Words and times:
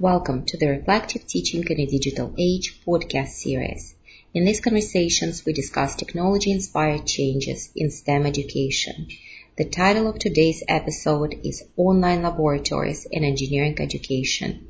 Welcome 0.00 0.46
to 0.46 0.56
the 0.56 0.68
Reflective 0.68 1.26
Teaching 1.26 1.62
in 1.68 1.78
a 1.78 1.84
Digital 1.84 2.32
Age 2.38 2.80
podcast 2.86 3.32
series. 3.32 3.94
In 4.32 4.46
these 4.46 4.62
conversations, 4.62 5.44
we 5.44 5.52
discuss 5.52 5.94
technology 5.94 6.52
inspired 6.52 7.04
changes 7.04 7.68
in 7.76 7.90
STEM 7.90 8.24
education. 8.24 9.08
The 9.58 9.66
title 9.66 10.08
of 10.08 10.18
today's 10.18 10.62
episode 10.66 11.38
is 11.44 11.64
Online 11.76 12.22
Laboratories 12.22 13.06
in 13.10 13.24
Engineering 13.24 13.76
Education. 13.78 14.68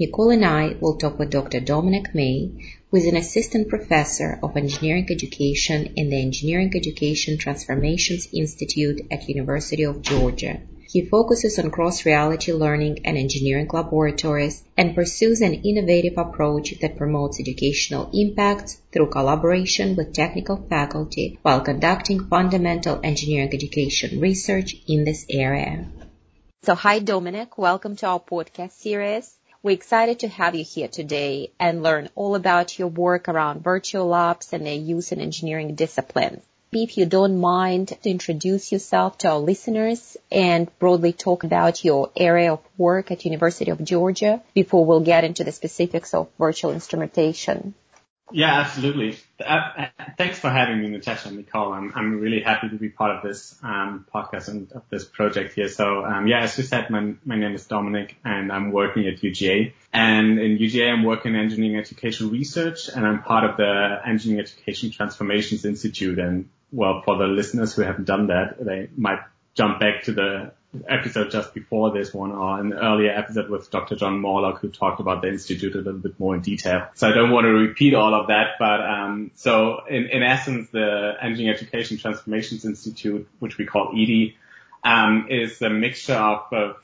Nicole 0.00 0.30
and 0.30 0.44
I 0.44 0.74
will 0.80 0.96
talk 0.96 1.16
with 1.16 1.30
Dr. 1.30 1.60
Dominic 1.60 2.12
May, 2.12 2.50
who 2.90 2.96
is 2.96 3.06
an 3.06 3.14
assistant 3.14 3.68
professor 3.68 4.40
of 4.42 4.56
engineering 4.56 5.06
education 5.12 5.92
in 5.94 6.10
the 6.10 6.20
Engineering 6.20 6.72
Education 6.74 7.38
Transformations 7.38 8.26
Institute 8.32 9.06
at 9.12 9.28
University 9.28 9.84
of 9.84 10.02
Georgia. 10.02 10.60
He 10.92 11.06
focuses 11.06 11.58
on 11.58 11.70
cross-reality 11.70 12.52
learning 12.52 12.98
and 13.06 13.16
engineering 13.16 13.66
laboratories 13.72 14.62
and 14.76 14.94
pursues 14.94 15.40
an 15.40 15.54
innovative 15.54 16.18
approach 16.18 16.74
that 16.82 16.98
promotes 16.98 17.40
educational 17.40 18.10
impact 18.12 18.76
through 18.92 19.08
collaboration 19.08 19.96
with 19.96 20.12
technical 20.12 20.58
faculty 20.68 21.38
while 21.40 21.62
conducting 21.62 22.28
fundamental 22.28 23.00
engineering 23.02 23.48
education 23.54 24.20
research 24.20 24.76
in 24.86 25.04
this 25.04 25.24
area. 25.30 25.86
So 26.64 26.74
hi 26.74 26.98
Dominic, 26.98 27.56
welcome 27.56 27.96
to 27.96 28.06
our 28.08 28.20
podcast 28.20 28.72
series. 28.72 29.34
We're 29.62 29.70
excited 29.70 30.18
to 30.18 30.28
have 30.28 30.54
you 30.54 30.64
here 30.64 30.88
today 30.88 31.52
and 31.58 31.82
learn 31.82 32.10
all 32.14 32.34
about 32.34 32.78
your 32.78 32.88
work 32.88 33.30
around 33.30 33.64
virtual 33.64 34.08
labs 34.08 34.52
and 34.52 34.66
their 34.66 34.74
use 34.74 35.10
in 35.10 35.22
engineering 35.22 35.74
disciplines 35.74 36.42
if 36.72 36.96
you 36.96 37.04
don't 37.04 37.38
mind 37.38 37.88
to 37.88 38.10
introduce 38.10 38.72
yourself 38.72 39.18
to 39.18 39.28
our 39.28 39.38
listeners 39.38 40.16
and 40.30 40.70
broadly 40.78 41.12
talk 41.12 41.44
about 41.44 41.84
your 41.84 42.10
area 42.16 42.54
of 42.54 42.60
work 42.78 43.10
at 43.10 43.26
University 43.26 43.70
of 43.70 43.84
Georgia 43.84 44.42
before 44.54 44.86
we'll 44.86 45.00
get 45.00 45.22
into 45.22 45.44
the 45.44 45.52
specifics 45.52 46.14
of 46.14 46.30
virtual 46.38 46.72
instrumentation. 46.72 47.74
Yeah, 48.34 48.60
absolutely. 48.60 49.18
Uh, 49.44 49.88
thanks 50.16 50.38
for 50.38 50.48
having 50.48 50.80
me, 50.80 50.88
Natasha 50.88 51.28
and 51.28 51.36
Nicole. 51.36 51.74
I'm, 51.74 51.92
I'm 51.94 52.18
really 52.18 52.40
happy 52.40 52.70
to 52.70 52.76
be 52.76 52.88
part 52.88 53.14
of 53.16 53.22
this 53.22 53.54
um, 53.62 54.06
podcast 54.14 54.48
and 54.48 54.72
of 54.72 54.84
this 54.88 55.04
project 55.04 55.54
here. 55.54 55.68
So, 55.68 56.02
um, 56.06 56.26
yeah, 56.26 56.40
as 56.40 56.56
you 56.56 56.64
said, 56.64 56.88
my, 56.88 57.12
my 57.26 57.36
name 57.36 57.54
is 57.54 57.66
Dominic 57.66 58.16
and 58.24 58.50
I'm 58.50 58.72
working 58.72 59.06
at 59.06 59.20
UGA. 59.20 59.74
And 59.92 60.38
in 60.38 60.56
UGA, 60.56 60.90
I'm 60.90 61.04
working 61.04 61.34
in 61.34 61.40
engineering 61.40 61.76
education 61.76 62.30
research 62.30 62.88
and 62.88 63.06
I'm 63.06 63.22
part 63.22 63.44
of 63.44 63.58
the 63.58 63.98
Engineering 64.06 64.40
Education 64.40 64.90
Transformations 64.90 65.66
Institute. 65.66 66.18
And 66.18 66.48
well, 66.72 67.02
for 67.04 67.18
the 67.18 67.26
listeners 67.26 67.74
who 67.74 67.82
haven't 67.82 68.06
done 68.06 68.28
that, 68.28 68.56
they 68.58 68.88
might 68.96 69.20
jump 69.54 69.78
back 69.78 70.04
to 70.04 70.12
the 70.12 70.52
episode 70.88 71.30
just 71.30 71.52
before 71.52 71.92
this 71.92 72.14
one 72.14 72.32
or 72.32 72.58
an 72.58 72.72
earlier 72.72 73.10
episode 73.10 73.50
with 73.50 73.70
Dr. 73.70 73.94
John 73.94 74.18
Morlock 74.20 74.60
who 74.60 74.70
talked 74.70 75.00
about 75.00 75.20
the 75.20 75.28
institute 75.28 75.74
a 75.74 75.78
little 75.78 76.00
bit 76.00 76.18
more 76.18 76.34
in 76.34 76.40
detail. 76.40 76.88
So 76.94 77.10
I 77.10 77.12
don't 77.12 77.30
want 77.30 77.44
to 77.44 77.50
repeat 77.50 77.92
all 77.94 78.14
of 78.14 78.28
that, 78.28 78.52
but 78.58 78.80
um, 78.80 79.30
so 79.34 79.80
in, 79.88 80.06
in 80.06 80.22
essence, 80.22 80.70
the 80.70 81.12
Engineering 81.20 81.54
Education 81.54 81.98
Transformations 81.98 82.64
Institute, 82.64 83.28
which 83.38 83.58
we 83.58 83.66
call 83.66 83.92
EETI, 83.92 84.34
um, 84.84 85.26
is 85.30 85.60
a 85.62 85.70
mixture 85.70 86.14
of 86.14 86.52
a 86.52 86.74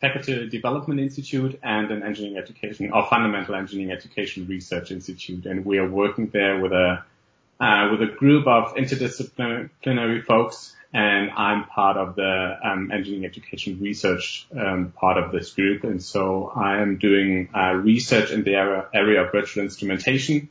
faculty 0.00 0.48
development 0.48 0.98
institute 0.98 1.60
and 1.62 1.90
an 1.90 2.02
engineering 2.02 2.36
education 2.36 2.90
or 2.92 3.06
fundamental 3.06 3.54
engineering 3.54 3.92
education 3.92 4.46
research 4.48 4.90
institute, 4.90 5.46
and 5.46 5.64
we 5.64 5.78
are 5.78 5.88
working 5.88 6.28
there 6.32 6.58
with 6.60 6.72
a 6.72 7.04
uh, 7.60 7.88
with 7.90 8.02
a 8.02 8.12
group 8.12 8.46
of 8.46 8.74
interdisciplinary 8.74 10.24
folks, 10.24 10.74
and 10.92 11.30
I'm 11.30 11.64
part 11.64 11.96
of 11.96 12.14
the 12.14 12.56
um, 12.62 12.92
engineering 12.92 13.24
education 13.24 13.78
research 13.80 14.46
um, 14.56 14.92
part 14.96 15.18
of 15.18 15.32
this 15.32 15.52
group. 15.52 15.82
And 15.82 16.02
so 16.02 16.52
I 16.54 16.78
am 16.78 16.98
doing 16.98 17.48
uh, 17.54 17.72
research 17.74 18.30
in 18.30 18.44
the 18.44 18.54
area, 18.54 18.86
area 18.94 19.24
of 19.24 19.32
virtual 19.32 19.64
instrumentation 19.64 20.48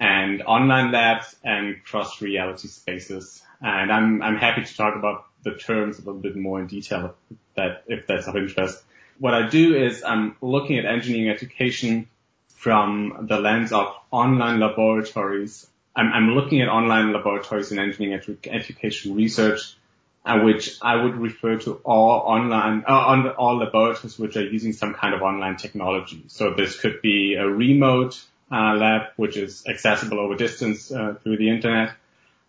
and 0.00 0.42
online 0.42 0.90
labs 0.90 1.36
and 1.44 1.82
cross 1.84 2.20
reality 2.20 2.68
spaces. 2.68 3.42
And 3.60 3.92
I'm 3.92 4.22
I'm 4.22 4.36
happy 4.36 4.64
to 4.64 4.76
talk 4.76 4.96
about 4.96 5.26
the 5.44 5.54
terms 5.54 5.98
a 5.98 6.02
little 6.02 6.20
bit 6.20 6.36
more 6.36 6.60
in 6.60 6.66
detail 6.66 7.14
if 7.30 7.36
that 7.54 7.84
if 7.86 8.06
that's 8.06 8.26
of 8.26 8.36
interest. 8.36 8.82
What 9.18 9.34
I 9.34 9.48
do 9.48 9.76
is 9.76 10.02
I'm 10.02 10.36
looking 10.40 10.78
at 10.78 10.86
engineering 10.86 11.30
education 11.30 12.08
from 12.48 13.26
the 13.28 13.38
lens 13.38 13.72
of 13.72 13.94
online 14.10 14.58
laboratories 14.58 15.66
I'm, 15.96 16.12
I'm 16.12 16.28
looking 16.34 16.60
at 16.60 16.68
online 16.68 17.12
laboratories 17.12 17.72
in 17.72 17.78
engineering 17.78 18.20
edu- 18.20 18.48
education 18.52 19.14
research, 19.14 19.76
uh, 20.24 20.40
which 20.40 20.78
I 20.82 21.02
would 21.02 21.16
refer 21.16 21.58
to 21.58 21.74
all 21.84 22.20
online, 22.20 22.84
uh, 22.88 22.92
on 22.92 23.28
all 23.30 23.58
laboratories 23.58 24.18
which 24.18 24.36
are 24.36 24.44
using 24.44 24.72
some 24.72 24.94
kind 24.94 25.14
of 25.14 25.22
online 25.22 25.56
technology. 25.56 26.24
So 26.28 26.54
this 26.54 26.80
could 26.80 27.00
be 27.02 27.34
a 27.34 27.46
remote 27.46 28.20
uh, 28.50 28.74
lab, 28.74 29.02
which 29.16 29.36
is 29.36 29.64
accessible 29.66 30.18
over 30.18 30.34
distance 30.34 30.90
uh, 30.90 31.14
through 31.22 31.38
the 31.38 31.48
internet. 31.48 31.94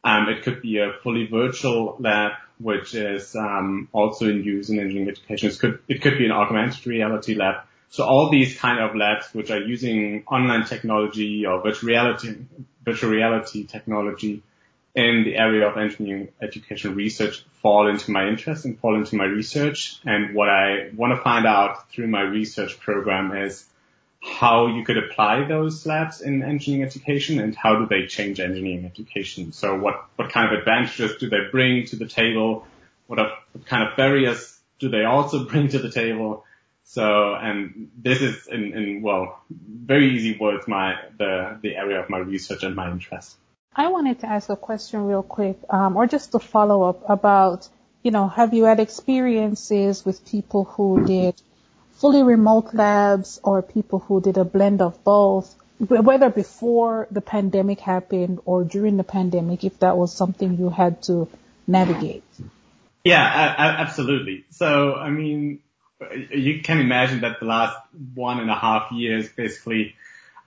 Um, 0.04 0.30
it 0.30 0.44
could 0.44 0.62
be 0.62 0.78
a 0.78 0.94
fully 1.04 1.28
virtual 1.28 1.98
lab, 2.00 2.34
which 2.60 2.94
is 2.94 3.36
um, 3.36 3.90
also 3.92 4.30
in 4.30 4.44
use 4.44 4.70
in 4.70 4.80
engineering 4.80 5.10
education. 5.10 5.50
It 5.50 5.60
could, 5.60 5.80
it 5.88 6.02
could 6.02 6.18
be 6.18 6.26
an 6.26 6.32
augmented 6.32 6.86
reality 6.86 7.36
lab. 7.36 7.66
So 7.90 8.04
all 8.04 8.30
these 8.30 8.58
kind 8.58 8.80
of 8.80 8.96
labs 8.96 9.28
which 9.34 9.52
are 9.52 9.60
using 9.62 10.24
online 10.28 10.66
technology 10.66 11.46
or 11.46 11.62
virtual 11.62 11.90
reality, 11.90 12.36
virtual 12.86 13.10
reality 13.10 13.66
technology 13.66 14.44
in 14.96 15.24
the 15.26 15.36
area 15.36 15.68
of 15.68 15.78
engineering 15.78 16.30
education 16.42 16.96
research 16.96 17.46
fall 17.62 17.90
into 17.90 18.12
my 18.12 18.28
interest 18.28 18.64
and 18.64 18.80
fall 18.80 18.96
into 18.96 19.18
my 19.18 19.26
research. 19.26 20.00
And 20.06 20.34
what 20.34 20.48
I 20.48 20.92
want 20.96 21.14
to 21.14 21.22
find 21.22 21.46
out 21.46 21.92
through 21.92 22.08
my 22.08 22.22
research 22.22 22.80
program 22.80 23.36
is 23.36 23.66
how 24.22 24.68
you 24.68 24.84
could 24.86 24.98
apply 24.98 25.46
those 25.48 25.86
labs 25.86 26.22
in 26.22 26.42
engineering 26.42 26.86
education 26.86 27.40
and 27.40 27.56
how 27.56 27.78
do 27.78 27.88
they 27.88 28.08
change 28.08 28.40
engineering 28.40 28.86
education. 28.86 29.52
So 29.52 29.78
what, 29.78 30.06
what 30.16 30.32
kind 30.32 30.52
of 30.52 30.60
advantages 30.60 31.18
do 31.18 31.30
they 31.30 31.42
bring 31.52 31.86
to 31.88 31.98
the 31.98 32.08
table? 32.08 32.66
What, 33.08 33.20
are, 33.20 33.32
what 33.52 33.66
kind 33.66 33.88
of 33.88 33.98
barriers 33.98 34.58
do 34.80 34.90
they 34.90 35.04
also 35.04 35.44
bring 35.50 35.68
to 35.70 35.80
the 35.80 35.92
table? 35.92 36.45
So, 36.86 37.34
and 37.34 37.90
this 37.98 38.22
is 38.22 38.48
in, 38.48 38.74
in 38.74 39.02
well, 39.02 39.42
very 39.50 40.16
easy 40.16 40.38
words, 40.38 40.68
my 40.68 40.96
the 41.18 41.58
the 41.62 41.76
area 41.76 42.00
of 42.00 42.10
my 42.10 42.20
research 42.20 42.64
and 42.64 42.76
my 42.76 42.90
interest. 42.92 43.36
I 43.76 43.90
wanted 43.90 44.20
to 44.20 44.28
ask 44.28 44.50
a 44.50 44.56
question 44.56 45.06
real 45.06 45.24
quick, 45.24 45.58
um, 45.70 45.98
or 45.98 46.08
just 46.08 46.32
to 46.32 46.40
follow 46.40 46.84
up 46.84 47.10
about, 47.10 47.68
you 48.04 48.12
know, 48.12 48.30
have 48.30 48.54
you 48.54 48.64
had 48.64 48.80
experiences 48.80 50.06
with 50.06 50.26
people 50.26 50.64
who 50.64 51.06
did 51.06 51.42
fully 51.96 52.24
remote 52.24 52.74
labs 52.74 53.40
or 53.44 53.62
people 53.62 54.00
who 54.00 54.22
did 54.22 54.38
a 54.38 54.46
blend 54.46 54.82
of 54.82 55.04
both, 55.04 55.54
whether 55.80 56.30
before 56.30 57.08
the 57.12 57.20
pandemic 57.20 57.82
happened 57.82 58.40
or 58.46 58.64
during 58.64 58.96
the 58.96 59.04
pandemic, 59.04 59.64
if 59.66 59.80
that 59.80 59.98
was 59.98 60.14
something 60.14 60.58
you 60.58 60.70
had 60.70 61.02
to 61.04 61.28
navigate? 61.68 62.24
Yeah, 63.04 63.56
absolutely. 63.58 64.46
So, 64.52 64.94
I 64.94 65.10
mean, 65.10 65.60
you 66.32 66.62
can 66.62 66.80
imagine 66.80 67.22
that 67.22 67.40
the 67.40 67.46
last 67.46 67.78
one 68.14 68.40
and 68.40 68.50
a 68.50 68.56
half 68.56 68.92
years 68.92 69.30
basically 69.30 69.96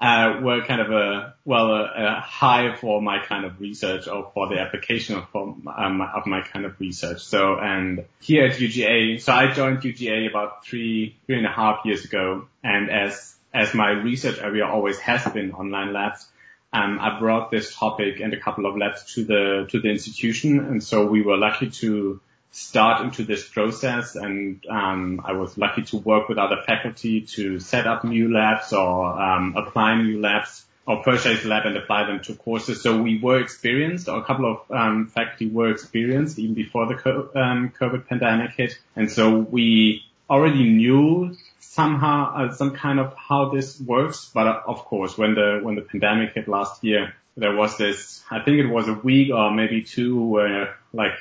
uh, 0.00 0.38
were 0.42 0.62
kind 0.64 0.80
of 0.80 0.90
a 0.92 1.34
well 1.44 1.70
a, 1.70 1.92
a, 1.96 2.20
high 2.20 2.76
for 2.76 3.02
my 3.02 3.18
kind 3.24 3.44
of 3.44 3.60
research 3.60 4.06
or 4.06 4.30
for 4.32 4.48
the 4.48 4.60
application 4.60 5.16
of 5.16 5.26
um, 5.34 6.00
of 6.14 6.26
my 6.26 6.42
kind 6.42 6.64
of 6.64 6.78
research. 6.78 7.22
So 7.22 7.58
and 7.58 8.04
here 8.20 8.46
at 8.46 8.58
UGA, 8.58 9.20
so 9.20 9.32
I 9.32 9.52
joined 9.52 9.80
UGA 9.80 10.30
about 10.30 10.64
three 10.64 11.16
three 11.26 11.38
and 11.38 11.46
a 11.46 11.50
half 11.50 11.84
years 11.84 12.04
ago, 12.04 12.46
and 12.62 12.90
as 12.90 13.34
as 13.52 13.74
my 13.74 13.90
research 13.90 14.38
area 14.38 14.66
always 14.66 14.98
has 15.00 15.24
been 15.32 15.52
online 15.52 15.92
labs, 15.92 16.28
um, 16.72 17.00
I 17.00 17.18
brought 17.18 17.50
this 17.50 17.74
topic 17.74 18.20
and 18.20 18.32
a 18.32 18.38
couple 18.38 18.66
of 18.66 18.76
labs 18.76 19.14
to 19.14 19.24
the 19.24 19.66
to 19.70 19.80
the 19.80 19.88
institution, 19.88 20.60
and 20.60 20.82
so 20.82 21.06
we 21.06 21.22
were 21.22 21.36
lucky 21.36 21.70
to 21.70 22.20
start 22.50 23.02
into 23.02 23.24
this 23.24 23.46
process 23.46 24.16
and 24.16 24.64
um, 24.68 25.20
I 25.24 25.32
was 25.32 25.56
lucky 25.58 25.82
to 25.82 25.98
work 25.98 26.28
with 26.28 26.38
other 26.38 26.62
faculty 26.66 27.22
to 27.36 27.60
set 27.60 27.86
up 27.86 28.04
new 28.04 28.32
labs 28.32 28.72
or 28.72 29.20
um, 29.20 29.54
apply 29.56 30.02
new 30.02 30.20
labs 30.20 30.64
or 30.88 31.02
purchase 31.02 31.44
lab 31.44 31.66
and 31.66 31.76
apply 31.76 32.06
them 32.06 32.20
to 32.20 32.34
courses. 32.34 32.82
So 32.82 33.00
we 33.00 33.18
were 33.18 33.40
experienced, 33.40 34.08
or 34.08 34.18
a 34.18 34.24
couple 34.24 34.50
of 34.50 34.74
um, 34.74 35.06
faculty 35.08 35.46
were 35.46 35.70
experienced 35.70 36.38
even 36.38 36.54
before 36.54 36.86
the 36.86 36.94
um, 37.38 37.74
COVID 37.78 38.08
pandemic 38.08 38.52
hit. 38.52 38.78
And 38.96 39.10
so 39.10 39.38
we 39.38 40.02
already 40.30 40.64
knew 40.64 41.36
somehow 41.60 42.34
uh, 42.34 42.54
some 42.54 42.74
kind 42.74 43.00
of 43.00 43.14
how 43.14 43.50
this 43.50 43.78
works. 43.78 44.30
But 44.32 44.46
uh, 44.46 44.60
of 44.66 44.86
course, 44.86 45.18
when 45.18 45.34
the 45.34 45.60
when 45.62 45.74
the 45.74 45.82
pandemic 45.82 46.32
hit 46.32 46.48
last 46.48 46.82
year, 46.82 47.14
there 47.36 47.54
was 47.54 47.76
this. 47.76 48.22
I 48.30 48.40
think 48.40 48.56
it 48.58 48.68
was 48.68 48.88
a 48.88 48.94
week 48.94 49.30
or 49.30 49.50
maybe 49.50 49.82
two 49.82 50.24
where 50.24 50.78
like 50.94 51.12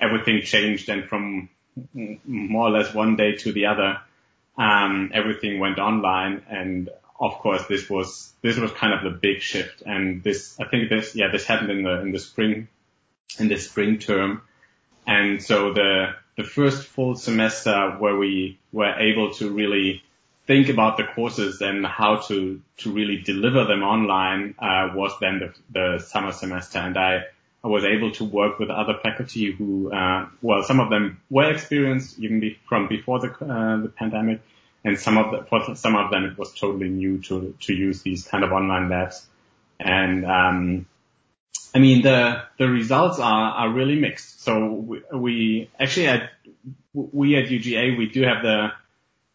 everything 0.00 0.42
changed 0.42 0.88
and 0.88 1.04
from 1.04 1.48
more 2.24 2.68
or 2.68 2.70
less 2.70 2.94
one 2.94 3.16
day 3.16 3.36
to 3.36 3.52
the 3.52 3.66
other, 3.66 3.98
um, 4.56 5.10
everything 5.12 5.58
went 5.58 5.78
online. 5.78 6.42
And 6.48 6.90
of 7.18 7.32
course 7.34 7.66
this 7.66 7.88
was, 7.88 8.32
this 8.42 8.56
was 8.56 8.70
kind 8.72 8.92
of 8.92 9.02
the 9.02 9.18
big 9.18 9.40
shift. 9.40 9.82
And 9.84 10.22
this, 10.22 10.58
I 10.60 10.68
think 10.68 10.88
this, 10.88 11.14
yeah, 11.14 11.28
this 11.32 11.44
happened 11.44 11.70
in 11.70 11.82
the, 11.82 12.00
in 12.00 12.12
the 12.12 12.18
spring, 12.18 12.68
in 13.38 13.48
the 13.48 13.56
spring 13.56 13.98
term. 13.98 14.42
And 15.06 15.42
so 15.42 15.72
the, 15.72 16.14
the 16.36 16.44
first 16.44 16.86
full 16.86 17.14
semester 17.16 17.96
where 17.98 18.16
we 18.16 18.58
were 18.72 18.94
able 18.98 19.32
to 19.34 19.50
really 19.50 20.02
think 20.46 20.68
about 20.68 20.96
the 20.96 21.04
courses 21.04 21.60
and 21.60 21.86
how 21.86 22.16
to 22.16 22.60
to 22.78 22.92
really 22.92 23.18
deliver 23.18 23.64
them 23.64 23.82
online 23.82 24.54
uh, 24.58 24.90
was 24.94 25.12
then 25.20 25.38
the, 25.38 25.54
the 25.70 26.04
summer 26.04 26.32
semester, 26.32 26.78
and 26.78 26.96
I 26.96 27.22
I 27.64 27.68
was 27.68 27.84
able 27.84 28.10
to 28.12 28.24
work 28.24 28.58
with 28.58 28.68
other 28.68 28.98
faculty 29.02 29.50
who, 29.50 29.90
uh, 29.90 30.28
well, 30.42 30.62
some 30.64 30.80
of 30.80 30.90
them 30.90 31.22
were 31.30 31.50
experienced 31.50 32.18
even 32.18 32.38
be, 32.38 32.58
from 32.68 32.88
before 32.88 33.20
the 33.20 33.28
uh, 33.28 33.80
the 33.80 33.88
pandemic, 33.88 34.42
and 34.84 35.00
some 35.00 35.16
of 35.16 35.30
the, 35.30 35.46
for 35.48 35.74
some 35.74 35.96
of 35.96 36.10
them 36.10 36.24
it 36.26 36.36
was 36.38 36.52
totally 36.52 36.90
new 36.90 37.18
to 37.22 37.56
to 37.60 37.72
use 37.72 38.02
these 38.02 38.26
kind 38.26 38.44
of 38.44 38.52
online 38.52 38.90
labs, 38.90 39.26
and 39.80 40.26
um, 40.26 40.86
I 41.74 41.78
mean 41.78 42.02
the 42.02 42.42
the 42.58 42.68
results 42.68 43.18
are 43.18 43.52
are 43.52 43.70
really 43.70 43.98
mixed. 43.98 44.42
So 44.42 44.68
we, 44.68 45.02
we 45.10 45.70
actually 45.80 46.08
at 46.08 46.30
we 46.92 47.36
at 47.36 47.46
UGA 47.46 47.96
we 47.96 48.10
do 48.10 48.22
have 48.24 48.42
the 48.42 48.72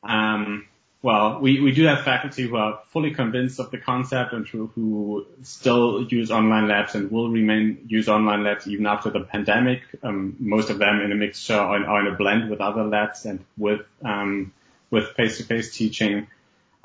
um, 0.08 0.68
well, 1.02 1.40
we, 1.40 1.62
we 1.62 1.72
do 1.72 1.86
have 1.86 2.04
faculty 2.04 2.44
who 2.44 2.58
are 2.58 2.82
fully 2.90 3.12
convinced 3.12 3.60
of 3.60 3.72
the 3.72 3.78
concept 3.78 4.34
and 4.34 4.46
who, 4.46 4.68
who 4.76 5.26
still 5.44 6.06
use 6.10 6.30
online 6.30 6.68
labs 6.68 6.94
and 6.94 7.10
will 7.10 7.30
remain 7.30 7.86
use 7.88 8.10
online 8.10 8.44
labs 8.44 8.68
even 8.68 8.86
after 8.86 9.10
the 9.10 9.22
pandemic. 9.22 9.82
Um, 10.04 10.36
most 10.40 10.70
of 10.70 10.78
them 10.78 11.00
in 11.00 11.14
a 11.14 11.16
mixture 11.16 11.58
or 11.58 11.78
in, 11.78 11.84
or 11.84 12.02
in, 12.02 12.08
a 12.08 12.16
blend 12.16 12.50
with 12.50 12.60
other 12.60 12.84
labs 12.84 13.26
and 13.26 13.46
with 13.58 13.82
um, 14.04 14.52
with 14.92 15.12
face-to-face 15.12 15.74
teaching. 15.74 16.28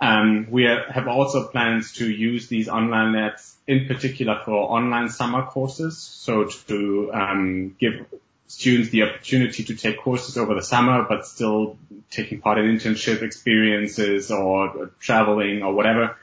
Um, 0.00 0.48
we 0.50 0.66
are, 0.66 0.90
have 0.92 1.08
also 1.08 1.48
plans 1.48 1.94
to 1.94 2.08
use 2.08 2.46
these 2.46 2.68
online 2.68 3.14
labs 3.14 3.56
in 3.66 3.86
particular 3.86 4.40
for 4.44 4.70
online 4.70 5.08
summer 5.08 5.44
courses, 5.46 5.98
so 5.98 6.44
to 6.44 7.10
um, 7.12 7.76
give 7.80 8.06
students 8.54 8.90
the 8.90 9.02
opportunity 9.02 9.64
to 9.64 9.74
take 9.74 9.98
courses 9.98 10.36
over 10.38 10.54
the 10.54 10.62
summer, 10.62 11.04
but 11.08 11.26
still 11.26 11.76
taking 12.10 12.40
part 12.40 12.58
in 12.58 12.66
internship 12.66 13.22
experiences 13.22 14.30
or 14.30 14.90
traveling 15.00 15.62
or 15.62 15.72
whatever, 15.74 16.16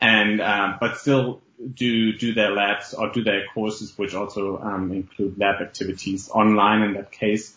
and 0.00 0.40
um, 0.40 0.76
but 0.80 0.98
still 0.98 1.40
do 1.74 2.12
do 2.12 2.34
their 2.34 2.52
labs 2.52 2.94
or 2.94 3.10
do 3.10 3.24
their 3.24 3.46
courses, 3.52 3.96
which 3.98 4.14
also 4.14 4.58
um, 4.58 4.92
include 4.92 5.38
lab 5.38 5.60
activities 5.60 6.30
online 6.30 6.82
in 6.82 6.94
that 6.94 7.10
case. 7.10 7.54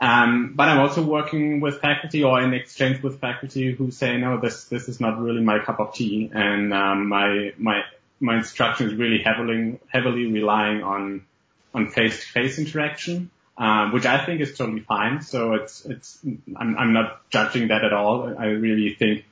Um, 0.00 0.54
but 0.56 0.68
I'm 0.68 0.80
also 0.80 1.02
working 1.02 1.60
with 1.60 1.80
faculty 1.80 2.24
or 2.24 2.40
in 2.42 2.54
exchange 2.54 3.00
with 3.02 3.20
faculty 3.20 3.72
who 3.72 3.92
say, 3.92 4.16
no, 4.16 4.40
this 4.40 4.64
this 4.64 4.88
is 4.88 4.98
not 4.98 5.20
really 5.20 5.42
my 5.42 5.60
cup 5.60 5.78
of 5.78 5.94
tea, 5.94 6.30
and 6.34 6.74
um, 6.74 7.08
my 7.08 7.52
my 7.58 7.82
my 8.18 8.38
instruction 8.38 8.88
is 8.88 8.94
really 8.94 9.22
heavily 9.22 9.78
heavily 9.86 10.26
relying 10.26 10.82
on 10.82 11.24
on 11.74 11.88
face-to-face 11.88 12.58
interaction 12.58 13.30
um, 13.56 13.92
which 13.92 14.06
I 14.06 14.24
think 14.24 14.40
is 14.40 14.56
totally 14.56 14.80
fine. 14.80 15.22
So 15.22 15.54
it's 15.54 15.84
it's 15.84 16.18
I'm, 16.56 16.76
I'm 16.78 16.92
not 16.92 17.28
judging 17.30 17.68
that 17.68 17.84
at 17.84 17.92
all. 17.92 18.34
I 18.38 18.46
really 18.46 18.94
think 18.94 19.24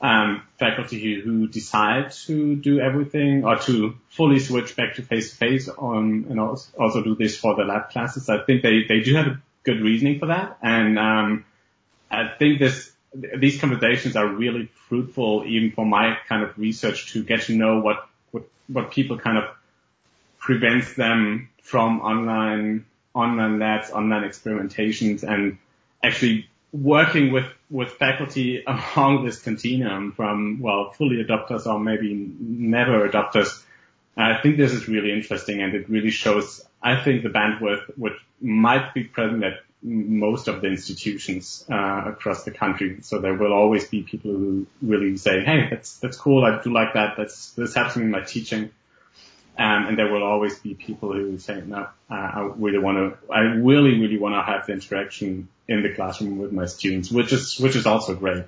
um, 0.00 0.42
faculty 0.58 1.20
who, 1.20 1.48
decide 1.48 2.12
to 2.26 2.56
do 2.56 2.78
everything 2.78 3.44
or 3.44 3.56
to 3.56 3.94
fully 4.10 4.38
switch 4.38 4.76
back 4.76 4.96
to 4.96 5.02
face 5.02 5.30
to 5.30 5.36
face 5.36 5.68
on 5.68 6.26
and 6.28 6.38
also, 6.38 7.02
do 7.02 7.14
this 7.14 7.36
for 7.36 7.54
the 7.56 7.64
lab 7.64 7.90
classes. 7.90 8.28
I 8.28 8.38
think 8.44 8.62
they 8.62 8.84
they 8.88 9.00
do 9.00 9.14
have 9.14 9.26
a 9.26 9.40
good 9.62 9.80
reasoning 9.80 10.18
for 10.18 10.26
that, 10.26 10.58
and 10.62 10.98
um, 10.98 11.44
I 12.10 12.28
think 12.38 12.58
this 12.58 12.92
these 13.14 13.60
conversations 13.60 14.16
are 14.16 14.26
really 14.26 14.68
fruitful 14.88 15.44
even 15.46 15.72
for 15.72 15.86
my 15.86 16.18
kind 16.28 16.42
of 16.42 16.58
research 16.58 17.12
to 17.12 17.24
get 17.24 17.42
to 17.42 17.56
know 17.56 17.80
what 17.80 18.06
what 18.30 18.44
what 18.68 18.90
people 18.90 19.18
kind 19.18 19.38
of 19.38 19.44
prevents 20.38 20.94
them 20.94 21.48
from 21.62 22.00
online 22.00 22.84
online 23.14 23.58
labs, 23.58 23.90
online 23.90 24.22
experimentations, 24.22 25.22
and 25.22 25.58
actually 26.02 26.48
working 26.72 27.32
with, 27.32 27.46
with 27.70 27.90
faculty 27.92 28.64
along 28.96 29.24
this 29.24 29.40
continuum 29.40 30.12
from, 30.12 30.60
well, 30.60 30.90
fully 30.90 31.24
adopters 31.24 31.66
or 31.66 31.78
maybe 31.78 32.14
never 32.40 33.08
adopters. 33.08 33.62
I 34.16 34.40
think 34.42 34.56
this 34.56 34.72
is 34.72 34.88
really 34.88 35.12
interesting 35.12 35.60
and 35.60 35.74
it 35.74 35.88
really 35.88 36.10
shows, 36.10 36.64
I 36.82 37.02
think, 37.02 37.22
the 37.22 37.30
bandwidth 37.30 37.96
which 37.96 38.14
might 38.40 38.94
be 38.94 39.04
present 39.04 39.42
at 39.42 39.54
most 39.82 40.48
of 40.48 40.62
the 40.62 40.68
institutions 40.68 41.64
uh, 41.70 42.04
across 42.06 42.44
the 42.44 42.50
country. 42.50 42.98
So 43.02 43.18
there 43.18 43.34
will 43.34 43.52
always 43.52 43.86
be 43.86 44.02
people 44.02 44.30
who 44.30 44.66
really 44.80 45.16
say, 45.18 45.44
"Hey, 45.44 45.68
that's 45.70 45.98
that's 45.98 46.16
cool. 46.16 46.44
I 46.44 46.62
do 46.62 46.72
like 46.72 46.94
that. 46.94 47.16
That's 47.18 47.50
this 47.50 47.74
helps 47.74 47.96
me 47.96 48.04
in 48.04 48.10
my 48.10 48.22
teaching." 48.22 48.70
Um, 49.56 49.86
and 49.86 49.98
there 49.98 50.12
will 50.12 50.24
always 50.24 50.58
be 50.58 50.74
people 50.74 51.12
who 51.12 51.38
say, 51.38 51.62
no, 51.64 51.86
uh, 52.10 52.14
I 52.14 52.50
really 52.56 52.78
want 52.78 52.98
to, 52.98 53.32
I 53.32 53.40
really, 53.40 54.00
really 54.00 54.18
want 54.18 54.34
to 54.34 54.42
have 54.42 54.66
the 54.66 54.72
interaction 54.72 55.48
in 55.68 55.82
the 55.82 55.94
classroom 55.94 56.38
with 56.38 56.52
my 56.52 56.66
students, 56.66 57.10
which 57.10 57.32
is, 57.32 57.58
which 57.60 57.76
is 57.76 57.86
also 57.86 58.16
great. 58.16 58.44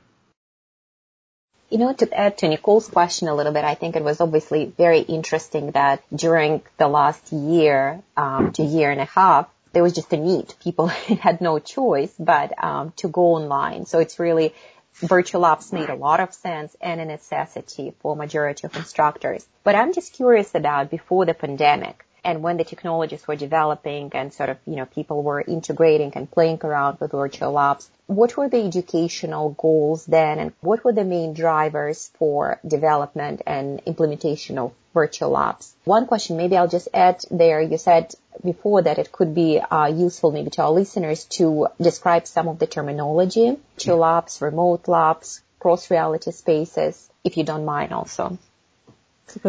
You 1.70 1.79
know, 1.79 1.93
to 1.93 2.12
add 2.12 2.38
to 2.38 2.49
Nicole's 2.49 2.88
question 2.88 3.29
a 3.29 3.35
little 3.35 3.53
bit, 3.53 3.64
I 3.64 3.75
think 3.75 3.97
it 3.97 4.03
was 4.03 4.20
obviously 4.20 4.67
very 4.67 5.00
interesting 5.00 5.73
that 5.73 6.03
during 6.14 6.62
the 6.76 6.88
last 6.88 7.32
year 7.32 8.02
um, 8.17 8.52
to 8.52 8.62
year 8.62 8.91
and 8.91 9.00
a 9.00 9.05
half, 9.05 9.49
there 9.73 9.82
was 9.82 9.93
just 9.93 10.12
a 10.12 10.17
need. 10.17 10.55
People 10.62 10.87
had 10.87 11.41
no 11.41 11.59
choice 11.59 12.14
but 12.19 12.52
um, 12.62 12.93
to 12.97 13.09
go 13.09 13.35
online. 13.35 13.85
So 13.85 13.99
it's 13.99 14.19
really 14.19 14.55
virtual 15.00 15.43
labs 15.43 15.72
made 15.72 15.90
a 15.90 15.94
lot 15.94 16.20
of 16.20 16.32
sense 16.32 16.75
and 16.81 17.00
a 17.00 17.04
necessity 17.04 17.94
for 18.00 18.16
majority 18.16 18.66
of 18.66 18.76
instructors. 18.76 19.46
But 19.62 19.75
I'm 19.75 19.93
just 19.93 20.14
curious 20.14 20.54
about 20.54 20.90
before 20.90 21.26
the 21.26 21.34
pandemic 21.34 22.04
and 22.26 22.43
when 22.43 22.56
the 22.56 22.64
technologies 22.64 23.26
were 23.28 23.37
developing 23.37 24.11
and 24.12 24.34
sort 24.34 24.50
of, 24.50 24.56
you 24.67 24.75
know, 24.75 24.84
people 24.84 25.23
were 25.23 25.40
integrating 25.40 26.12
and 26.17 26.28
playing 26.28 26.58
around 26.64 26.99
with 26.99 27.12
virtual 27.12 27.52
labs, 27.52 27.88
what 28.08 28.37
were 28.37 28.49
the 28.49 28.64
educational 28.64 29.50
goals 29.50 30.05
then 30.06 30.40
and 30.40 30.52
what 30.61 30.82
were 30.82 30.93
the 30.93 31.05
main 31.05 31.34
drivers 31.34 32.11
for 32.19 32.58
development 32.67 33.43
and 33.46 33.81
implementation 33.87 34.58
of 34.58 34.73
virtual 34.93 35.31
labs? 35.31 35.73
One 35.84 36.06
question, 36.06 36.37
maybe 36.37 36.56
I'll 36.56 36.75
just 36.76 36.88
add 36.93 37.25
there, 37.31 37.62
you 37.62 37.78
said 37.78 38.12
before 38.44 38.82
that 38.82 38.99
it 38.99 39.12
could 39.12 39.32
be 39.32 39.61
uh, 39.61 39.87
useful 39.87 40.32
maybe 40.32 40.50
to 40.50 40.62
our 40.62 40.73
listeners 40.73 41.25
to 41.38 41.69
describe 41.81 42.26
some 42.26 42.49
of 42.49 42.58
the 42.58 42.67
terminology, 42.67 43.56
virtual 43.76 43.99
labs, 43.99 44.43
remote 44.43 44.88
labs, 44.88 45.43
cross 45.61 45.93
reality 45.93 46.32
spaces, 46.32 47.08
if 47.23 47.37
you 47.37 47.44
don't 47.44 47.64
mind 47.64 47.93
also. 47.93 48.37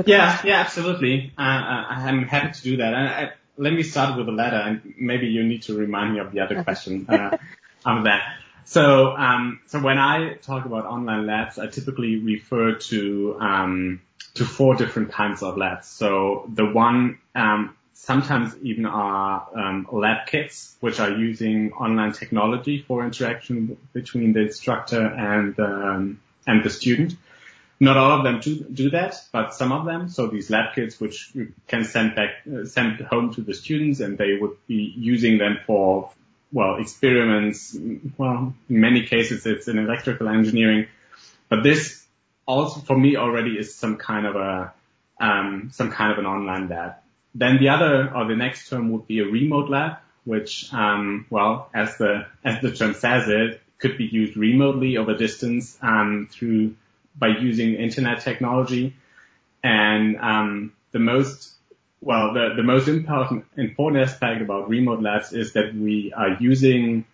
Yeah, 0.07 0.41
yeah, 0.43 0.59
absolutely. 0.59 1.31
Uh, 1.37 1.41
uh, 1.41 1.85
I'm 1.89 2.23
happy 2.23 2.53
to 2.53 2.61
do 2.61 2.77
that. 2.77 2.93
I, 2.93 3.05
I, 3.05 3.31
let 3.57 3.73
me 3.73 3.83
start 3.83 4.17
with 4.17 4.25
the 4.25 4.31
latter, 4.31 4.57
and 4.57 4.93
maybe 4.99 5.27
you 5.27 5.43
need 5.43 5.63
to 5.63 5.77
remind 5.77 6.13
me 6.13 6.19
of 6.19 6.31
the 6.31 6.41
other 6.41 6.63
question 6.63 7.05
uh, 7.09 7.37
on 7.85 8.03
that. 8.03 8.21
So, 8.65 9.15
um, 9.15 9.61
so 9.67 9.79
when 9.79 9.97
I 9.97 10.33
talk 10.33 10.65
about 10.65 10.85
online 10.85 11.25
labs, 11.25 11.57
I 11.57 11.67
typically 11.67 12.17
refer 12.17 12.75
to 12.75 13.37
um, 13.39 14.01
to 14.35 14.45
four 14.45 14.75
different 14.75 15.11
kinds 15.11 15.41
of 15.41 15.57
labs. 15.57 15.87
So 15.87 16.49
the 16.53 16.65
one 16.65 17.19
um, 17.33 17.75
sometimes 17.93 18.55
even 18.61 18.85
are 18.85 19.47
um, 19.55 19.87
lab 19.91 20.27
kits, 20.27 20.75
which 20.79 20.99
are 20.99 21.11
using 21.11 21.73
online 21.73 22.11
technology 22.11 22.83
for 22.87 23.05
interaction 23.05 23.77
between 23.93 24.33
the 24.33 24.41
instructor 24.41 25.05
and 25.05 25.59
um, 25.59 26.19
and 26.45 26.63
the 26.63 26.69
student. 26.69 27.15
Not 27.79 27.95
all 27.95 28.17
of 28.17 28.23
them 28.23 28.39
do, 28.39 28.63
do 28.63 28.89
that, 28.91 29.15
but 29.31 29.53
some 29.53 29.71
of 29.71 29.85
them. 29.85 30.09
So 30.09 30.27
these 30.27 30.49
lab 30.49 30.73
kits, 30.73 30.99
which 30.99 31.29
you 31.33 31.53
can 31.67 31.83
send 31.83 32.15
back, 32.15 32.29
uh, 32.47 32.65
send 32.65 32.99
home 33.01 33.33
to 33.35 33.41
the 33.41 33.53
students, 33.53 33.99
and 33.99 34.17
they 34.17 34.37
would 34.39 34.57
be 34.67 34.93
using 34.97 35.37
them 35.37 35.59
for 35.65 36.11
well, 36.51 36.77
experiments. 36.77 37.77
Well, 38.17 38.53
in 38.69 38.79
many 38.81 39.05
cases 39.05 39.45
it's 39.45 39.67
in 39.67 39.77
electrical 39.77 40.27
engineering, 40.29 40.87
but 41.49 41.63
this 41.63 42.03
also 42.47 42.79
for 42.79 42.97
me 42.97 43.15
already 43.17 43.57
is 43.57 43.75
some 43.75 43.97
kind 43.97 44.25
of 44.25 44.35
a, 44.35 44.73
um, 45.19 45.69
some 45.73 45.91
kind 45.91 46.11
of 46.11 46.19
an 46.19 46.25
online 46.25 46.69
lab. 46.69 46.95
Then 47.35 47.59
the 47.59 47.69
other 47.69 48.11
or 48.15 48.27
the 48.27 48.35
next 48.35 48.69
term 48.69 48.91
would 48.91 49.07
be 49.07 49.19
a 49.19 49.25
remote 49.25 49.69
lab, 49.69 49.97
which, 50.23 50.73
um, 50.73 51.25
well, 51.29 51.69
as 51.73 51.97
the, 51.97 52.25
as 52.43 52.61
the 52.61 52.71
term 52.71 52.93
says 52.93 53.27
it, 53.27 53.61
could 53.79 53.97
be 53.97 54.05
used 54.05 54.35
remotely 54.35 54.97
over 54.97 55.15
distance, 55.15 55.77
um, 55.81 56.27
through, 56.31 56.75
by 57.17 57.27
using 57.27 57.75
internet 57.75 58.21
technology. 58.21 58.95
And, 59.63 60.17
um, 60.17 60.73
the 60.91 60.99
most 60.99 61.57
well, 62.01 62.33
the, 62.33 62.53
the 62.55 62.63
most 62.63 62.87
important, 62.87 63.45
important 63.57 64.03
aspect 64.03 64.41
about 64.41 64.69
remote 64.69 65.01
labs 65.01 65.33
is 65.33 65.53
that 65.53 65.73
we 65.73 66.13
are 66.15 66.37
using, 66.39 67.05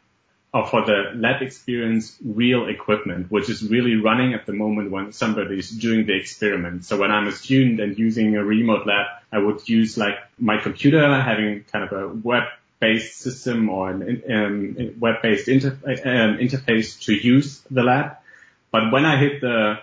or 0.54 0.68
for 0.68 0.86
the 0.86 1.12
lab 1.16 1.42
experience, 1.42 2.18
real 2.24 2.68
equipment, 2.68 3.32
which 3.32 3.50
is 3.50 3.64
really 3.64 3.96
running 3.96 4.34
at 4.34 4.46
the 4.46 4.54
moment 4.54 4.92
when 4.92 5.14
somebody 5.14 5.58
is 5.58 5.70
doing 5.70 6.06
the 6.06 6.16
experiment. 6.16 6.84
So 6.86 6.98
when 6.98 7.12
I'm 7.12 7.28
a 7.28 7.32
student 7.32 7.80
and 7.80 7.98
using 7.98 8.36
a 8.36 8.44
remote 8.44 8.86
lab, 8.86 9.08
I 9.32 9.38
would 9.38 9.68
use 9.68 9.98
like 9.98 10.16
my 10.38 10.58
computer 10.58 11.22
having 11.22 11.64
kind 11.72 11.86
of 11.86 11.92
a 11.94 12.08
web-based 12.10 13.20
system 13.20 13.70
or 13.70 13.90
an 13.90 14.22
um, 14.30 14.96
web-based 15.00 15.48
inter- 15.48 15.80
um, 15.86 16.38
interface 16.38 17.02
to 17.06 17.14
use 17.14 17.62
the 17.72 17.84
lab. 17.84 18.18
But 18.70 18.92
when 18.92 19.06
I 19.06 19.18
hit 19.18 19.40
the 19.40 19.80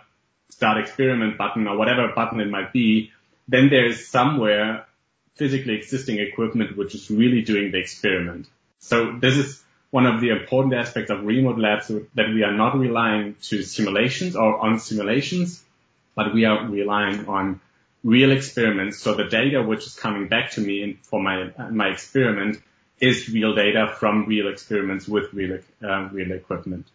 start 0.50 0.78
experiment 0.78 1.38
button 1.38 1.66
or 1.66 1.76
whatever 1.76 2.12
button 2.14 2.40
it 2.40 2.48
might 2.48 2.72
be, 2.72 3.12
then 3.48 3.68
there's 3.70 4.06
somewhere 4.06 4.86
physically 5.36 5.74
existing 5.74 6.18
equipment 6.18 6.76
which 6.76 6.94
is 6.94 7.10
really 7.10 7.42
doing 7.42 7.72
the 7.72 7.78
experiment. 7.78 8.46
So 8.80 9.16
this 9.18 9.36
is 9.36 9.62
one 9.90 10.06
of 10.06 10.20
the 10.20 10.30
important 10.30 10.74
aspects 10.74 11.10
of 11.10 11.24
remote 11.24 11.58
labs 11.58 11.88
that 11.88 12.28
we 12.28 12.42
are 12.42 12.52
not 12.52 12.78
relying 12.78 13.36
to 13.42 13.62
simulations 13.62 14.36
or 14.36 14.58
on 14.58 14.78
simulations, 14.78 15.62
but 16.14 16.32
we 16.32 16.44
are 16.44 16.68
relying 16.68 17.26
on 17.26 17.60
real 18.04 18.30
experiments. 18.30 18.98
So 18.98 19.14
the 19.14 19.24
data 19.24 19.62
which 19.62 19.86
is 19.86 19.94
coming 19.94 20.28
back 20.28 20.52
to 20.52 20.60
me 20.60 20.98
for 21.02 21.20
my 21.20 21.50
my 21.70 21.88
experiment 21.88 22.62
is 23.00 23.28
real 23.30 23.54
data 23.54 23.94
from 23.98 24.26
real 24.26 24.48
experiments 24.48 25.08
with 25.08 25.32
real 25.32 25.58
uh, 25.82 26.08
real 26.12 26.32
equipment. 26.32 26.86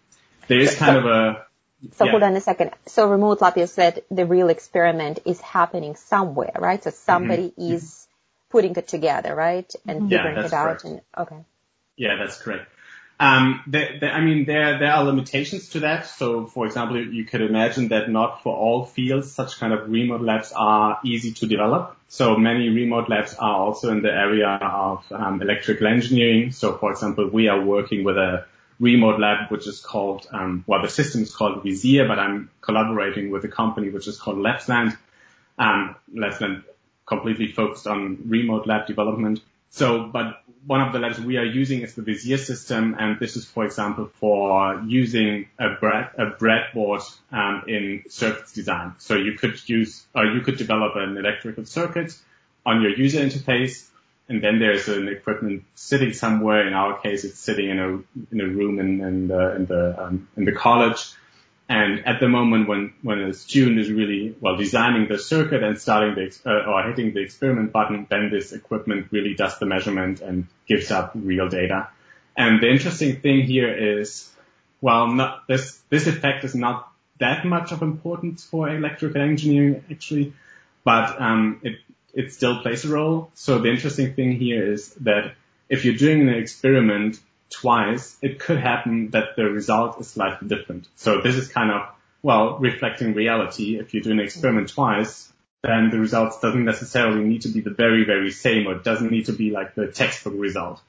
There 0.48 0.60
is 0.60 0.76
kind 0.76 0.98
of 0.98 1.06
a 1.06 1.46
so 1.94 2.06
yeah. 2.06 2.12
hold 2.12 2.24
on 2.24 2.36
a 2.36 2.42
second. 2.42 2.72
So 2.86 3.10
remote 3.10 3.42
lab, 3.42 3.58
you 3.58 3.68
said 3.68 4.04
the 4.12 4.26
real 4.26 4.50
experiment 4.50 5.20
is 5.26 5.40
happening 5.42 5.96
somewhere, 5.96 6.54
right? 6.58 6.84
So 6.84 6.90
somebody 6.90 7.50
mm-hmm. 7.50 7.74
is 7.74 8.08
putting 8.50 8.76
it 8.76 8.88
together, 8.88 9.36
right? 9.36 9.72
And 9.88 10.10
figuring 10.10 10.38
yeah, 10.38 10.46
it 10.46 10.54
out. 10.54 10.66
Correct. 10.66 10.84
And 10.86 11.02
okay. 11.18 11.38
Yeah, 11.98 12.16
that's 12.20 12.42
correct. 12.42 12.70
Um, 13.18 13.64
I 13.74 14.20
mean, 14.20 14.44
there 14.46 14.78
there 14.78 14.92
are 14.92 15.04
limitations 15.06 15.70
to 15.70 15.80
that. 15.82 16.06
So, 16.06 16.48
for 16.48 16.66
example, 16.66 17.02
you 17.02 17.24
could 17.24 17.42
imagine 17.42 17.88
that 17.90 18.10
not 18.10 18.44
for 18.44 18.54
all 18.54 18.86
fields 18.86 19.32
such 19.32 19.58
kind 19.58 19.72
of 19.72 19.90
remote 19.90 20.22
labs 20.22 20.52
are 20.54 21.00
easy 21.06 21.32
to 21.32 21.48
develop. 21.48 21.96
So 22.10 22.36
many 22.36 22.68
remote 22.70 23.08
labs 23.08 23.34
are 23.36 23.56
also 23.56 23.92
in 23.92 24.02
the 24.02 24.12
area 24.12 24.50
of 24.50 25.06
um, 25.12 25.42
electrical 25.42 25.88
engineering. 25.88 26.52
So, 26.52 26.78
for 26.78 26.92
example, 26.92 27.30
we 27.30 27.48
are 27.48 27.62
working 27.62 28.04
with 28.04 28.18
a 28.18 28.46
remote 28.80 29.20
lab 29.20 29.52
which 29.52 29.68
is 29.68 29.80
called, 29.80 30.28
um, 30.32 30.64
well, 30.68 30.82
the 30.82 30.90
system 30.90 31.22
is 31.22 31.34
called 31.34 31.64
VISIR, 31.64 32.08
but 32.08 32.20
I'm 32.20 32.50
collaborating 32.62 33.32
with 33.32 33.44
a 33.46 33.48
company 33.48 33.90
which 33.90 34.08
is 34.08 34.18
called 34.18 34.38
Labsland. 34.38 34.98
Um, 35.58 35.96
Labsland 36.14 36.64
completely 37.06 37.52
focused 37.52 37.88
on 37.88 38.24
remote 38.28 38.68
lab 38.68 38.88
development. 38.88 39.42
So, 39.70 40.06
but 40.06 40.42
one 40.66 40.82
of 40.82 40.94
the 40.94 41.00
labs 41.00 41.20
we 41.20 41.38
are 41.38 41.46
using 41.46 41.82
is 41.82 41.94
the 41.96 42.02
VISIR 42.02 42.38
system, 42.38 42.96
and 42.98 43.20
this 43.20 43.36
is, 43.36 43.46
for 43.46 43.66
example, 43.66 44.10
for 44.20 44.82
using 44.88 45.48
a, 45.60 45.76
bread, 45.80 46.10
a 46.18 46.28
breadboard 46.32 47.04
um, 47.32 47.64
in 47.68 48.04
circuits 48.10 48.54
design. 48.54 48.94
So 48.98 49.16
you 49.16 49.38
could 49.38 49.58
use, 49.70 50.06
or 50.16 50.26
you 50.26 50.42
could 50.42 50.58
develop 50.58 50.96
an 50.96 51.18
electrical 51.18 51.66
circuit 51.66 52.18
on 52.66 52.82
your 52.82 52.98
user 52.98 53.20
interface, 53.20 53.86
and 54.28 54.44
then 54.44 54.60
there's 54.60 54.88
an 54.88 55.08
equipment 55.08 55.64
sitting 55.76 56.14
somewhere. 56.14 56.68
In 56.68 56.74
our 56.74 57.00
case, 57.00 57.24
it's 57.24 57.40
sitting 57.40 57.70
in 57.70 57.80
a 57.80 57.90
in 58.32 58.42
a 58.42 58.48
room 58.48 58.80
in, 58.80 59.02
in 59.02 59.28
the 59.28 59.56
in 59.56 59.66
the 59.66 60.04
um, 60.04 60.28
in 60.36 60.46
the 60.46 60.52
college, 60.52 61.14
and 61.68 62.06
at 62.06 62.20
the 62.20 62.28
moment 62.28 62.68
when, 62.68 62.94
when 63.02 63.22
a 63.22 63.34
student 63.34 63.80
is 63.80 63.92
really, 63.92 64.36
well, 64.40 64.56
designing 64.56 65.08
the 65.08 65.18
circuit 65.18 65.64
and 65.64 65.80
starting 65.80 66.14
the, 66.14 66.38
uh, 66.46 66.70
or 66.70 66.84
hitting 66.84 67.14
the 67.14 67.22
experiment 67.22 67.72
button, 67.72 68.06
then 68.08 68.30
this 68.30 68.52
equipment 68.52 69.08
really 69.12 69.34
does 69.34 69.58
the 69.58 69.66
measurement 69.66 70.22
and 70.22 70.48
gives 70.68 70.92
up 70.92 71.12
real 71.16 71.50
data. 71.50 71.90
And 72.38 72.62
the 72.62 72.70
interesting 72.70 73.20
thing 73.20 73.42
here 73.44 73.74
is, 73.74 74.30
well, 74.80 75.08
not, 75.08 75.48
this, 75.48 75.80
this 75.90 76.06
effect 76.06 76.44
is 76.44 76.54
not 76.54 76.92
that 77.20 77.46
much 77.46 77.72
of 77.72 77.82
importance 77.82 78.46
for 78.46 78.70
electrical 78.70 79.22
engineering 79.22 79.84
actually, 79.90 80.34
but, 80.84 81.20
um, 81.20 81.62
it, 81.64 81.80
it 82.16 82.34
still 82.34 82.62
plays 82.62 82.86
a 82.86 82.90
role. 82.90 83.30
So 83.36 83.60
the 83.60 83.70
interesting 83.70 84.14
thing 84.16 84.40
here 84.40 84.72
is 84.72 84.94
that 85.02 85.36
if 85.70 85.86
you're 85.86 85.96
doing 85.96 86.22
an 86.22 86.30
experiment 86.30 87.20
twice, 87.50 88.18
it 88.22 88.40
could 88.40 88.58
happen 88.58 89.12
that 89.12 89.36
the 89.36 89.44
result 89.44 90.00
is 90.00 90.08
slightly 90.08 90.48
different. 90.48 90.88
So 90.96 91.22
this 91.22 91.36
is 91.36 91.50
kind 91.50 91.72
of, 91.72 91.90
well, 92.24 92.58
reflecting 92.58 93.14
reality. 93.14 93.78
If 93.78 93.94
you 93.94 94.02
do 94.02 94.12
an 94.12 94.20
experiment 94.20 94.70
twice, 94.70 95.32
then 95.62 95.90
the 95.90 96.00
results 96.00 96.40
doesn't 96.40 96.64
necessarily 96.64 97.24
need 97.24 97.42
to 97.42 97.50
be 97.50 97.60
the 97.60 97.72
very, 97.72 98.06
very 98.06 98.32
same 98.32 98.68
or 98.68 98.76
doesn't 98.76 99.12
need 99.12 99.26
to 99.26 99.34
be 99.34 99.52
like 99.52 99.76
the 99.76 99.88
textbook 99.88 100.36
result. 100.38 100.82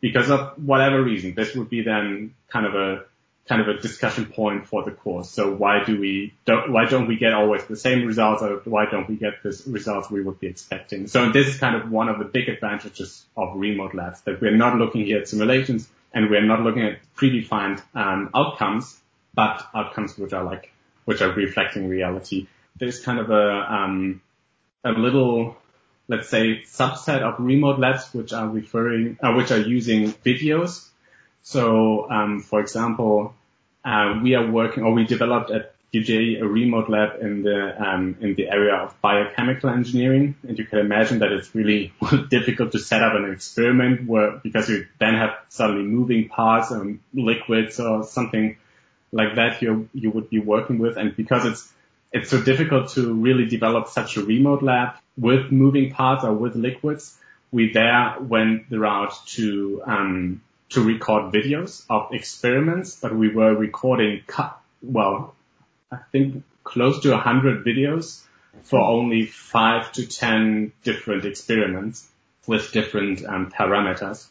Because 0.00 0.30
of 0.30 0.52
whatever 0.64 1.02
reason, 1.02 1.34
this 1.34 1.54
would 1.54 1.68
be 1.68 1.82
then 1.82 2.34
kind 2.48 2.64
of 2.64 2.74
a 2.74 3.04
kind 3.48 3.60
of 3.60 3.68
a 3.68 3.80
discussion 3.80 4.26
point 4.26 4.66
for 4.66 4.84
the 4.84 4.92
course. 4.92 5.30
So 5.30 5.52
why 5.52 5.82
do 5.84 5.98
we 5.98 6.34
don't, 6.44 6.72
why 6.72 6.84
don't 6.84 7.08
we 7.08 7.16
get 7.16 7.32
always 7.32 7.64
the 7.64 7.76
same 7.76 8.06
results 8.06 8.42
or 8.42 8.60
why 8.64 8.86
don't 8.90 9.08
we 9.08 9.16
get 9.16 9.42
the 9.42 9.60
results 9.66 10.10
we 10.10 10.22
would 10.22 10.38
be 10.38 10.46
expecting? 10.46 11.08
So 11.08 11.30
this 11.32 11.48
is 11.48 11.58
kind 11.58 11.74
of 11.74 11.90
one 11.90 12.08
of 12.08 12.18
the 12.18 12.24
big 12.24 12.48
advantages 12.48 13.24
of 13.36 13.56
remote 13.56 13.94
labs 13.94 14.20
that 14.22 14.40
we're 14.40 14.56
not 14.56 14.76
looking 14.76 15.04
here 15.04 15.18
at 15.18 15.28
simulations 15.28 15.88
and 16.12 16.30
we're 16.30 16.44
not 16.44 16.60
looking 16.60 16.82
at 16.82 17.00
predefined 17.16 17.82
um, 17.94 18.30
outcomes, 18.34 18.98
but 19.34 19.66
outcomes 19.74 20.16
which 20.18 20.32
are 20.32 20.44
like 20.44 20.72
which 21.04 21.22
are 21.22 21.32
reflecting 21.32 21.88
reality. 21.88 22.46
There's 22.76 23.00
kind 23.00 23.18
of 23.18 23.30
a 23.30 23.74
um, 23.74 24.22
a 24.84 24.90
little 24.90 25.56
let's 26.08 26.28
say 26.28 26.62
subset 26.62 27.22
of 27.22 27.34
remote 27.38 27.78
labs 27.78 28.12
which 28.12 28.32
are 28.32 28.48
referring 28.48 29.18
uh, 29.22 29.32
which 29.32 29.50
are 29.50 29.60
using 29.60 30.12
videos. 30.12 30.88
So 31.42 32.10
um, 32.10 32.40
for 32.40 32.60
example, 32.60 33.34
uh, 33.84 34.20
we 34.22 34.34
are 34.34 34.50
working 34.50 34.84
or 34.84 34.92
we 34.92 35.04
developed 35.04 35.50
at 35.50 35.74
UGA 35.92 36.40
a 36.40 36.46
remote 36.46 36.88
lab 36.88 37.20
in 37.20 37.42
the 37.42 37.74
um, 37.82 38.16
in 38.20 38.34
the 38.36 38.48
area 38.48 38.74
of 38.74 38.94
biochemical 39.00 39.70
engineering, 39.70 40.36
and 40.46 40.56
you 40.56 40.64
can 40.64 40.78
imagine 40.78 41.18
that 41.18 41.32
it's 41.32 41.52
really 41.52 41.92
difficult 42.30 42.72
to 42.72 42.78
set 42.78 43.02
up 43.02 43.14
an 43.14 43.30
experiment 43.32 44.06
where 44.06 44.32
because 44.42 44.68
you 44.68 44.86
then 45.00 45.14
have 45.14 45.36
suddenly 45.48 45.82
moving 45.82 46.28
parts 46.28 46.70
and 46.70 47.00
liquids 47.12 47.80
or 47.80 48.04
something 48.04 48.56
like 49.10 49.34
that 49.34 49.62
you 49.62 49.88
you 49.92 50.10
would 50.10 50.30
be 50.30 50.38
working 50.38 50.78
with, 50.78 50.96
and 50.96 51.16
because 51.16 51.44
it's 51.44 51.72
it's 52.12 52.30
so 52.30 52.40
difficult 52.40 52.90
to 52.90 53.12
really 53.12 53.46
develop 53.46 53.88
such 53.88 54.16
a 54.16 54.22
remote 54.22 54.62
lab 54.62 54.94
with 55.16 55.50
moving 55.50 55.90
parts 55.92 56.24
or 56.24 56.32
with 56.32 56.54
liquids, 56.54 57.16
we 57.50 57.72
there 57.72 58.16
went 58.20 58.70
the 58.70 58.78
route 58.78 59.14
to 59.26 59.82
um, 59.86 60.40
to 60.70 60.82
record 60.82 61.32
videos 61.32 61.84
of 61.90 62.12
experiments, 62.12 62.96
but 62.96 63.14
we 63.14 63.28
were 63.32 63.54
recording 63.54 64.22
well 64.82 65.34
I 65.92 65.98
think 66.12 66.44
close 66.62 67.00
to 67.00 67.10
100 67.10 67.64
videos 67.64 68.22
for 68.62 68.80
only 68.80 69.26
five 69.26 69.90
to 69.92 70.06
10 70.06 70.72
different 70.84 71.24
experiments 71.24 72.06
with 72.46 72.72
different 72.72 73.24
um, 73.24 73.50
parameters. 73.50 74.26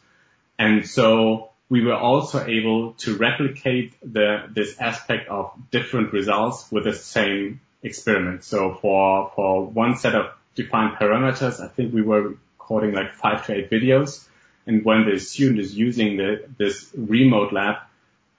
And 0.58 0.86
so 0.88 1.50
we 1.68 1.84
were 1.84 1.96
also 1.96 2.44
able 2.44 2.92
to 2.94 3.16
replicate 3.16 3.94
the, 4.02 4.44
this 4.50 4.78
aspect 4.78 5.28
of 5.28 5.52
different 5.70 6.12
results 6.12 6.70
with 6.70 6.84
the 6.84 6.94
same 6.94 7.60
experiment. 7.82 8.44
So 8.44 8.74
for, 8.74 9.32
for 9.34 9.66
one 9.66 9.96
set 9.96 10.14
of 10.14 10.32
defined 10.54 10.96
parameters, 10.96 11.60
I 11.60 11.68
think 11.68 11.94
we 11.94 12.02
were 12.02 12.36
recording 12.58 12.92
like 12.92 13.14
five 13.14 13.46
to 13.46 13.54
eight 13.54 13.70
videos. 13.70 14.26
And 14.66 14.84
when 14.84 15.08
the 15.08 15.18
student 15.18 15.60
is 15.60 15.76
using 15.76 16.16
the, 16.16 16.44
this 16.58 16.90
remote 16.94 17.52
lab, 17.52 17.76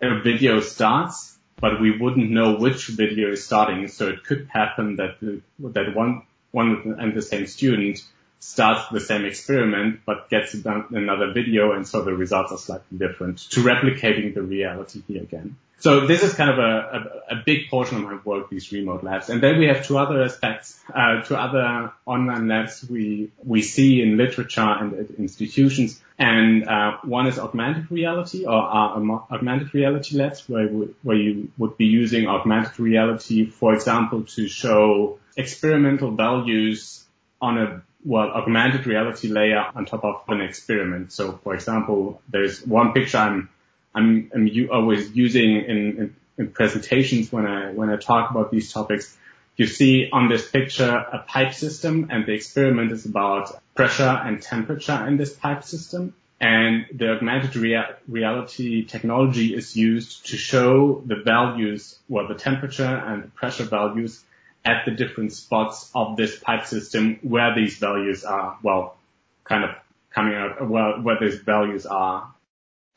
a 0.02 0.20
video 0.20 0.60
starts 0.62 1.32
but 1.62 1.80
we 1.80 1.96
wouldn't 1.98 2.32
know 2.32 2.56
which 2.56 2.88
video 2.88 3.32
is 3.32 3.46
starting. 3.46 3.88
So 3.88 4.10
it 4.10 4.24
could 4.26 4.50
happen 4.52 4.96
that 4.98 5.20
the, 5.22 5.42
that 5.60 5.96
one 5.96 6.24
one 6.52 6.98
and 7.00 7.14
the 7.14 7.22
same 7.22 7.48
student 7.48 8.04
starts 8.42 8.90
the 8.92 9.00
same 9.00 9.24
experiment 9.24 10.02
but 10.06 10.30
gets 10.30 10.54
another 10.54 11.32
video, 11.32 11.72
and 11.74 11.88
so 11.88 12.02
the 12.02 12.14
results 12.14 12.52
are 12.52 12.58
slightly 12.58 12.98
different. 12.98 13.38
To 13.52 13.62
replicating 13.62 14.34
the 14.34 14.42
reality 14.42 15.02
here 15.08 15.22
again. 15.22 15.56
So 15.80 16.06
this 16.06 16.22
is 16.22 16.36
kind 16.36 16.52
of 16.52 16.60
a, 16.60 17.32
a, 17.32 17.38
a, 17.38 17.44
big 17.44 17.70
portion 17.72 17.98
of 17.98 18.04
my 18.04 18.20
work, 18.24 18.52
these 18.52 18.72
remote 18.72 19.04
labs. 19.04 19.30
And 19.30 19.42
then 19.42 19.58
we 19.58 19.66
have 19.66 19.84
two 19.84 19.98
other 19.98 20.22
aspects, 20.22 20.80
uh, 20.94 21.24
two 21.24 21.36
other 21.36 21.92
online 22.06 22.48
labs 22.48 22.88
we, 22.88 23.32
we 23.44 23.64
see 23.64 24.00
in 24.00 24.16
literature 24.16 24.62
and 24.62 24.94
at 24.94 25.10
institutions. 25.18 26.00
And, 26.20 26.68
uh, 26.68 26.98
one 27.04 27.26
is 27.26 27.40
augmented 27.40 27.92
reality 27.92 28.46
or 28.46 28.54
augmented 28.54 29.74
reality 29.74 30.18
labs 30.18 30.48
where, 30.48 30.68
where 30.68 31.18
you 31.18 31.52
would 31.58 31.78
be 31.78 31.86
using 31.86 32.28
augmented 32.28 32.80
reality, 32.80 33.48
for 33.48 33.74
example, 33.74 34.26
to 34.36 34.48
show 34.48 35.18
experimental 35.36 36.12
values 36.12 37.04
on 37.42 37.58
a 37.58 37.82
well, 38.04 38.30
augmented 38.32 38.88
reality 38.88 39.28
layer 39.28 39.64
on 39.76 39.86
top 39.86 40.04
of 40.04 40.24
an 40.28 40.42
experiment. 40.42 41.12
So 41.12 41.40
for 41.44 41.54
example, 41.54 42.22
there's 42.30 42.66
one 42.66 42.94
picture 42.94 43.18
I'm 43.18 43.50
I'm, 43.94 44.32
I'm 44.34 44.48
u- 44.48 44.72
always 44.72 45.12
using 45.12 45.58
in, 45.58 45.78
in, 45.98 46.16
in 46.38 46.48
presentations 46.52 47.32
when 47.32 47.46
I 47.46 47.72
when 47.72 47.90
I 47.90 47.98
talk 47.98 48.32
about 48.32 48.52
these 48.52 48.72
topics. 48.72 49.18
You 49.58 49.68
see 49.68 50.10
on 50.12 50.30
this 50.30 50.50
picture 50.50 50.90
a 50.90 51.20
pipe 51.28 51.54
system, 51.54 52.08
and 52.10 52.26
the 52.26 52.32
experiment 52.32 52.92
is 52.92 53.06
about 53.06 53.62
pressure 53.76 54.04
and 54.04 54.42
temperature 54.42 55.06
in 55.08 55.18
this 55.18 55.34
pipe 55.34 55.64
system. 55.64 56.16
And 56.40 56.88
the 56.92 57.12
augmented 57.12 57.56
rea- 57.56 57.96
reality 58.08 58.84
technology 58.86 59.54
is 59.54 59.76
used 59.76 60.26
to 60.28 60.38
show 60.38 61.04
the 61.06 61.18
values, 61.18 62.00
well, 62.10 62.28
the 62.28 62.34
temperature 62.34 62.84
and 62.84 63.24
the 63.26 63.28
pressure 63.28 63.66
values 63.66 64.24
at 64.64 64.86
the 64.86 64.92
different 64.92 65.34
spots 65.34 65.90
of 65.96 66.18
this 66.18 66.38
pipe 66.40 66.66
system 66.66 67.18
where 67.22 67.56
these 67.56 67.78
values 67.78 68.24
are, 68.24 68.58
well, 68.62 68.96
kind 69.44 69.64
of 69.64 69.72
coming 70.14 70.36
out, 70.36 70.70
well, 70.70 71.02
where 71.02 71.18
these 71.20 71.36
values 71.40 71.86
are, 71.86 72.32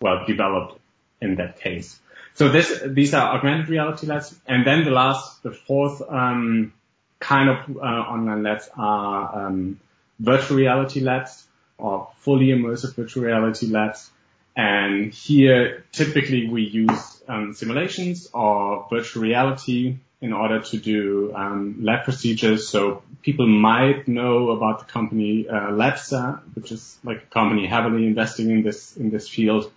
well, 0.00 0.24
developed 0.26 0.78
in 1.20 1.36
that 1.36 1.60
case. 1.60 1.98
So 2.34 2.48
this, 2.48 2.82
these 2.84 3.14
are 3.14 3.36
augmented 3.36 3.68
reality 3.68 4.06
labs. 4.06 4.34
And 4.46 4.66
then 4.66 4.84
the 4.84 4.90
last, 4.90 5.42
the 5.42 5.52
fourth, 5.52 6.02
um, 6.02 6.72
kind 7.20 7.48
of, 7.48 7.76
uh, 7.76 7.80
online 7.80 8.42
labs 8.42 8.68
are, 8.76 9.46
um, 9.46 9.80
virtual 10.18 10.58
reality 10.58 11.00
labs 11.00 11.46
or 11.78 12.10
fully 12.18 12.48
immersive 12.48 12.94
virtual 12.94 13.24
reality 13.24 13.66
labs. 13.68 14.10
And 14.56 15.12
here, 15.12 15.84
typically 15.92 16.48
we 16.48 16.62
use 16.62 17.22
um, 17.26 17.54
simulations 17.54 18.28
or 18.32 18.86
virtual 18.90 19.22
reality 19.22 19.96
in 20.24 20.32
order 20.32 20.58
to 20.60 20.78
do 20.78 21.32
um, 21.34 21.76
lab 21.82 22.04
procedures. 22.04 22.66
So 22.66 23.02
people 23.20 23.46
might 23.46 24.08
know 24.08 24.52
about 24.52 24.78
the 24.78 24.86
company 24.86 25.46
uh, 25.46 25.70
Labster, 25.80 26.40
which 26.54 26.72
is 26.72 26.96
like 27.04 27.18
a 27.24 27.26
company 27.26 27.66
heavily 27.66 28.06
investing 28.06 28.50
in 28.50 28.62
this 28.62 28.96
in 28.96 29.10
this 29.10 29.28
field 29.28 29.70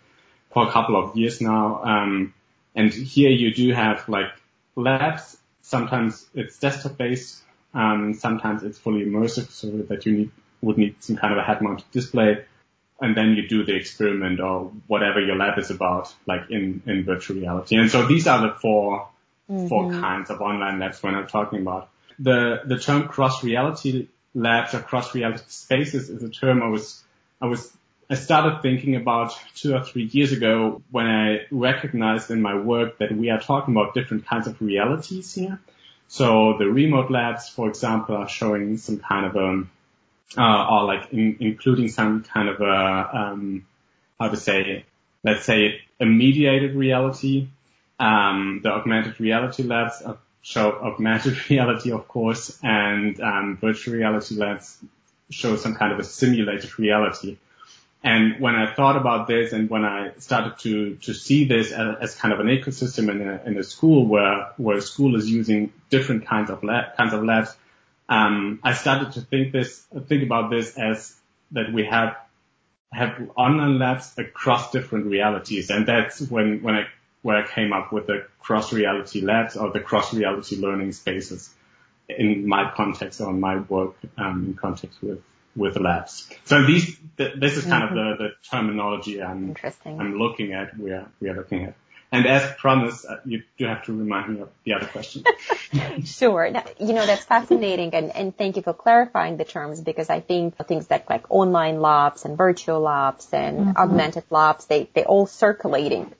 for 0.54 0.66
a 0.66 0.72
couple 0.72 0.96
of 0.96 1.18
years 1.18 1.42
now. 1.42 1.84
Um, 1.84 2.34
and 2.75 2.94
here 2.94 3.30
you 3.30 3.54
do 3.54 3.74
have 3.74 4.08
like 4.08 4.32
labs. 4.77 5.36
Sometimes 5.62 6.25
it's 6.34 6.58
desktop 6.60 6.98
based. 6.98 7.42
Um, 7.74 8.13
sometimes 8.13 8.63
it's 8.63 8.77
fully 8.77 9.04
immersive, 9.04 9.50
so 9.51 9.68
that 9.89 10.06
you 10.06 10.13
need 10.13 10.32
would 10.62 10.77
need 10.77 10.96
some 11.04 11.18
kind 11.18 11.34
of 11.34 11.39
a 11.39 11.44
head-mounted 11.44 11.92
display 11.92 12.46
and 13.00 13.16
then 13.16 13.36
you 13.36 13.48
do 13.48 13.63
the 13.63 13.75
experiment 13.75 14.39
or 14.39 14.72
whatever 14.88 15.20
your 15.22 15.36
lab 15.36 15.60
is 15.60 15.70
about, 15.70 16.12
like 16.25 16.50
in, 16.50 16.82
in 16.88 17.04
virtual 17.04 17.38
reality. 17.38 17.75
And 17.75 17.92
so 17.92 18.08
these 18.08 18.25
are 18.25 18.42
the 18.42 18.56
4 18.56 19.08
mm-hmm. 19.50 19.68
four 19.68 19.92
kinds 19.92 20.30
of 20.30 20.42
online 20.42 20.80
labs 20.80 21.01
when 21.01 21.16
I'm 21.16 21.27
talking 21.27 21.62
about. 21.62 21.89
The, 22.20 22.62
the 22.66 22.80
term 22.80 23.08
cross 23.08 23.44
reality 23.44 24.08
labs 24.34 24.74
or 24.74 24.80
cross 24.80 25.13
reality 25.13 25.44
spaces 25.48 26.10
is 26.10 26.24
a 26.24 26.30
term 26.30 26.62
I 26.62 26.68
was, 26.68 27.04
I 27.42 27.48
was, 27.48 27.72
I 28.10 28.16
started 28.16 28.62
thinking 28.62 28.96
about 28.96 29.34
two 29.56 29.75
or 29.75 29.84
three 29.84 30.06
years 30.06 30.32
ago 30.32 30.82
when 30.92 31.08
I 31.08 31.46
recognized 31.51 32.32
in 32.32 32.42
my 32.42 32.56
work 32.56 33.00
that 33.00 33.12
we 33.12 33.30
are 33.30 33.39
talking 33.39 33.74
about 33.75 33.94
different 33.94 34.25
kinds 34.25 34.48
of 34.48 34.62
realities 34.62 35.34
here. 35.34 35.60
So 36.08 36.56
the 36.58 36.66
remote 36.66 37.12
labs, 37.12 37.50
for 37.50 37.68
example, 37.68 38.16
are 38.16 38.30
showing 38.30 38.77
some 38.77 39.00
kind 39.00 39.25
of 39.25 39.36
a 39.36 39.63
uh, 40.36 40.68
or 40.70 40.84
like 40.84 41.12
in, 41.13 41.38
including 41.39 41.89
some 41.89 42.24
kind 42.24 42.50
of 42.50 42.60
a, 42.62 43.10
um, 43.13 43.66
how 44.20 44.30
to 44.30 44.38
say, 44.38 44.86
let's 45.24 45.46
say 45.46 45.82
a 46.00 46.06
mediated 46.06 46.75
reality. 46.75 47.48
Um, 48.00 48.62
the 48.63 48.70
augmented 48.70 49.20
reality 49.20 49.63
labs 49.63 50.04
show 50.42 50.72
augmented 50.72 51.50
reality, 51.50 51.92
of 51.92 52.08
course, 52.08 52.58
and 52.63 53.20
um, 53.20 53.58
virtual 53.58 53.96
reality 53.96 54.36
labs 54.36 54.77
show 55.30 55.56
some 55.56 55.75
kind 55.75 55.92
of 55.92 56.00
a 56.00 56.04
simulated 56.04 56.77
reality. 56.80 57.38
And 58.04 58.39
when 58.39 58.56
I 58.56 58.74
thought 58.74 58.96
about 58.96 59.27
this 59.27 59.51
and 59.51 59.70
when 59.70 59.84
I 59.84 60.12
started 60.20 60.60
to, 60.60 60.96
to 60.98 61.13
see 61.13 61.46
this 61.46 61.72
as, 61.72 61.96
as 62.00 62.16
kind 62.16 62.34
of 62.34 62.39
an 62.39 62.48
ecosystem 62.48 63.10
in 63.10 63.27
a, 63.27 63.42
in 63.46 63.58
a 63.58 63.63
school 63.63 64.06
where, 64.06 64.51
where 64.58 64.77
a 64.77 64.82
school 64.82 65.16
is 65.16 65.30
using 65.30 65.74
different 65.89 66.27
kinds 66.27 66.50
of 66.50 66.63
lab, 66.63 66.96
kinds 66.96 67.13
of 67.13 67.24
labs, 67.24 67.56
um, 68.08 68.60
I 68.63 68.74
started 68.74 69.13
to 69.13 69.22
think 69.22 69.51
this, 69.51 69.80
think 70.08 70.24
about 70.24 70.50
this 70.50 70.77
as 70.77 71.13
that 71.51 71.74
we 71.74 71.86
have 71.86 72.16
have 72.94 73.30
online 73.36 73.80
labs 73.80 74.18
across 74.18 74.72
different 74.72 75.08
realities, 75.08 75.70
and 75.70 75.86
that's 75.86 76.22
when 76.22 76.62
when 76.63 76.75
I 76.75 76.88
where 77.28 77.44
I 77.44 77.46
came 77.46 77.74
up 77.74 77.92
with 77.92 78.08
the 78.08 78.26
cross 78.40 78.72
reality 78.72 79.20
labs 79.20 79.58
or 79.58 79.70
the 79.70 79.82
cross 79.82 80.14
reality 80.14 80.56
learning 80.56 80.94
spaces 80.94 81.54
in 82.08 82.48
my 82.48 82.72
context 82.74 83.20
or 83.20 83.34
my 83.34 83.58
work 83.58 83.96
um, 84.18 84.46
in 84.46 84.54
context 84.54 85.04
with 85.04 85.22
with 85.54 85.76
labs. 85.76 86.30
So 86.46 86.66
these 86.66 86.98
th- 87.18 87.34
this 87.38 87.58
is 87.58 87.66
kind 87.66 87.84
mm-hmm. 87.84 87.98
of 87.98 88.18
the, 88.18 88.24
the 88.24 88.30
terminology 88.50 89.22
I'm 89.22 89.58
I'm 89.86 90.18
looking 90.18 90.54
at. 90.54 90.80
We 90.80 90.92
are 90.92 91.10
we 91.20 91.28
are 91.30 91.36
looking 91.36 91.66
at. 91.66 91.76
And 92.14 92.26
as 92.26 92.50
promised, 92.54 93.06
uh, 93.06 93.18
you 93.26 93.44
do 93.58 93.66
have 93.66 93.84
to 93.88 93.94
remind 93.94 94.34
me 94.34 94.40
of 94.44 94.50
the 94.64 94.76
other 94.76 94.86
question. 94.86 95.26
sure. 96.06 96.50
Now, 96.50 96.64
you 96.80 96.94
know, 96.94 97.06
that's 97.06 97.26
fascinating. 97.26 97.94
And, 97.94 98.16
and 98.16 98.38
thank 98.38 98.56
you 98.56 98.62
for 98.62 98.74
clarifying 98.74 99.36
the 99.36 99.44
terms 99.44 99.82
because 99.82 100.10
I 100.10 100.22
think 100.22 100.56
things 100.68 100.88
that 100.88 101.10
like 101.10 101.26
online 101.30 101.82
labs 101.82 102.24
and 102.24 102.38
virtual 102.38 102.80
labs 102.80 103.28
and 103.34 103.60
mm-hmm. 103.60 103.78
augmented 103.78 104.24
labs, 104.30 104.68
they, 104.68 104.90
they're 104.94 105.04
all 105.04 105.28
circulating 105.28 106.13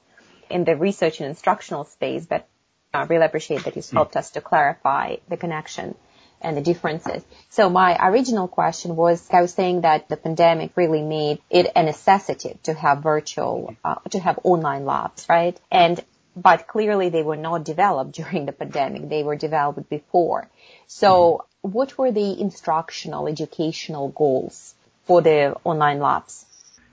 in 0.50 0.64
the 0.64 0.76
research 0.76 1.20
and 1.20 1.30
instructional 1.30 1.86
space. 1.86 2.26
But 2.26 2.48
I 2.94 3.04
really 3.04 3.26
appreciate 3.26 3.64
that 3.66 3.76
you've 3.76 3.90
helped 3.90 4.16
us 4.16 4.32
to 4.32 4.42
clarify 4.42 5.18
the 5.28 5.38
connection 5.38 5.96
and 6.42 6.56
the 6.56 6.62
differences. 6.62 7.24
So 7.50 7.70
my 7.70 7.98
original 8.10 8.48
question 8.48 8.96
was, 8.96 9.28
I 9.32 9.42
was 9.42 9.54
saying 9.54 9.82
that 9.82 10.08
the 10.08 10.18
pandemic 10.18 10.72
really 10.76 11.02
made 11.02 11.42
it 11.50 11.72
a 11.76 11.84
necessity 11.84 12.58
to 12.64 12.74
have 12.74 13.02
virtual, 13.02 13.76
uh, 13.84 13.96
to 14.12 14.20
have 14.20 14.40
online 14.44 14.86
labs, 14.86 15.26
right? 15.28 15.60
And, 15.72 16.04
but 16.36 16.68
clearly 16.68 17.10
they 17.10 17.24
were 17.24 17.38
not 17.38 17.64
developed 17.64 18.12
during 18.22 18.46
the 18.46 18.52
pandemic. 18.52 19.10
They 19.10 19.24
were 19.24 19.36
developed 19.36 19.90
before. 19.90 20.48
So 20.86 21.46
what 21.62 21.98
were 21.98 22.12
the 22.12 22.40
instructional, 22.40 23.28
educational 23.28 24.10
goals 24.10 24.76
for 25.06 25.22
the 25.22 25.56
online 25.64 26.00
labs? 26.00 26.46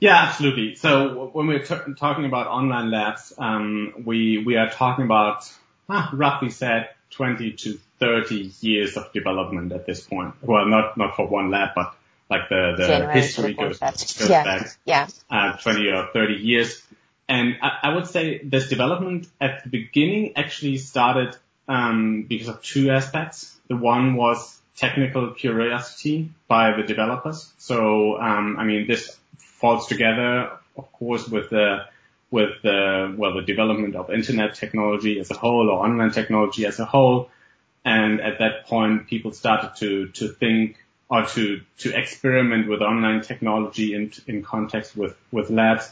Yeah, 0.05 0.17
absolutely. 0.17 0.75
So 0.75 1.31
when 1.33 1.47
we're 1.47 1.65
t- 1.65 1.95
talking 1.99 2.27
about 2.27 2.47
online 2.49 2.91
labs, 2.91 3.33
um, 3.39 4.03
we 4.05 4.37
we 4.45 4.57
are 4.57 4.69
talking 4.69 5.07
about 5.07 5.51
ah, 5.89 6.11
roughly 6.13 6.51
said 6.51 6.91
20 7.13 7.53
to 7.53 7.79
30 8.01 8.53
years 8.61 8.99
of 8.99 9.11
development 9.15 9.73
at 9.73 9.87
this 9.87 10.03
point. 10.03 10.35
Well, 10.43 10.67
not, 10.67 10.99
not 10.99 11.17
for 11.17 11.27
one 11.27 11.51
lab, 11.51 11.71
but 11.75 11.95
like 12.29 12.51
the, 12.51 12.75
the 12.77 13.13
history 13.13 13.55
goes, 13.55 13.79
goes 13.79 14.29
yeah. 14.29 14.45
back, 14.45 14.77
yeah. 14.85 15.07
Uh, 15.31 15.57
20 15.57 15.89
or 15.89 16.09
30 16.13 16.35
years. 16.35 16.83
And 17.27 17.57
I, 17.63 17.79
I, 17.85 17.95
would 17.95 18.07
say 18.07 18.43
this 18.45 18.69
development 18.69 19.27
at 19.41 19.63
the 19.63 19.71
beginning 19.71 20.37
actually 20.37 20.77
started, 20.77 21.35
um, 21.67 22.27
because 22.29 22.49
of 22.49 22.63
two 22.63 22.91
aspects. 22.91 23.57
The 23.69 23.77
one 23.77 24.17
was 24.17 24.61
technical 24.77 25.31
curiosity 25.31 26.31
by 26.47 26.77
the 26.77 26.83
developers. 26.83 27.51
So, 27.57 28.21
um, 28.21 28.57
I 28.59 28.65
mean, 28.65 28.87
this 28.87 29.17
falls 29.65 29.87
together, 29.87 30.51
of 30.77 30.93
course, 30.93 31.27
with 31.27 31.49
the, 31.49 31.87
with 32.31 32.51
the, 32.63 33.15
well, 33.17 33.33
the 33.33 33.41
development 33.41 33.97
of 33.97 34.11
internet 34.11 34.55
technology 34.55 35.19
as 35.19 35.31
a 35.31 35.35
whole 35.35 35.71
or 35.71 35.83
online 35.87 36.11
technology 36.11 36.67
as 36.67 36.79
a 36.81 36.85
whole. 36.85 37.31
And 37.83 38.21
at 38.21 38.41
that 38.41 38.67
point, 38.67 39.07
people 39.07 39.33
started 39.33 39.71
to, 39.77 40.09
to 40.09 40.29
think 40.29 40.77
or 41.09 41.25
to, 41.25 41.63
to 41.79 41.99
experiment 41.99 42.69
with 42.69 42.83
online 42.83 43.23
technology 43.23 43.95
in, 43.95 44.13
in 44.27 44.43
context 44.43 44.95
with, 44.95 45.17
with 45.33 45.49
labs 45.49 45.91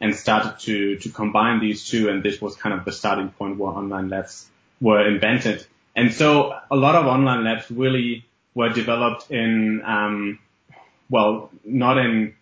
and 0.00 0.16
started 0.16 0.58
to, 0.60 0.96
to 0.96 1.10
combine 1.10 1.60
these 1.60 1.86
two. 1.86 2.08
And 2.08 2.22
this 2.22 2.40
was 2.40 2.56
kind 2.56 2.74
of 2.74 2.86
the 2.86 2.92
starting 2.92 3.28
point 3.28 3.58
where 3.58 3.70
online 3.70 4.08
labs 4.08 4.48
were 4.80 5.06
invented. 5.06 5.66
And 5.94 6.14
so 6.14 6.54
a 6.70 6.76
lot 6.76 6.94
of 6.94 7.04
online 7.04 7.44
labs 7.44 7.70
really 7.70 8.24
were 8.54 8.70
developed 8.70 9.30
in, 9.30 9.82
um, 9.84 10.38
well, 11.10 11.50
not 11.66 11.98
in 11.98 12.34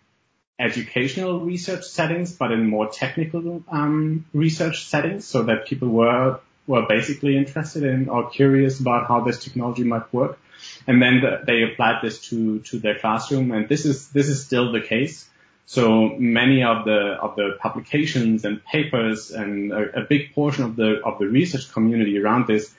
educational 0.59 1.39
research 1.39 1.85
settings, 1.85 2.33
but 2.33 2.51
in 2.51 2.67
more 2.67 2.89
technical 2.89 3.63
um, 3.69 4.25
research 4.33 4.85
settings, 4.85 5.25
so 5.25 5.43
that 5.43 5.65
people 5.65 5.87
were 5.87 6.39
were 6.67 6.85
basically 6.87 7.35
interested 7.35 7.83
in 7.83 8.09
or 8.09 8.29
curious 8.29 8.79
about 8.79 9.07
how 9.07 9.21
this 9.21 9.43
technology 9.43 9.83
might 9.83 10.13
work, 10.13 10.37
and 10.85 11.01
then 11.01 11.21
the, 11.21 11.41
they 11.45 11.63
applied 11.63 12.01
this 12.03 12.19
to 12.29 12.59
to 12.59 12.79
their 12.79 12.99
classroom, 12.99 13.51
and 13.51 13.69
this 13.69 13.85
is 13.85 14.09
this 14.09 14.27
is 14.27 14.45
still 14.45 14.71
the 14.71 14.81
case. 14.81 15.25
So 15.65 16.09
many 16.17 16.63
of 16.63 16.85
the 16.85 17.17
of 17.21 17.35
the 17.35 17.57
publications 17.59 18.43
and 18.43 18.63
papers 18.65 19.31
and 19.31 19.71
a, 19.71 20.01
a 20.01 20.03
big 20.03 20.33
portion 20.33 20.65
of 20.65 20.75
the 20.75 21.01
of 21.05 21.19
the 21.19 21.27
research 21.27 21.71
community 21.71 22.19
around 22.19 22.47
this 22.47 22.73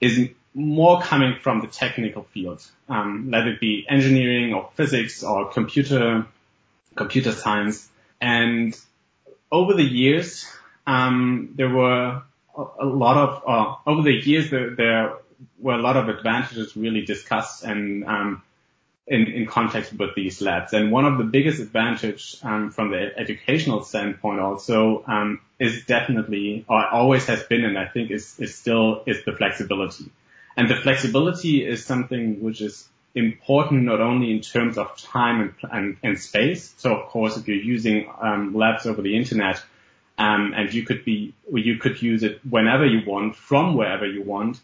is 0.00 0.28
more 0.54 1.00
coming 1.00 1.34
from 1.42 1.60
the 1.60 1.66
technical 1.66 2.22
field, 2.22 2.64
um, 2.88 3.30
let 3.30 3.46
it 3.48 3.58
be 3.60 3.84
engineering 3.88 4.54
or 4.54 4.70
physics 4.74 5.24
or 5.24 5.50
computer 5.50 6.26
computer 6.94 7.32
science. 7.32 7.88
And 8.20 8.78
over 9.50 9.74
the 9.74 9.84
years, 9.84 10.46
um, 10.86 11.54
there 11.56 11.68
were 11.68 12.22
a 12.56 12.84
lot 12.84 13.16
of, 13.16 13.42
uh, 13.46 13.90
over 13.90 14.02
the 14.02 14.12
years, 14.12 14.50
there, 14.50 14.74
there, 14.74 15.14
were 15.58 15.74
a 15.74 15.82
lot 15.82 15.96
of 15.96 16.08
advantages 16.08 16.76
really 16.76 17.04
discussed 17.04 17.64
and, 17.64 18.04
um, 18.04 18.42
in, 19.06 19.26
in 19.26 19.46
context 19.46 19.92
with 19.92 20.14
these 20.14 20.40
labs. 20.40 20.72
And 20.72 20.90
one 20.90 21.04
of 21.04 21.18
the 21.18 21.24
biggest 21.24 21.60
advantage, 21.60 22.36
um, 22.42 22.70
from 22.70 22.90
the 22.90 23.10
educational 23.18 23.82
standpoint 23.82 24.40
also, 24.40 25.04
um, 25.06 25.40
is 25.58 25.84
definitely, 25.84 26.64
or 26.68 26.86
always 26.86 27.26
has 27.26 27.42
been, 27.42 27.64
and 27.64 27.78
I 27.78 27.86
think 27.86 28.10
is, 28.10 28.38
is 28.38 28.54
still, 28.54 29.02
is 29.06 29.24
the 29.24 29.32
flexibility. 29.32 30.10
And 30.56 30.70
the 30.70 30.76
flexibility 30.76 31.66
is 31.66 31.84
something 31.84 32.42
which 32.42 32.60
is 32.60 32.88
important 33.14 33.84
not 33.84 34.00
only 34.00 34.32
in 34.32 34.40
terms 34.40 34.76
of 34.76 34.96
time 34.96 35.40
and, 35.40 35.72
and, 35.72 35.96
and 36.02 36.20
space. 36.20 36.74
So 36.78 36.94
of 36.94 37.08
course, 37.08 37.36
if 37.36 37.46
you're 37.46 37.56
using 37.56 38.10
um, 38.20 38.54
labs 38.54 38.86
over 38.86 39.02
the 39.02 39.16
internet, 39.16 39.62
um, 40.16 40.52
and 40.56 40.72
you 40.72 40.84
could 40.84 41.04
be, 41.04 41.34
you 41.52 41.78
could 41.78 42.00
use 42.00 42.22
it 42.22 42.40
whenever 42.48 42.86
you 42.86 43.02
want, 43.06 43.36
from 43.36 43.74
wherever 43.74 44.06
you 44.06 44.22
want. 44.22 44.60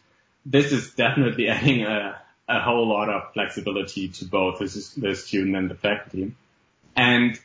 This 0.47 0.73
is 0.73 0.93
definitely 0.95 1.49
adding 1.51 1.83
a, 1.83 2.21
a 2.49 2.61
whole 2.61 2.89
lot 2.89 3.09
of 3.09 3.33
flexibility 3.33 4.09
to 4.09 4.25
both 4.25 4.59
the, 4.59 5.15
student 5.15 5.57
and 5.57 5.71
the 5.71 5.75
faculty. 5.75 6.33
And 6.97 7.39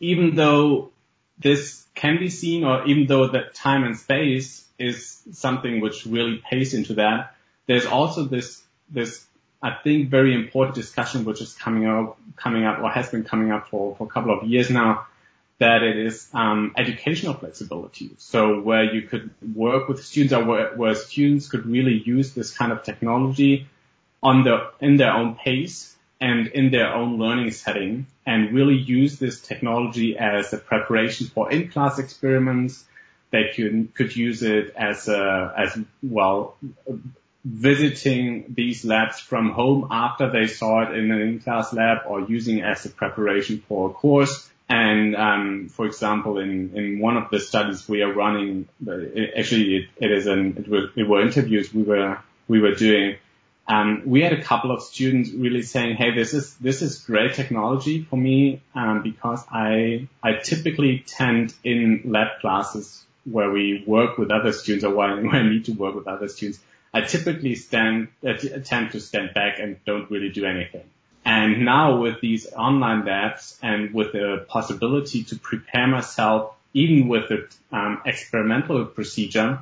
even 0.00 0.34
though 0.34 0.90
this 1.38 1.84
can 1.94 2.18
be 2.18 2.30
seen, 2.30 2.64
or 2.64 2.86
even 2.86 3.06
though 3.06 3.28
that 3.28 3.54
time 3.54 3.84
and 3.84 3.98
space 3.98 4.64
is 4.78 5.20
something 5.32 5.80
which 5.80 6.06
really 6.06 6.42
pays 6.50 6.74
into 6.74 6.94
that, 6.94 7.34
there's 7.66 7.86
also 7.86 8.24
this 8.24 8.62
this 8.92 9.24
I 9.62 9.72
think 9.84 10.08
very 10.08 10.34
important 10.34 10.74
discussion 10.74 11.24
which 11.24 11.40
is 11.42 11.52
coming 11.52 11.86
up, 11.86 12.18
coming 12.36 12.64
up 12.64 12.80
or 12.80 12.90
has 12.90 13.10
been 13.10 13.24
coming 13.24 13.52
up 13.52 13.68
for, 13.68 13.94
for 13.96 14.04
a 14.04 14.10
couple 14.10 14.36
of 14.36 14.48
years 14.48 14.70
now 14.70 15.06
that 15.58 15.82
it 15.82 15.98
is 15.98 16.26
um, 16.32 16.72
educational 16.78 17.34
flexibility. 17.34 18.12
So 18.16 18.60
where 18.60 18.84
you 18.84 19.02
could 19.02 19.30
work 19.54 19.88
with 19.88 20.02
students 20.02 20.32
or 20.32 20.44
where, 20.44 20.74
where 20.74 20.94
students 20.94 21.48
could 21.48 21.66
really 21.66 22.02
use 22.02 22.32
this 22.32 22.56
kind 22.56 22.72
of 22.72 22.82
technology 22.82 23.68
on 24.22 24.44
the 24.44 24.70
in 24.80 24.96
their 24.96 25.12
own 25.12 25.34
pace 25.34 25.94
and 26.20 26.46
in 26.48 26.70
their 26.70 26.94
own 26.94 27.18
learning 27.18 27.50
setting 27.50 28.06
and 28.26 28.54
really 28.54 28.76
use 28.76 29.18
this 29.18 29.40
technology 29.40 30.16
as 30.16 30.52
a 30.52 30.58
preparation 30.58 31.26
for 31.26 31.50
in-class 31.50 31.98
experiments. 31.98 32.84
They 33.30 33.52
could, 33.54 33.94
could 33.94 34.14
use 34.14 34.42
it 34.42 34.74
as 34.76 35.08
a, 35.08 35.54
as 35.56 35.78
well, 36.02 36.56
visiting 37.44 38.52
these 38.54 38.84
labs 38.84 39.18
from 39.18 39.50
home 39.50 39.88
after 39.90 40.30
they 40.30 40.46
saw 40.46 40.82
it 40.82 40.96
in 40.96 41.10
an 41.10 41.20
in-class 41.20 41.72
lab 41.72 41.98
or 42.06 42.20
using 42.22 42.62
as 42.62 42.84
a 42.84 42.90
preparation 42.90 43.62
for 43.66 43.90
a 43.90 43.92
course. 43.92 44.48
And 44.68 45.16
um, 45.16 45.68
for 45.68 45.86
example, 45.86 46.38
in, 46.38 46.76
in 46.76 47.00
one 47.00 47.16
of 47.16 47.30
the 47.30 47.40
studies 47.40 47.88
we 47.88 48.02
are 48.02 48.12
running, 48.12 48.68
actually 49.36 49.76
it, 49.76 49.88
it 49.96 50.12
is 50.12 50.26
an 50.26 50.58
it 50.58 50.68
were, 50.68 50.90
it 50.94 51.08
were 51.08 51.22
interviews 51.22 51.72
we 51.74 51.82
were 51.82 52.18
we 52.46 52.60
were 52.60 52.74
doing. 52.74 53.16
Um, 53.66 54.02
we 54.06 54.22
had 54.22 54.32
a 54.32 54.42
couple 54.42 54.70
of 54.70 54.82
students 54.82 55.30
really 55.30 55.62
saying, 55.62 55.96
"Hey, 55.96 56.14
this 56.14 56.34
is 56.34 56.54
this 56.56 56.82
is 56.82 56.98
great 56.98 57.34
technology 57.34 58.02
for 58.02 58.16
me 58.16 58.62
um, 58.74 59.02
because 59.02 59.44
I 59.50 60.08
I 60.22 60.34
typically 60.34 61.04
tend 61.06 61.52
in 61.64 62.02
lab 62.04 62.40
classes 62.40 63.04
where 63.24 63.50
we 63.50 63.82
work 63.86 64.18
with 64.18 64.30
other 64.30 64.52
students 64.52 64.84
or 64.84 64.94
where 64.94 65.10
I 65.34 65.42
need 65.42 65.64
to 65.64 65.72
work 65.72 65.96
with 65.96 66.06
other 66.06 66.28
students 66.28 66.60
I 66.92 67.02
typically 67.02 67.54
stand, 67.54 68.08
uh, 68.26 68.34
tend 68.64 68.92
to 68.92 69.00
stand 69.00 69.34
back 69.34 69.58
and 69.58 69.76
don't 69.84 70.10
really 70.10 70.30
do 70.30 70.44
anything. 70.44 70.84
And 71.24 71.64
now 71.64 72.00
with 72.00 72.20
these 72.20 72.52
online 72.52 73.04
labs 73.04 73.58
and 73.62 73.92
with 73.94 74.12
the 74.12 74.44
possibility 74.48 75.24
to 75.24 75.38
prepare 75.38 75.86
myself, 75.86 76.54
even 76.72 77.08
with 77.08 77.28
the 77.28 77.48
um, 77.72 78.02
experimental 78.06 78.84
procedure, 78.86 79.60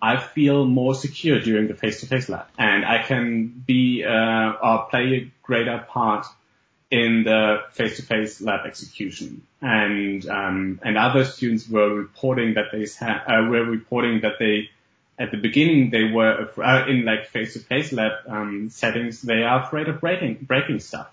I 0.00 0.16
feel 0.18 0.64
more 0.64 0.94
secure 0.94 1.40
during 1.40 1.68
the 1.68 1.74
face-to-face 1.74 2.28
lab, 2.28 2.46
and 2.58 2.86
I 2.86 3.02
can 3.02 3.48
be 3.48 4.02
uh, 4.04 4.52
or 4.62 4.86
play 4.90 5.14
a 5.14 5.32
greater 5.42 5.84
part 5.88 6.26
in 6.90 7.24
the 7.24 7.58
face-to-face 7.72 8.40
lab 8.40 8.66
execution. 8.66 9.42
And 9.60 10.26
um, 10.26 10.80
and 10.82 10.96
other 10.96 11.24
students 11.24 11.68
were 11.68 11.92
reporting 11.92 12.54
that 12.54 12.72
they 12.72 12.86
uh, 13.04 13.48
were 13.50 13.64
reporting 13.64 14.22
that 14.22 14.38
they 14.38 14.70
at 15.20 15.30
the 15.30 15.36
beginning 15.36 15.90
they 15.90 16.04
were 16.04 16.50
uh, 16.56 16.86
in 16.88 17.04
like 17.04 17.28
face-to-face 17.28 17.92
lab 17.92 18.12
um, 18.26 18.70
settings. 18.70 19.20
They 19.20 19.42
are 19.42 19.62
afraid 19.62 19.88
of 19.88 20.00
breaking 20.00 20.38
breaking 20.40 20.80
stuff, 20.80 21.08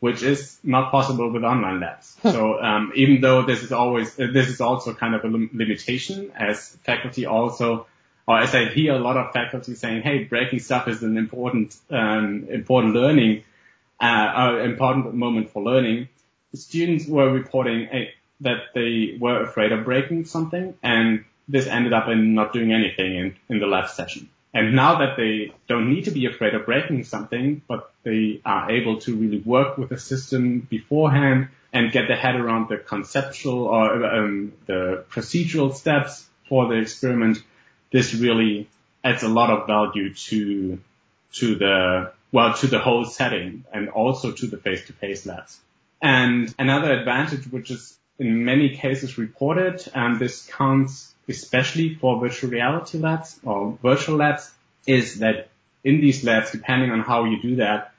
which 0.00 0.22
is 0.22 0.58
not 0.64 0.90
possible 0.90 1.30
with 1.30 1.44
online 1.44 1.78
labs. 1.80 2.16
so 2.22 2.58
um, 2.60 2.92
even 2.96 3.20
though 3.20 3.42
this 3.42 3.62
is 3.62 3.70
always 3.70 4.18
uh, 4.18 4.28
this 4.32 4.48
is 4.48 4.62
also 4.62 4.94
kind 4.94 5.14
of 5.14 5.24
a 5.24 5.28
lim- 5.28 5.50
limitation, 5.52 6.32
as 6.34 6.70
faculty 6.84 7.26
also, 7.26 7.86
or 8.26 8.40
as 8.40 8.54
I 8.54 8.64
hear 8.64 8.94
a 8.94 8.98
lot 8.98 9.18
of 9.18 9.32
faculty 9.34 9.74
saying, 9.74 10.02
"Hey, 10.02 10.24
breaking 10.24 10.60
stuff 10.60 10.88
is 10.88 11.02
an 11.02 11.18
important 11.18 11.76
um, 11.90 12.46
important 12.48 12.94
learning, 12.94 13.44
uh, 14.00 14.04
uh, 14.04 14.56
important 14.64 15.14
moment 15.14 15.50
for 15.50 15.62
learning." 15.62 16.08
The 16.52 16.56
students 16.56 17.06
were 17.06 17.30
reporting 17.30 17.88
uh, 17.92 17.98
that 18.40 18.72
they 18.74 19.18
were 19.20 19.42
afraid 19.42 19.70
of 19.72 19.84
breaking 19.84 20.24
something 20.24 20.74
and 20.82 21.26
this 21.50 21.66
ended 21.66 21.92
up 21.92 22.08
in 22.08 22.34
not 22.34 22.52
doing 22.52 22.72
anything 22.72 23.16
in, 23.16 23.36
in 23.48 23.58
the 23.58 23.66
last 23.66 23.96
session. 23.96 24.28
And 24.52 24.74
now 24.74 24.98
that 24.98 25.16
they 25.16 25.52
don't 25.68 25.88
need 25.90 26.04
to 26.04 26.10
be 26.10 26.26
afraid 26.26 26.54
of 26.54 26.66
breaking 26.66 27.04
something, 27.04 27.62
but 27.68 27.92
they 28.02 28.40
are 28.44 28.70
able 28.70 29.00
to 29.00 29.14
really 29.14 29.38
work 29.38 29.78
with 29.78 29.90
the 29.90 29.98
system 29.98 30.66
beforehand 30.68 31.48
and 31.72 31.92
get 31.92 32.08
their 32.08 32.16
head 32.16 32.34
around 32.34 32.68
the 32.68 32.76
conceptual 32.76 33.64
or 33.64 34.04
um, 34.04 34.52
the 34.66 35.04
procedural 35.10 35.72
steps 35.72 36.26
for 36.48 36.66
the 36.68 36.74
experiment, 36.74 37.42
this 37.92 38.12
really 38.12 38.68
adds 39.04 39.22
a 39.22 39.28
lot 39.28 39.50
of 39.50 39.66
value 39.66 40.12
to 40.12 40.78
to 41.32 41.54
the 41.54 42.12
well 42.32 42.54
to 42.54 42.66
the 42.66 42.80
whole 42.80 43.04
setting 43.04 43.64
and 43.72 43.88
also 43.88 44.32
to 44.32 44.46
the 44.46 44.56
face-to-face 44.56 45.26
labs. 45.26 45.58
And 46.02 46.52
another 46.58 46.92
advantage, 46.92 47.46
which 47.46 47.70
is 47.70 47.96
in 48.18 48.44
many 48.44 48.76
cases 48.76 49.16
reported, 49.16 49.88
and 49.94 50.18
this 50.18 50.46
counts 50.46 51.14
especially 51.30 51.94
for 51.94 52.20
virtual 52.20 52.50
reality 52.50 52.98
labs 52.98 53.38
or 53.44 53.78
virtual 53.82 54.16
labs, 54.16 54.50
is 54.86 55.20
that 55.20 55.48
in 55.82 56.00
these 56.00 56.24
labs, 56.24 56.50
depending 56.50 56.90
on 56.90 57.00
how 57.00 57.24
you 57.24 57.40
do 57.40 57.56
that, 57.56 57.94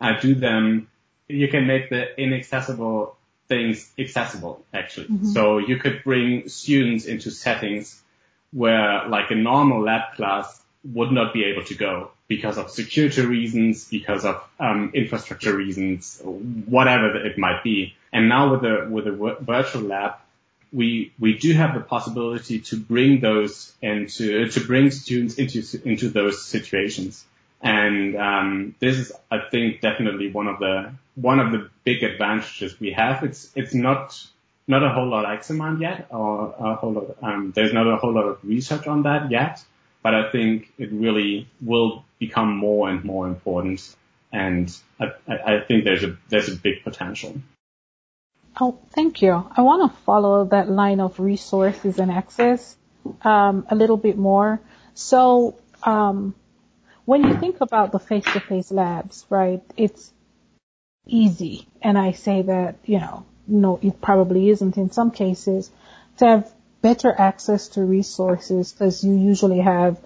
uh, 0.00 0.20
do 0.20 0.34
them, 0.34 0.88
you 1.28 1.48
can 1.48 1.66
make 1.66 1.88
the 1.88 2.20
inaccessible 2.20 3.16
things 3.48 3.90
accessible, 3.98 4.64
actually. 4.72 5.06
Mm-hmm. 5.06 5.28
So 5.28 5.58
you 5.58 5.76
could 5.78 6.02
bring 6.04 6.48
students 6.48 7.04
into 7.06 7.30
settings 7.30 8.00
where 8.52 9.08
like 9.08 9.30
a 9.30 9.34
normal 9.34 9.82
lab 9.82 10.14
class 10.16 10.60
would 10.84 11.12
not 11.12 11.32
be 11.32 11.44
able 11.44 11.64
to 11.64 11.74
go 11.74 12.10
because 12.28 12.58
of 12.58 12.70
security 12.70 13.22
reasons, 13.22 13.88
because 13.88 14.24
of 14.24 14.42
um, 14.58 14.90
infrastructure 14.94 15.56
reasons, 15.56 16.20
whatever 16.22 17.24
it 17.24 17.38
might 17.38 17.62
be. 17.62 17.94
And 18.12 18.28
now 18.28 18.50
with 18.50 18.62
the 18.62 18.86
with 18.90 19.06
a 19.06 19.36
virtual 19.40 19.82
lab, 19.82 20.12
we 20.72 21.12
we 21.18 21.38
do 21.38 21.52
have 21.52 21.74
the 21.74 21.80
possibility 21.80 22.60
to 22.60 22.76
bring 22.76 23.20
those 23.20 23.72
and 23.82 24.08
to 24.08 24.48
to 24.48 24.60
bring 24.60 24.90
students 24.90 25.34
into 25.36 25.62
into 25.84 26.08
those 26.08 26.44
situations. 26.44 27.24
And 27.64 28.16
um, 28.16 28.74
this 28.80 28.98
is, 28.98 29.12
I 29.30 29.38
think, 29.38 29.80
definitely 29.80 30.32
one 30.32 30.48
of 30.48 30.58
the 30.58 30.92
one 31.14 31.38
of 31.38 31.52
the 31.52 31.70
big 31.84 32.02
advantages 32.02 32.78
we 32.80 32.92
have. 32.92 33.22
It's 33.22 33.50
it's 33.54 33.74
not 33.74 34.20
not 34.66 34.82
a 34.82 34.90
whole 34.90 35.08
lot 35.08 35.32
Examined 35.32 35.80
yet, 35.80 36.06
or 36.10 36.54
a 36.58 36.74
whole 36.74 36.92
lot. 36.92 37.16
Um, 37.22 37.52
there's 37.54 37.72
not 37.72 37.86
a 37.86 37.96
whole 37.96 38.12
lot 38.12 38.24
of 38.24 38.38
research 38.42 38.86
on 38.86 39.04
that 39.04 39.30
yet, 39.30 39.62
but 40.02 40.14
I 40.14 40.30
think 40.30 40.72
it 40.78 40.90
really 40.92 41.48
will 41.60 42.04
become 42.18 42.56
more 42.56 42.88
and 42.88 43.04
more 43.04 43.28
important. 43.28 43.94
And 44.32 44.74
I, 44.98 45.12
I 45.28 45.60
think 45.60 45.84
there's 45.84 46.02
a 46.02 46.16
there's 46.30 46.48
a 46.48 46.56
big 46.56 46.82
potential. 46.82 47.40
Oh, 48.60 48.78
thank 48.94 49.22
you. 49.22 49.50
I 49.56 49.62
want 49.62 49.90
to 49.90 49.98
follow 50.00 50.44
that 50.46 50.68
line 50.68 51.00
of 51.00 51.18
resources 51.18 51.98
and 51.98 52.10
access 52.10 52.76
um, 53.22 53.66
a 53.70 53.74
little 53.74 53.96
bit 53.96 54.18
more. 54.18 54.60
So, 54.94 55.58
um, 55.82 56.34
when 57.04 57.24
you 57.24 57.34
think 57.36 57.60
about 57.60 57.92
the 57.92 57.98
face-to-face 57.98 58.70
labs, 58.70 59.26
right, 59.28 59.62
it's 59.76 60.12
easy, 61.06 61.66
and 61.80 61.98
I 61.98 62.12
say 62.12 62.42
that, 62.42 62.76
you 62.84 63.00
know, 63.00 63.24
no, 63.46 63.80
it 63.82 64.00
probably 64.00 64.50
isn't 64.50 64.76
in 64.76 64.92
some 64.92 65.10
cases, 65.10 65.70
to 66.18 66.26
have 66.26 66.52
better 66.80 67.12
access 67.12 67.68
to 67.68 67.82
resources 67.82 68.72
because 68.72 69.02
you 69.02 69.14
usually 69.14 69.60
have 69.60 69.98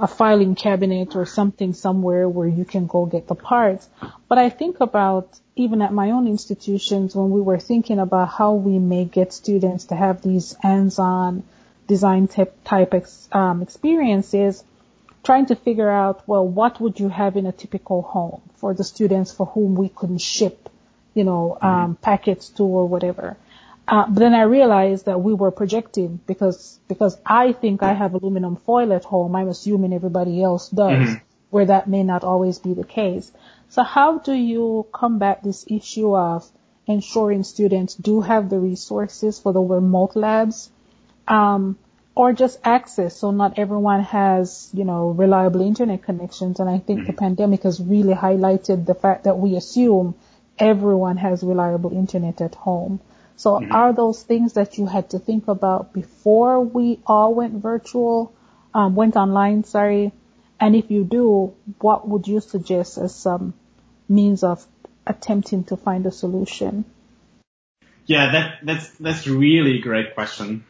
a 0.00 0.08
filing 0.08 0.54
cabinet 0.54 1.14
or 1.14 1.26
something 1.26 1.74
somewhere 1.74 2.26
where 2.28 2.48
you 2.48 2.64
can 2.64 2.86
go 2.86 3.04
get 3.04 3.28
the 3.28 3.34
parts. 3.34 3.88
But 4.28 4.38
I 4.38 4.48
think 4.48 4.80
about 4.80 5.38
even 5.56 5.82
at 5.82 5.92
my 5.92 6.10
own 6.10 6.26
institutions 6.26 7.14
when 7.14 7.30
we 7.30 7.40
were 7.40 7.58
thinking 7.58 7.98
about 7.98 8.28
how 8.28 8.54
we 8.54 8.78
may 8.78 9.04
get 9.04 9.32
students 9.32 9.84
to 9.86 9.94
have 9.94 10.22
these 10.22 10.56
hands-on 10.62 11.42
design 11.86 12.28
type 12.28 12.94
ex, 12.94 13.28
um, 13.32 13.60
experiences, 13.62 14.64
trying 15.22 15.46
to 15.46 15.56
figure 15.56 15.90
out, 15.90 16.26
well, 16.26 16.46
what 16.46 16.80
would 16.80 16.98
you 16.98 17.08
have 17.08 17.36
in 17.36 17.46
a 17.46 17.52
typical 17.52 18.00
home 18.00 18.40
for 18.56 18.72
the 18.72 18.84
students 18.84 19.32
for 19.32 19.44
whom 19.46 19.74
we 19.74 19.88
couldn't 19.88 20.22
ship, 20.22 20.70
you 21.14 21.24
know, 21.24 21.58
um, 21.60 21.70
mm-hmm. 21.70 21.92
packets 21.94 22.48
to 22.48 22.62
or 22.62 22.86
whatever. 22.86 23.36
Uh, 23.90 24.06
but 24.06 24.20
then 24.20 24.34
I 24.34 24.42
realized 24.42 25.06
that 25.06 25.20
we 25.20 25.34
were 25.34 25.50
projecting 25.50 26.20
because 26.24 26.78
because 26.86 27.18
I 27.26 27.52
think 27.52 27.82
I 27.82 27.92
have 27.92 28.14
aluminum 28.14 28.54
foil 28.54 28.92
at 28.92 29.04
home. 29.04 29.34
I'm 29.34 29.48
assuming 29.48 29.92
everybody 29.92 30.40
else 30.40 30.68
does, 30.68 30.92
mm-hmm. 30.92 31.14
where 31.50 31.66
that 31.66 31.88
may 31.88 32.04
not 32.04 32.22
always 32.22 32.60
be 32.60 32.72
the 32.72 32.84
case. 32.84 33.32
So 33.68 33.82
how 33.82 34.18
do 34.18 34.32
you 34.32 34.86
combat 34.92 35.42
this 35.42 35.64
issue 35.68 36.16
of 36.16 36.48
ensuring 36.86 37.42
students 37.42 37.94
do 37.94 38.20
have 38.20 38.48
the 38.48 38.60
resources 38.60 39.40
for 39.40 39.52
the 39.52 39.60
remote 39.60 40.14
labs, 40.14 40.70
um, 41.26 41.76
or 42.14 42.32
just 42.32 42.60
access? 42.62 43.16
So 43.16 43.32
not 43.32 43.58
everyone 43.58 44.04
has 44.04 44.70
you 44.72 44.84
know 44.84 45.08
reliable 45.08 45.62
internet 45.62 46.04
connections, 46.04 46.60
and 46.60 46.70
I 46.70 46.78
think 46.78 47.00
mm-hmm. 47.00 47.06
the 47.08 47.18
pandemic 47.24 47.64
has 47.64 47.80
really 47.80 48.14
highlighted 48.14 48.86
the 48.86 48.94
fact 48.94 49.24
that 49.24 49.36
we 49.36 49.56
assume 49.56 50.14
everyone 50.60 51.16
has 51.16 51.42
reliable 51.42 51.92
internet 51.92 52.40
at 52.40 52.54
home. 52.54 53.00
So 53.40 53.52
mm-hmm. 53.52 53.72
are 53.72 53.94
those 53.94 54.22
things 54.22 54.52
that 54.52 54.76
you 54.76 54.84
had 54.84 55.08
to 55.10 55.18
think 55.18 55.48
about 55.48 55.94
before 55.94 56.60
we 56.60 57.00
all 57.06 57.32
went 57.34 57.54
virtual, 57.54 58.34
um, 58.74 58.94
went 58.94 59.16
online, 59.16 59.64
sorry? 59.64 60.12
And 60.60 60.76
if 60.76 60.90
you 60.90 61.04
do, 61.04 61.54
what 61.78 62.06
would 62.06 62.28
you 62.28 62.40
suggest 62.40 62.98
as 62.98 63.14
some 63.14 63.54
means 64.10 64.44
of 64.44 64.66
attempting 65.06 65.64
to 65.64 65.78
find 65.78 66.04
a 66.04 66.10
solution? 66.10 66.84
Yeah, 68.04 68.30
that, 68.32 68.58
that's, 68.62 68.90
that's 68.98 69.26
really 69.26 69.78
a 69.78 69.80
great 69.80 70.12
question. 70.14 70.66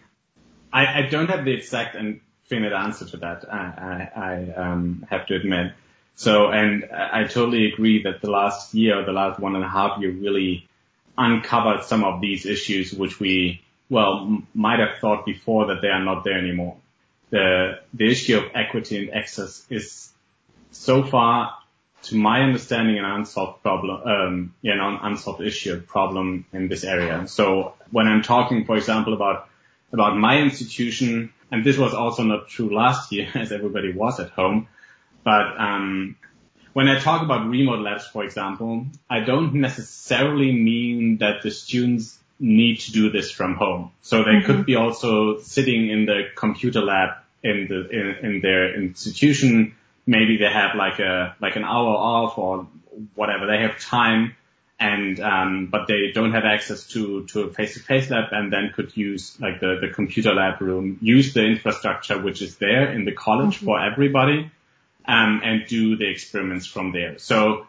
I, 0.73 1.01
I 1.01 1.09
don't 1.11 1.29
have 1.29 1.45
the 1.45 1.53
exact 1.53 1.97
and 1.97 2.21
finite 2.45 2.73
answer 2.73 3.05
to 3.07 3.17
that. 3.17 3.53
I, 3.53 4.09
I, 4.15 4.21
I 4.31 4.55
um, 4.55 5.05
have 5.11 5.27
to 5.27 5.35
admit. 5.35 5.73
So, 6.15 6.53
and 6.53 6.85
I 6.85 7.25
totally 7.25 7.67
agree 7.73 8.05
that 8.05 8.21
the 8.21 8.31
last 8.31 8.75
year 8.75 9.05
the 9.05 9.11
last 9.11 9.41
one 9.41 9.57
and 9.57 9.65
a 9.65 9.69
half 9.69 10.01
year 10.01 10.13
really 10.13 10.69
uncovered 11.17 11.85
some 11.85 12.05
of 12.05 12.21
these 12.21 12.47
issues 12.47 12.93
which 12.93 13.21
we 13.21 13.63
well, 13.91 14.21
m- 14.21 14.47
might 14.55 14.79
have 14.79 14.99
thought 15.01 15.27
before 15.27 15.67
that 15.67 15.83
they 15.83 15.89
are 15.89 16.03
not 16.03 16.25
there 16.25 16.39
anymore. 16.39 16.77
The, 17.31 17.81
the 17.93 18.11
issue 18.11 18.39
of 18.39 18.45
equity 18.55 18.99
and 18.99 19.15
access 19.15 19.67
is 19.69 20.11
so 20.71 21.03
far, 21.03 21.57
to 22.05 22.17
my 22.17 22.41
understanding, 22.41 22.99
an 22.99 23.05
unsolved 23.05 23.63
problem, 23.63 24.03
um, 24.07 24.55
yeah, 24.63 24.75
an 24.75 24.99
unsolved 25.03 25.43
issue, 25.43 25.81
problem 25.81 26.47
in 26.53 26.69
this 26.69 26.85
area. 26.85 27.27
So 27.27 27.75
when 27.91 28.07
I'm 28.07 28.23
talking, 28.23 28.65
for 28.65 28.77
example, 28.77 29.13
about, 29.13 29.49
about 29.93 30.17
my 30.17 30.39
institution, 30.39 31.33
and 31.51 31.65
this 31.65 31.77
was 31.77 31.93
also 31.93 32.23
not 32.23 32.49
true 32.49 32.75
last 32.75 33.13
year 33.13 33.29
as 33.35 33.53
everybody 33.53 33.93
was 33.93 34.19
at 34.21 34.31
home, 34.31 34.69
but, 35.25 35.61
um, 35.61 36.17
when 36.73 36.89
I 36.89 36.99
talk 36.99 37.23
about 37.23 37.49
remote 37.49 37.81
labs, 37.81 38.07
for 38.07 38.25
example, 38.25 38.87
I 39.09 39.21
don't 39.21 39.55
necessarily 39.55 40.53
mean 40.53 41.19
that 41.19 41.43
the 41.43 41.51
students 41.51 42.19
need 42.39 42.81
to 42.81 42.93
do 42.93 43.11
this 43.11 43.31
from 43.31 43.55
home. 43.55 43.93
So 44.03 44.19
they 44.19 44.31
mm-hmm. 44.31 44.47
could 44.47 44.67
be 44.67 44.77
also 44.77 45.41
sitting 45.41 45.91
in 45.91 46.07
the 46.07 46.29
computer 46.35 46.81
lab 46.81 47.11
in 47.43 47.67
the 47.69 47.89
in, 47.89 48.25
in 48.25 48.41
their 48.41 48.75
institution. 48.75 49.75
Maybe 50.07 50.39
they 50.39 50.51
have 50.51 50.75
like 50.77 50.99
a 50.99 51.37
like 51.41 51.57
an 51.57 51.65
hour 51.65 51.95
off 51.95 52.39
or 52.39 52.67
whatever. 53.15 53.47
They 53.47 53.63
have 53.63 53.79
time 53.81 54.37
and 54.79 55.21
um, 55.21 55.67
but 55.67 55.87
they 55.87 56.11
don't 56.13 56.33
have 56.33 56.45
access 56.45 56.87
to 56.89 57.27
to 57.27 57.43
a 57.43 57.53
face-to-face 57.53 58.11
lab 58.11 58.33
and 58.33 58.51
then 58.51 58.73
could 58.75 58.97
use 58.97 59.39
like 59.41 59.61
the 59.61 59.79
the 59.81 59.89
computer 59.93 60.35
lab 60.35 60.61
room, 60.61 60.99
use 61.03 61.35
the 61.35 61.45
infrastructure 61.45 62.21
which 62.21 62.41
is 62.41 62.57
there 62.57 62.91
in 62.91 63.05
the 63.05 63.13
college 63.13 63.57
mm-hmm. 63.57 63.67
for 63.67 63.81
everybody, 63.81 64.51
um, 65.07 65.41
and 65.45 65.67
do 65.67 65.97
the 65.97 66.09
experiments 66.09 66.67
from 66.67 66.93
there. 66.93 67.19
So 67.19 67.67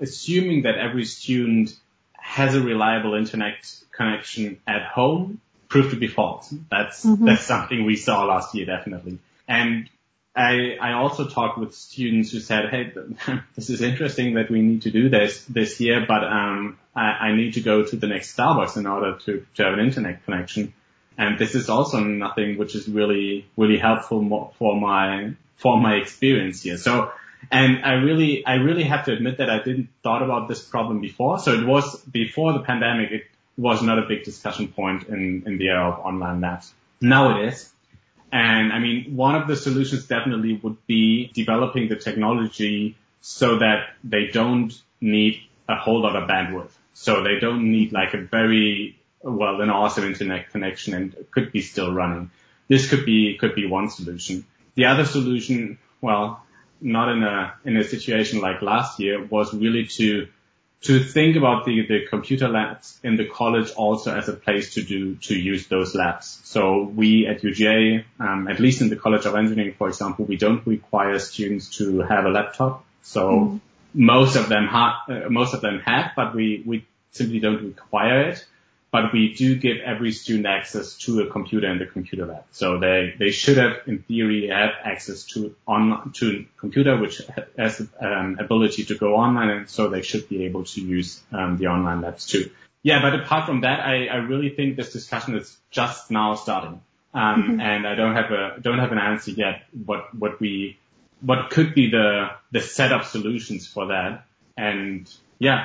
assuming 0.00 0.62
that 0.62 0.76
every 0.78 1.04
student 1.04 1.76
has 2.12 2.54
a 2.54 2.60
reliable 2.60 3.14
internet 3.14 3.70
connection 3.92 4.60
at 4.66 4.82
home 4.86 5.40
proved 5.68 5.90
to 5.90 5.96
be 5.96 6.08
false. 6.08 6.54
That's, 6.70 7.04
mm-hmm. 7.04 7.26
that's 7.26 7.44
something 7.44 7.84
we 7.84 7.96
saw 7.96 8.24
last 8.24 8.54
year, 8.54 8.66
definitely. 8.66 9.18
And 9.46 9.88
I, 10.34 10.76
I 10.80 10.92
also 10.94 11.28
talked 11.28 11.58
with 11.58 11.74
students 11.74 12.32
who 12.32 12.40
said, 12.40 12.70
Hey, 12.70 12.92
this 13.54 13.70
is 13.70 13.82
interesting 13.82 14.34
that 14.34 14.50
we 14.50 14.62
need 14.62 14.82
to 14.82 14.90
do 14.90 15.08
this 15.08 15.44
this 15.44 15.80
year, 15.80 16.04
but, 16.06 16.24
um, 16.24 16.78
I, 16.94 17.28
I 17.28 17.36
need 17.36 17.54
to 17.54 17.60
go 17.60 17.84
to 17.84 17.96
the 17.96 18.06
next 18.06 18.36
Starbucks 18.36 18.76
in 18.76 18.86
order 18.86 19.18
to, 19.26 19.46
to 19.54 19.64
have 19.64 19.74
an 19.74 19.80
internet 19.80 20.24
connection. 20.24 20.72
And 21.16 21.38
this 21.38 21.54
is 21.54 21.68
also 21.68 22.00
nothing 22.00 22.56
which 22.58 22.74
is 22.74 22.88
really, 22.88 23.46
really 23.56 23.78
helpful 23.78 24.54
for 24.58 24.80
my, 24.80 25.34
for 25.56 25.80
my 25.80 25.94
experience 25.94 26.62
here. 26.62 26.76
So, 26.76 27.12
and 27.50 27.84
I 27.84 27.94
really, 27.94 28.44
I 28.46 28.54
really 28.54 28.84
have 28.84 29.04
to 29.06 29.12
admit 29.12 29.38
that 29.38 29.50
I 29.50 29.62
didn't 29.62 29.88
thought 30.02 30.22
about 30.22 30.48
this 30.48 30.62
problem 30.62 31.00
before. 31.00 31.38
So 31.38 31.52
it 31.52 31.66
was 31.66 32.00
before 32.02 32.52
the 32.52 32.60
pandemic, 32.60 33.10
it 33.10 33.24
was 33.56 33.82
not 33.82 33.98
a 33.98 34.02
big 34.02 34.24
discussion 34.24 34.68
point 34.68 35.08
in, 35.08 35.44
in 35.46 35.58
the 35.58 35.68
era 35.68 35.90
of 35.90 36.04
online 36.04 36.40
labs. 36.40 36.72
Now 37.00 37.38
it 37.38 37.48
is. 37.48 37.70
And 38.32 38.72
I 38.72 38.80
mean, 38.80 39.14
one 39.14 39.36
of 39.36 39.46
the 39.46 39.54
solutions 39.54 40.06
definitely 40.06 40.58
would 40.62 40.84
be 40.86 41.30
developing 41.34 41.88
the 41.88 41.96
technology 41.96 42.96
so 43.20 43.58
that 43.58 43.90
they 44.02 44.26
don't 44.32 44.72
need 45.00 45.40
a 45.68 45.76
whole 45.76 46.00
lot 46.00 46.16
of 46.16 46.28
bandwidth. 46.28 46.70
So 46.94 47.22
they 47.22 47.38
don't 47.38 47.70
need 47.70 47.92
like 47.92 48.12
a 48.14 48.18
very, 48.18 48.98
well, 49.22 49.60
an 49.60 49.70
awesome 49.70 50.04
internet 50.04 50.50
connection 50.50 50.94
and 50.94 51.14
could 51.30 51.52
be 51.52 51.60
still 51.60 51.92
running. 51.92 52.30
This 52.68 52.88
could 52.90 53.04
be, 53.04 53.36
could 53.38 53.54
be 53.54 53.66
one 53.66 53.88
solution. 53.88 54.44
The 54.74 54.86
other 54.86 55.04
solution, 55.04 55.78
well, 56.00 56.42
not 56.80 57.10
in 57.10 57.22
a, 57.22 57.54
in 57.64 57.76
a 57.76 57.84
situation 57.84 58.40
like 58.40 58.62
last 58.62 59.00
year 59.00 59.24
was 59.24 59.54
really 59.54 59.86
to, 59.86 60.28
to 60.82 61.02
think 61.02 61.36
about 61.36 61.64
the, 61.64 61.86
the 61.86 62.06
computer 62.08 62.48
labs 62.48 62.98
in 63.02 63.16
the 63.16 63.26
college 63.26 63.70
also 63.72 64.14
as 64.14 64.28
a 64.28 64.34
place 64.34 64.74
to 64.74 64.82
do, 64.82 65.14
to 65.16 65.34
use 65.34 65.66
those 65.68 65.94
labs. 65.94 66.40
So 66.44 66.82
we 66.82 67.26
at 67.26 67.42
UGA, 67.42 68.04
um, 68.20 68.48
at 68.48 68.60
least 68.60 68.82
in 68.82 68.90
the 68.90 68.96
College 68.96 69.24
of 69.24 69.34
Engineering, 69.34 69.74
for 69.78 69.88
example, 69.88 70.24
we 70.24 70.36
don't 70.36 70.66
require 70.66 71.18
students 71.18 71.76
to 71.78 72.00
have 72.00 72.26
a 72.26 72.30
laptop. 72.30 72.84
So 73.02 73.30
mm. 73.30 73.60
most 73.94 74.36
of 74.36 74.48
them 74.48 74.66
have, 74.66 74.94
uh, 75.08 75.30
most 75.30 75.54
of 75.54 75.60
them 75.60 75.80
have, 75.86 76.10
but 76.16 76.34
we, 76.34 76.62
we 76.66 76.86
simply 77.12 77.38
don't 77.38 77.62
require 77.62 78.28
it 78.28 78.44
but 78.94 79.12
we 79.12 79.34
do 79.34 79.56
give 79.56 79.78
every 79.84 80.12
student 80.12 80.46
access 80.46 80.96
to 80.98 81.20
a 81.22 81.26
computer 81.28 81.68
in 81.68 81.80
the 81.80 81.84
computer 81.84 82.26
lab. 82.26 82.44
So 82.52 82.78
they, 82.78 83.12
they 83.18 83.32
should 83.32 83.56
have, 83.56 83.78
in 83.88 83.98
theory, 83.98 84.50
have 84.50 84.70
access 84.84 85.24
to 85.32 85.56
on 85.66 86.12
to 86.18 86.26
a 86.30 86.60
computer 86.60 86.96
which 86.96 87.20
has 87.58 87.78
the 87.78 87.88
um, 88.00 88.36
ability 88.38 88.84
to 88.84 88.94
go 88.94 89.16
online, 89.16 89.50
and 89.50 89.68
so 89.68 89.88
they 89.88 90.02
should 90.02 90.28
be 90.28 90.44
able 90.44 90.62
to 90.62 90.80
use 90.80 91.20
um, 91.32 91.56
the 91.56 91.66
online 91.66 92.02
labs 92.02 92.24
too. 92.24 92.50
Yeah, 92.84 93.02
but 93.02 93.18
apart 93.18 93.46
from 93.46 93.62
that, 93.62 93.80
I, 93.80 94.06
I 94.06 94.16
really 94.18 94.50
think 94.50 94.76
this 94.76 94.92
discussion 94.92 95.34
is 95.34 95.56
just 95.72 96.12
now 96.12 96.36
starting, 96.36 96.80
um, 97.12 97.42
mm-hmm. 97.42 97.60
and 97.60 97.88
I 97.88 97.96
don't 97.96 98.14
have 98.14 98.30
a 98.30 98.60
don't 98.60 98.78
have 98.78 98.92
an 98.92 98.98
answer 98.98 99.32
yet. 99.32 99.64
What 99.72 100.14
what 100.14 100.38
we 100.38 100.78
what 101.20 101.50
could 101.50 101.74
be 101.74 101.90
the 101.90 102.28
the 102.52 102.60
setup 102.60 103.06
solutions 103.06 103.66
for 103.66 103.88
that? 103.88 104.24
And 104.56 105.12
yeah, 105.40 105.64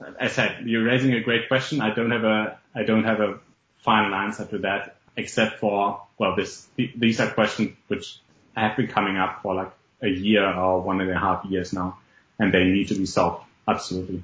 as 0.00 0.32
I 0.32 0.34
said, 0.34 0.66
you're 0.66 0.84
raising 0.84 1.14
a 1.14 1.20
great 1.20 1.48
question. 1.48 1.80
I 1.80 1.94
don't 1.94 2.10
have 2.10 2.24
a, 2.24 2.58
I 2.76 2.84
don't 2.84 3.04
have 3.04 3.20
a 3.20 3.38
final 3.78 4.14
answer 4.14 4.44
to 4.44 4.58
that, 4.58 4.96
except 5.16 5.60
for, 5.60 6.02
well, 6.18 6.36
this, 6.36 6.66
these 6.76 7.20
are 7.20 7.30
questions 7.30 7.76
which 7.88 8.18
have 8.54 8.76
been 8.76 8.88
coming 8.88 9.16
up 9.16 9.40
for 9.42 9.54
like 9.54 9.72
a 10.02 10.08
year 10.08 10.46
or 10.46 10.82
one 10.82 11.00
and 11.00 11.10
a 11.10 11.18
half 11.18 11.44
years 11.46 11.72
now, 11.72 11.98
and 12.38 12.52
they 12.52 12.64
need 12.64 12.88
to 12.88 12.94
be 12.94 13.06
solved. 13.06 13.44
Absolutely. 13.66 14.22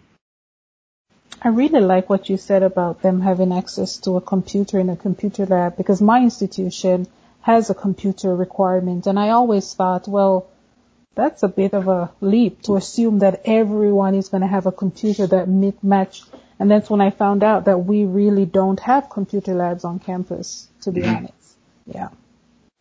I 1.40 1.48
really 1.48 1.80
like 1.80 2.08
what 2.08 2.28
you 2.28 2.36
said 2.36 2.62
about 2.62 3.02
them 3.02 3.20
having 3.20 3.52
access 3.52 3.96
to 3.98 4.16
a 4.16 4.20
computer 4.20 4.78
in 4.78 4.90
a 4.90 4.96
computer 4.96 5.44
lab 5.46 5.76
because 5.76 6.00
my 6.00 6.22
institution 6.22 7.08
has 7.40 7.68
a 7.68 7.74
computer 7.74 8.36
requirement 8.36 9.08
and 9.08 9.18
I 9.18 9.30
always 9.30 9.74
thought, 9.74 10.06
well, 10.06 10.46
that's 11.16 11.42
a 11.42 11.48
bit 11.48 11.74
of 11.74 11.88
a 11.88 12.12
leap 12.20 12.62
to 12.62 12.76
assume 12.76 13.18
that 13.20 13.42
everyone 13.44 14.14
is 14.14 14.28
going 14.28 14.42
to 14.42 14.46
have 14.46 14.66
a 14.66 14.72
computer 14.72 15.26
that 15.26 15.48
match. 15.82 16.22
And 16.62 16.70
that's 16.70 16.88
when 16.88 17.00
I 17.00 17.10
found 17.10 17.42
out 17.42 17.64
that 17.64 17.78
we 17.78 18.04
really 18.04 18.46
don't 18.46 18.78
have 18.78 19.10
computer 19.10 19.52
labs 19.52 19.82
on 19.82 19.98
campus, 19.98 20.68
to 20.82 20.92
be 20.92 21.00
mm-hmm. 21.00 21.16
honest. 21.16 21.56
Yeah. 21.86 22.10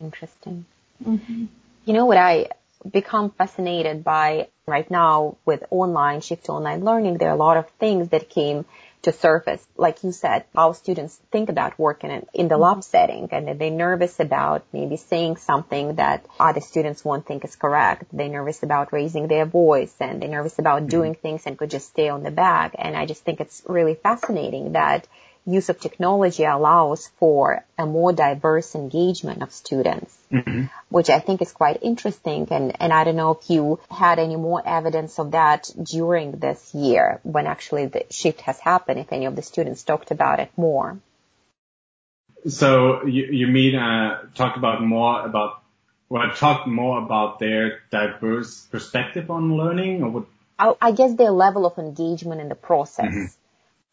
Interesting. 0.00 0.66
Mm-hmm. 1.04 1.46
You 1.84 1.92
know 1.92 2.06
what 2.06 2.16
I 2.16 2.50
become 2.88 3.30
fascinated 3.30 4.04
by 4.04 4.50
right 4.68 4.88
now 4.88 5.36
with 5.44 5.64
online 5.70 6.20
shift 6.20 6.44
to 6.44 6.52
online 6.52 6.84
learning? 6.84 7.18
There 7.18 7.28
are 7.28 7.34
a 7.34 7.44
lot 7.48 7.56
of 7.56 7.68
things 7.80 8.10
that 8.10 8.30
came 8.30 8.66
to 9.02 9.12
surface. 9.12 9.66
Like 9.76 10.04
you 10.04 10.12
said, 10.12 10.44
how 10.54 10.72
students 10.72 11.20
think 11.30 11.48
about 11.48 11.78
working 11.78 12.10
in, 12.10 12.26
in 12.32 12.48
the 12.48 12.56
lab 12.56 12.78
mm-hmm. 12.78 12.80
setting 12.82 13.28
and 13.32 13.60
they're 13.60 13.70
nervous 13.70 14.20
about 14.20 14.64
maybe 14.72 14.96
saying 14.96 15.36
something 15.36 15.96
that 15.96 16.26
other 16.38 16.60
students 16.60 17.04
won't 17.04 17.26
think 17.26 17.44
is 17.44 17.56
correct. 17.56 18.04
They're 18.12 18.28
nervous 18.28 18.62
about 18.62 18.92
raising 18.92 19.28
their 19.28 19.44
voice 19.44 19.94
and 20.00 20.22
they're 20.22 20.28
nervous 20.28 20.58
about 20.58 20.82
mm-hmm. 20.82 20.88
doing 20.88 21.14
things 21.14 21.42
and 21.46 21.58
could 21.58 21.70
just 21.70 21.88
stay 21.88 22.08
on 22.08 22.22
the 22.22 22.30
back. 22.30 22.74
And 22.78 22.96
I 22.96 23.06
just 23.06 23.24
think 23.24 23.40
it's 23.40 23.62
really 23.66 23.94
fascinating 23.94 24.72
that 24.72 25.06
use 25.44 25.68
of 25.68 25.80
technology 25.80 26.44
allows 26.44 27.08
for 27.18 27.64
a 27.76 27.84
more 27.84 28.12
diverse 28.12 28.74
engagement 28.74 29.42
of 29.42 29.52
students, 29.52 30.16
mm-hmm. 30.30 30.64
which 30.88 31.10
I 31.10 31.18
think 31.18 31.42
is 31.42 31.52
quite 31.52 31.80
interesting. 31.82 32.46
And, 32.50 32.80
and 32.80 32.92
I 32.92 33.04
don't 33.04 33.16
know 33.16 33.32
if 33.32 33.50
you 33.50 33.80
had 33.90 34.18
any 34.18 34.36
more 34.36 34.62
evidence 34.64 35.18
of 35.18 35.32
that 35.32 35.70
during 35.82 36.32
this 36.32 36.74
year 36.74 37.20
when 37.24 37.46
actually 37.46 37.86
the 37.86 38.04
shift 38.10 38.42
has 38.42 38.58
happened, 38.60 39.00
if 39.00 39.12
any 39.12 39.26
of 39.26 39.34
the 39.34 39.42
students 39.42 39.82
talked 39.82 40.10
about 40.10 40.38
it 40.38 40.50
more. 40.56 40.98
So 42.48 43.04
you, 43.06 43.26
you 43.26 43.46
mean, 43.46 43.74
uh, 43.76 44.22
talk 44.34 44.56
about 44.56 44.82
more 44.82 45.24
about, 45.24 45.62
well, 46.08 46.30
talk 46.30 46.66
more 46.66 47.02
about 47.02 47.38
their 47.38 47.80
diverse 47.90 48.60
perspective 48.70 49.30
on 49.30 49.56
learning 49.56 50.02
or 50.02 50.10
what? 50.10 50.24
I, 50.58 50.74
I 50.80 50.92
guess 50.92 51.14
their 51.14 51.30
level 51.30 51.66
of 51.66 51.78
engagement 51.78 52.40
in 52.40 52.48
the 52.48 52.54
process. 52.54 53.06
Mm-hmm 53.06 53.24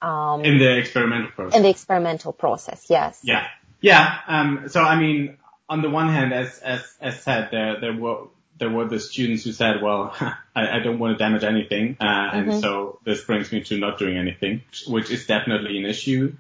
um, 0.02 0.44
in 0.46 0.58
the 0.58 0.78
experimental 0.78 1.32
process. 1.32 1.58
In 1.58 1.64
the 1.64 1.70
experimental 1.70 2.34
process, 2.34 2.86
yes. 2.90 3.20
Yeah, 3.24 3.48
yeah. 3.82 4.20
Um, 4.28 4.70
so 4.70 4.82
I 4.82 5.00
mean, 5.00 5.38
on 5.68 5.82
the 5.82 5.90
one 5.90 6.10
hand, 6.10 6.34
as 6.34 6.60
as 6.60 6.82
as 7.02 7.22
said, 7.22 7.50
there 7.52 7.80
there 7.80 7.94
were 7.94 8.28
there 8.60 8.70
were 8.70 8.88
the 8.88 9.00
students 9.00 9.46
who 9.46 9.54
said, 9.54 9.82
well, 9.82 10.14
I, 10.56 10.78
I 10.78 10.80
don't 10.80 11.00
want 11.00 11.18
to 11.18 11.24
damage 11.24 11.44
anything, 11.44 11.98
uh, 12.00 12.06
mm-hmm. 12.06 12.50
and 12.50 12.62
so 12.62 13.00
this 13.06 13.24
brings 13.24 13.52
me 13.52 13.62
to 13.64 13.78
not 13.78 14.00
doing 14.00 14.18
anything, 14.18 14.62
which 14.88 15.10
is 15.10 15.26
definitely 15.26 15.78
an 15.78 15.86
issue. 15.86 16.36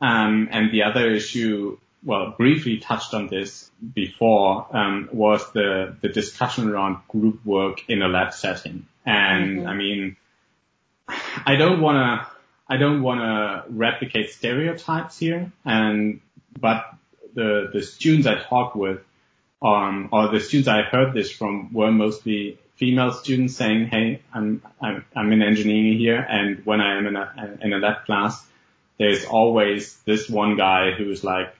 Um, 0.00 0.48
and 0.50 0.70
the 0.70 0.82
other 0.82 1.10
issue, 1.10 1.78
well, 2.04 2.34
briefly 2.36 2.78
touched 2.78 3.14
on 3.14 3.28
this 3.28 3.70
before, 3.94 4.66
um, 4.76 5.08
was 5.12 5.50
the 5.52 5.96
the 6.00 6.08
discussion 6.08 6.68
around 6.68 6.98
group 7.08 7.44
work 7.44 7.88
in 7.88 8.02
a 8.02 8.08
lab 8.08 8.34
setting. 8.34 8.86
And 9.06 9.58
mm-hmm. 9.58 9.66
I 9.68 9.74
mean, 9.74 10.16
I 11.46 11.56
don't 11.56 11.80
want 11.80 11.96
to 11.96 12.33
I 12.68 12.76
don't 12.76 13.02
want 13.02 13.20
to 13.20 13.72
replicate 13.72 14.30
stereotypes 14.30 15.18
here, 15.18 15.52
and 15.64 16.20
but 16.58 16.86
the 17.34 17.68
the 17.72 17.82
students 17.82 18.26
I 18.26 18.42
talked 18.42 18.74
with, 18.76 19.00
um, 19.60 20.08
or 20.12 20.28
the 20.28 20.40
students 20.40 20.68
I 20.68 20.82
heard 20.82 21.12
this 21.12 21.30
from 21.30 21.72
were 21.72 21.92
mostly 21.92 22.58
female 22.76 23.12
students 23.12 23.56
saying, 23.56 23.88
"Hey, 23.88 24.22
I'm 24.32 24.62
I'm 24.80 25.04
I'm 25.14 25.32
in 25.32 25.42
engineering 25.42 25.98
here, 25.98 26.18
and 26.18 26.64
when 26.64 26.80
I 26.80 26.96
am 26.96 27.06
in 27.06 27.16
a 27.16 27.58
in 27.60 27.72
a 27.72 27.78
lab 27.78 28.06
class, 28.06 28.44
there's 28.98 29.24
always 29.24 29.96
this 30.04 30.28
one 30.28 30.56
guy 30.56 30.92
who's 30.92 31.22
like 31.22 31.54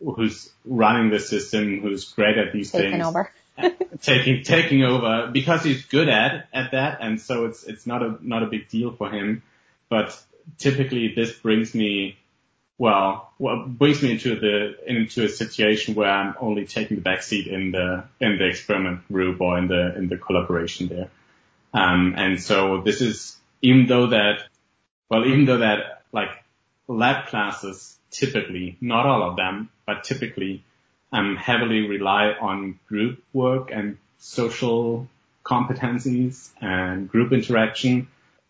who's 0.00 0.50
running 0.64 1.10
the 1.10 1.20
system, 1.20 1.80
who's 1.80 2.04
great 2.12 2.38
at 2.38 2.52
these 2.52 2.70
taking 2.70 2.92
things. 2.92 3.06
over. 3.06 3.30
taking 4.02 4.42
taking 4.44 4.82
over 4.82 5.30
because 5.32 5.64
he's 5.64 5.84
good 5.86 6.08
at 6.08 6.48
at 6.52 6.72
that, 6.72 6.98
and 7.00 7.20
so 7.20 7.46
it's 7.46 7.64
it's 7.64 7.86
not 7.86 8.02
a 8.02 8.18
not 8.20 8.42
a 8.42 8.46
big 8.46 8.68
deal 8.68 8.92
for 8.92 9.10
him. 9.10 9.42
But 9.88 10.20
typically, 10.58 11.14
this 11.14 11.32
brings 11.32 11.74
me 11.74 12.16
well, 12.78 13.32
well 13.38 13.64
brings 13.66 14.02
me 14.02 14.12
into 14.12 14.38
the 14.38 14.76
into 14.86 15.24
a 15.24 15.28
situation 15.28 15.94
where 15.94 16.10
I'm 16.10 16.34
only 16.38 16.66
taking 16.66 16.98
the 16.98 17.02
backseat 17.02 17.46
in 17.46 17.70
the 17.72 18.04
in 18.20 18.38
the 18.38 18.46
experiment 18.46 19.06
group 19.08 19.40
or 19.40 19.58
in 19.58 19.68
the 19.68 19.96
in 19.96 20.08
the 20.08 20.16
collaboration 20.16 20.88
there. 20.88 21.10
Um, 21.72 22.14
and 22.16 22.42
so 22.42 22.82
this 22.82 23.00
is 23.00 23.36
even 23.62 23.86
though 23.86 24.08
that 24.08 24.48
well 25.08 25.24
even 25.24 25.46
though 25.46 25.58
that 25.58 26.02
like 26.12 26.30
lab 26.88 27.26
classes 27.26 27.96
typically 28.10 28.76
not 28.80 29.06
all 29.06 29.22
of 29.30 29.36
them 29.36 29.68
but 29.86 30.04
typically 30.04 30.62
um, 31.12 31.36
heavily 31.36 31.88
rely 31.88 32.32
on 32.40 32.78
group 32.88 33.22
work 33.32 33.70
and 33.72 33.96
social 34.18 35.08
competencies 35.44 36.50
and 36.60 37.08
group 37.08 37.32
interaction. 37.32 38.08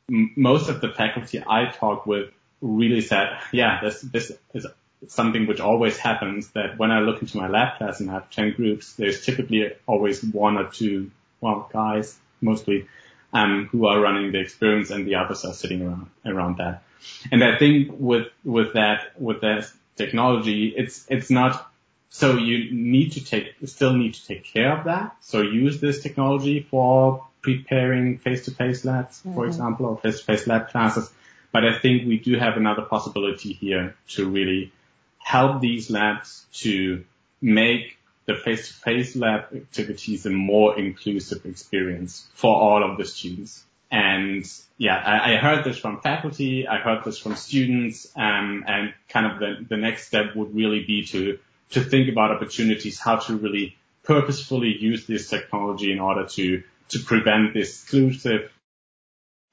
Most 0.09 0.69
of 0.69 0.81
the 0.81 0.89
faculty 0.89 1.43
I 1.47 1.67
talk 1.67 2.07
with 2.07 2.31
really 2.61 3.01
said, 3.01 3.39
yeah, 3.53 3.81
this, 3.83 4.01
this 4.01 4.33
is 4.55 4.67
something 5.09 5.47
which 5.47 5.61
always 5.61 5.97
happens 5.99 6.49
that 6.51 6.79
when 6.79 6.91
I 6.91 7.01
look 7.01 7.21
into 7.23 7.37
my 7.37 7.49
lab 7.49 7.79
class 7.79 8.01
and 8.01 8.11
I 8.11 8.15
have 8.15 8.31
10 8.31 8.53
groups, 8.53 8.95
there's 8.95 9.25
typically 9.25 9.73
always 9.87 10.23
one 10.23 10.57
or 10.57 10.71
two, 10.71 11.11
well, 11.41 11.69
guys 11.73 12.17
mostly, 12.41 12.87
um, 13.33 13.69
who 13.73 13.87
are 13.87 14.01
running 14.01 14.33
the 14.33 14.41
experiments 14.41 14.91
and 14.91 15.07
the 15.07 15.17
others 15.17 15.45
are 15.45 15.53
sitting 15.53 15.83
around, 15.83 16.07
around 16.25 16.59
that. 16.59 16.83
And 17.31 17.43
I 17.43 17.59
think 17.59 17.91
with, 17.99 18.29
with 18.45 18.75
that, 18.75 19.21
with 19.21 19.41
that 19.43 19.71
technology, 19.97 20.73
it's, 20.77 21.05
it's 21.09 21.31
not 21.31 21.71
so 22.09 22.37
you 22.37 22.73
need 22.73 23.13
to 23.13 23.25
take, 23.25 23.55
still 23.65 23.93
need 23.93 24.15
to 24.15 24.27
take 24.27 24.45
care 24.45 24.77
of 24.79 24.85
that. 24.85 25.17
So 25.21 25.43
use 25.43 25.81
this 25.81 26.03
technology 26.03 26.67
for 26.71 27.27
preparing 27.47 28.19
face-to-face 28.19 28.85
labs, 28.85 29.19
mm-hmm. 29.19 29.35
for 29.35 29.47
example, 29.47 29.87
or 29.87 29.97
face-to-face 30.05 30.47
lab 30.47 30.65
classes. 30.73 31.07
But 31.53 31.63
I 31.65 31.79
think 31.83 32.07
we 32.13 32.19
do 32.19 32.33
have 32.45 32.57
another 32.57 32.83
possibility 32.83 33.53
here 33.53 33.95
to 34.15 34.29
really 34.29 34.73
help 35.35 35.61
these 35.61 35.91
labs 35.91 36.45
to 36.65 37.05
make 37.41 37.99
the 38.27 38.35
face-to-face 38.35 39.17
lab 39.25 39.43
activities 39.55 40.27
a 40.27 40.31
more 40.31 40.79
inclusive 40.79 41.47
experience 41.47 42.13
for 42.35 42.53
all 42.55 42.81
of 42.89 42.99
the 42.99 43.05
students. 43.05 43.65
And 43.91 44.45
yeah, 44.77 44.97
I, 44.97 45.35
I 45.35 45.37
heard 45.37 45.65
this 45.65 45.79
from 45.79 46.01
faculty, 46.01 46.67
I 46.67 46.79
heard 46.79 47.05
this 47.05 47.19
from 47.19 47.37
students, 47.37 48.09
um, 48.17 48.65
and 48.67 48.93
kind 49.09 49.27
of 49.27 49.39
the, 49.39 49.51
the 49.69 49.77
next 49.77 50.09
step 50.09 50.35
would 50.35 50.53
really 50.55 50.83
be 50.85 51.07
to 51.13 51.39
to 51.71 51.81
think 51.83 52.09
about 52.09 52.31
opportunities, 52.31 53.01
how 53.01 53.17
to 53.17 53.37
really 53.37 53.77
purposefully 54.05 54.73
use 54.79 55.07
this 55.07 55.29
technology 55.29 55.91
in 55.91 55.99
order 55.99 56.25
to, 56.27 56.63
to 56.89 56.99
prevent 57.01 57.55
this 57.55 57.83
exclusive 57.83 58.51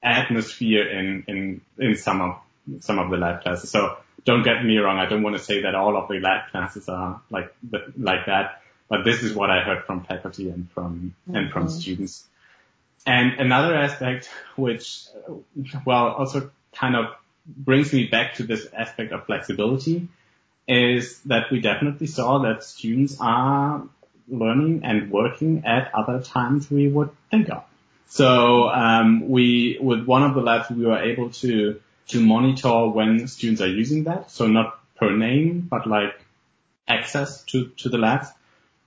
atmosphere 0.02 0.88
in, 0.88 1.24
in, 1.26 1.60
in 1.78 1.96
some 1.96 2.20
of, 2.20 2.36
some 2.80 2.98
of 2.98 3.10
the 3.10 3.16
lab 3.16 3.42
classes. 3.42 3.70
So 3.70 3.96
don't 4.24 4.42
get 4.42 4.64
me 4.64 4.78
wrong. 4.78 4.98
I 4.98 5.06
don't 5.08 5.22
want 5.22 5.36
to 5.36 5.42
say 5.42 5.62
that 5.62 5.74
all 5.74 5.96
of 5.96 6.08
the 6.08 6.20
lab 6.20 6.50
classes 6.50 6.88
are 6.88 7.20
like, 7.30 7.54
like 7.98 8.26
that, 8.26 8.62
but 8.88 9.04
this 9.04 9.22
is 9.22 9.34
what 9.34 9.50
I 9.50 9.62
heard 9.62 9.84
from 9.84 10.04
faculty 10.04 10.50
and 10.50 10.70
from, 10.72 11.14
mm-hmm. 11.28 11.36
and 11.36 11.50
from 11.50 11.66
mm-hmm. 11.66 11.78
students. 11.78 12.24
And 13.06 13.40
another 13.40 13.74
aspect, 13.74 14.30
which, 14.56 15.06
well, 15.84 16.08
also 16.08 16.50
kind 16.74 16.96
of 16.96 17.06
brings 17.46 17.92
me 17.92 18.06
back 18.06 18.36
to 18.36 18.44
this 18.44 18.66
aspect 18.72 19.12
of 19.12 19.26
flexibility 19.26 20.08
is 20.66 21.18
that 21.20 21.50
we 21.50 21.60
definitely 21.60 22.06
saw 22.06 22.38
that 22.38 22.64
students 22.64 23.18
are 23.20 23.86
learning 24.28 24.82
and 24.84 25.10
working 25.10 25.64
at 25.64 25.92
other 25.94 26.22
times 26.22 26.70
we 26.70 26.88
would 26.88 27.10
think 27.30 27.50
of. 27.50 27.64
So 28.06 28.68
um, 28.68 29.28
we, 29.28 29.78
with 29.80 30.04
one 30.04 30.22
of 30.22 30.34
the 30.34 30.40
labs, 30.40 30.70
we 30.70 30.84
were 30.84 31.02
able 31.02 31.30
to 31.30 31.80
to 32.08 32.20
monitor 32.20 32.88
when 32.88 33.26
students 33.28 33.62
are 33.62 33.68
using 33.68 34.04
that. 34.04 34.30
So 34.30 34.46
not 34.46 34.78
per 34.96 35.10
name, 35.16 35.66
but 35.70 35.86
like 35.86 36.14
access 36.86 37.42
to 37.44 37.68
to 37.78 37.88
the 37.88 37.98
labs. 37.98 38.28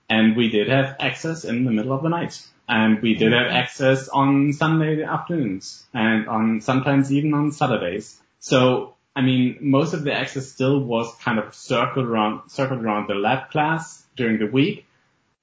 And 0.08 0.36
we 0.36 0.48
did 0.48 0.68
have 0.68 0.96
access 1.00 1.44
in 1.44 1.64
the 1.64 1.70
middle 1.70 1.92
of 1.92 2.02
the 2.02 2.08
night, 2.08 2.42
and 2.66 3.02
we 3.02 3.14
did 3.14 3.32
have 3.32 3.48
access 3.48 4.08
on 4.08 4.52
Sunday 4.54 5.02
afternoons, 5.02 5.84
and 5.92 6.28
on 6.28 6.60
sometimes 6.62 7.12
even 7.12 7.34
on 7.34 7.52
Saturdays. 7.52 8.18
So 8.40 8.94
I 9.18 9.20
mean, 9.20 9.58
most 9.60 9.94
of 9.94 10.04
the 10.04 10.12
access 10.12 10.46
still 10.46 10.78
was 10.78 11.12
kind 11.16 11.40
of 11.40 11.52
circled 11.52 12.06
around, 12.06 12.50
circled 12.50 12.84
around 12.84 13.08
the 13.08 13.14
lab 13.14 13.50
class 13.50 14.04
during 14.16 14.38
the 14.38 14.46
week, 14.46 14.86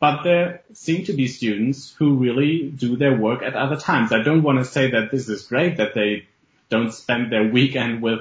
but 0.05 0.21
there 0.21 0.61
seem 0.73 1.03
to 1.05 1.13
be 1.13 1.27
students 1.27 1.91
who 1.97 2.17
really 2.17 2.69
do 2.69 2.95
their 2.95 3.17
work 3.17 3.41
at 3.41 3.55
other 3.55 3.75
times. 3.75 4.11
I 4.11 4.21
don't 4.21 4.43
want 4.43 4.59
to 4.59 4.65
say 4.65 4.91
that 4.91 5.09
this 5.09 5.27
is 5.29 5.47
great 5.47 5.77
that 5.77 5.95
they 5.95 6.27
don't 6.69 6.91
spend 6.91 7.31
their 7.31 7.47
weekend 7.47 8.03
with 8.03 8.19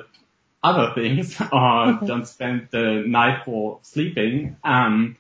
other 0.63 0.95
things 0.95 1.39
or 1.41 1.47
mm-hmm. 1.47 2.07
don't 2.07 2.27
spend 2.27 2.69
the 2.71 3.05
night 3.07 3.43
for 3.45 3.81
sleeping. 3.83 4.57
Um, 4.65 5.19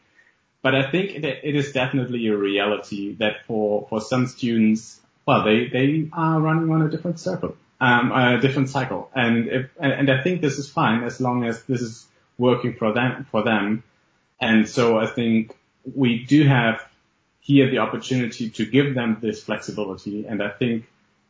but 0.62 0.74
I 0.74 0.90
think 0.90 1.10
it, 1.10 1.24
it 1.24 1.54
is 1.54 1.72
definitely 1.72 2.28
a 2.28 2.36
reality 2.36 3.14
that 3.16 3.44
for, 3.46 3.86
for 3.90 4.00
some 4.00 4.26
students, 4.26 4.98
well, 5.26 5.44
they, 5.44 5.68
they 5.68 6.08
are 6.14 6.40
running 6.40 6.72
on 6.72 6.80
a 6.80 6.88
different 6.88 7.20
circle 7.20 7.58
um, 7.78 8.10
a 8.12 8.40
different 8.40 8.70
cycle. 8.70 9.10
And 9.14 9.48
if, 9.48 9.70
and 9.78 10.10
I 10.10 10.22
think 10.22 10.40
this 10.40 10.58
is 10.58 10.70
fine 10.70 11.04
as 11.04 11.20
long 11.20 11.44
as 11.44 11.62
this 11.64 11.82
is 11.82 12.06
working 12.38 12.72
for 12.72 12.94
them, 12.94 13.26
for 13.30 13.42
them. 13.44 13.82
And 14.40 14.66
so 14.66 14.98
I 14.98 15.06
think 15.06 15.54
we 15.94 16.24
do 16.24 16.46
have 16.46 16.86
here 17.40 17.70
the 17.70 17.78
opportunity 17.78 18.50
to 18.50 18.64
give 18.64 18.94
them 18.94 19.18
this 19.20 19.42
flexibility. 19.42 20.26
And 20.26 20.42
I 20.42 20.50
think 20.50 20.86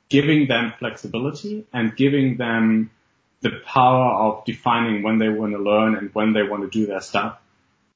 giving 0.09 0.47
them 0.47 0.73
flexibility 0.79 1.67
and 1.73 1.97
giving 1.97 2.37
them 2.37 2.91
the 3.41 3.51
power 3.65 4.23
of 4.23 4.45
defining 4.45 5.03
when 5.03 5.19
they 5.19 5.29
want 5.29 5.53
to 5.53 5.59
learn 5.59 5.97
and 5.97 6.15
when 6.15 6.33
they 6.33 6.43
want 6.43 6.63
to 6.63 6.71
do 6.71 6.87
their 6.87 7.01
stuff. 7.01 7.39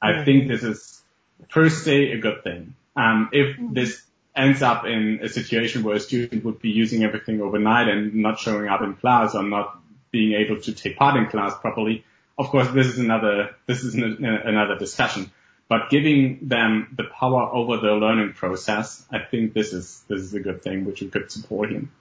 I 0.01 0.11
mm-hmm. 0.11 0.25
think 0.25 0.49
this 0.49 0.63
is 0.63 1.01
per 1.49 1.69
se 1.69 2.13
a 2.13 2.19
good 2.19 2.43
thing. 2.43 2.75
Um, 2.97 3.31
if 3.33 3.57
mm-hmm. 3.57 3.73
this 3.73 4.03
ends 4.37 4.63
up 4.63 4.85
in 4.85 5.21
a 5.23 5.29
situation 5.29 5.83
where 5.83 5.97
a 5.97 6.01
student 6.01 6.45
would 6.45 6.61
be 6.61 6.71
using 6.71 7.03
everything 7.03 7.41
overnight 7.41 7.89
and 7.89 8.15
not 8.15 8.39
showing 8.39 8.69
up 8.69 8.83
in 8.83 8.95
class 8.95 9.35
or 9.35 9.43
not 9.43 9.81
being 10.11 10.33
able 10.35 10.61
to 10.61 10.73
take 10.73 10.97
part 10.97 11.17
in 11.17 11.27
class 11.27 11.53
properly. 11.61 12.05
Of 12.39 12.49
course, 12.49 12.69
this 12.69 12.87
is 12.87 12.99
another, 12.99 13.57
this 13.67 13.83
is 13.83 13.95
an, 13.95 14.25
another 14.25 14.79
discussion, 14.79 15.31
but 15.69 15.91
giving 15.91 16.49
them 16.49 16.95
the 16.97 17.05
power 17.05 17.43
over 17.43 17.77
the 17.77 17.93
learning 17.93 18.33
process, 18.33 19.05
I 19.11 19.19
think 19.19 19.53
this 19.53 19.73
is, 19.73 20.03
this 20.09 20.21
is 20.21 20.35
a 20.35 20.41
good 20.41 20.63
thing 20.63 20.85
which 20.85 21.03
we 21.03 21.09
could 21.09 21.31
support 21.31 21.71
him. 21.71 21.93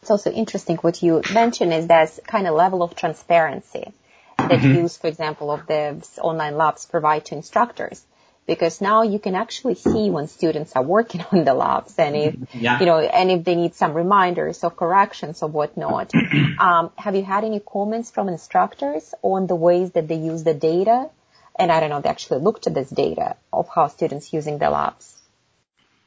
It's 0.00 0.10
also 0.10 0.30
interesting 0.30 0.76
what 0.76 1.02
you 1.02 1.22
mentioned 1.34 1.72
is 1.74 1.86
there's 1.86 2.20
kind 2.26 2.46
of 2.46 2.54
level 2.54 2.82
of 2.82 2.94
transparency 2.94 3.92
that 4.38 4.50
mm-hmm. 4.50 4.74
use, 4.76 4.96
for 4.96 5.08
example, 5.08 5.50
of 5.50 5.66
the 5.66 6.06
online 6.20 6.56
labs 6.56 6.86
provide 6.86 7.26
to 7.26 7.34
instructors 7.34 8.04
because 8.46 8.80
now 8.80 9.02
you 9.02 9.18
can 9.18 9.34
actually 9.34 9.74
see 9.74 10.08
when 10.08 10.26
students 10.26 10.74
are 10.74 10.82
working 10.82 11.22
on 11.32 11.44
the 11.44 11.52
labs 11.52 11.98
and 11.98 12.16
if, 12.16 12.34
yeah. 12.54 12.80
you 12.80 12.86
know, 12.86 12.98
and 12.98 13.30
if 13.30 13.44
they 13.44 13.54
need 13.54 13.74
some 13.74 13.92
reminders 13.92 14.64
or 14.64 14.70
corrections 14.70 15.42
or 15.42 15.48
whatnot. 15.48 16.12
um, 16.58 16.90
have 16.96 17.14
you 17.14 17.22
had 17.22 17.44
any 17.44 17.60
comments 17.60 18.10
from 18.10 18.28
instructors 18.28 19.14
on 19.22 19.46
the 19.46 19.54
ways 19.54 19.90
that 19.92 20.08
they 20.08 20.16
use 20.16 20.44
the 20.44 20.54
data? 20.54 21.10
And 21.58 21.72
I 21.72 21.80
don't 21.80 21.90
know, 21.90 22.00
they 22.00 22.08
actually 22.08 22.40
looked 22.40 22.66
at 22.66 22.74
this 22.74 22.88
data 22.88 23.36
of 23.52 23.68
how 23.68 23.88
students 23.88 24.32
using 24.32 24.58
the 24.58 24.70
labs. 24.70 25.16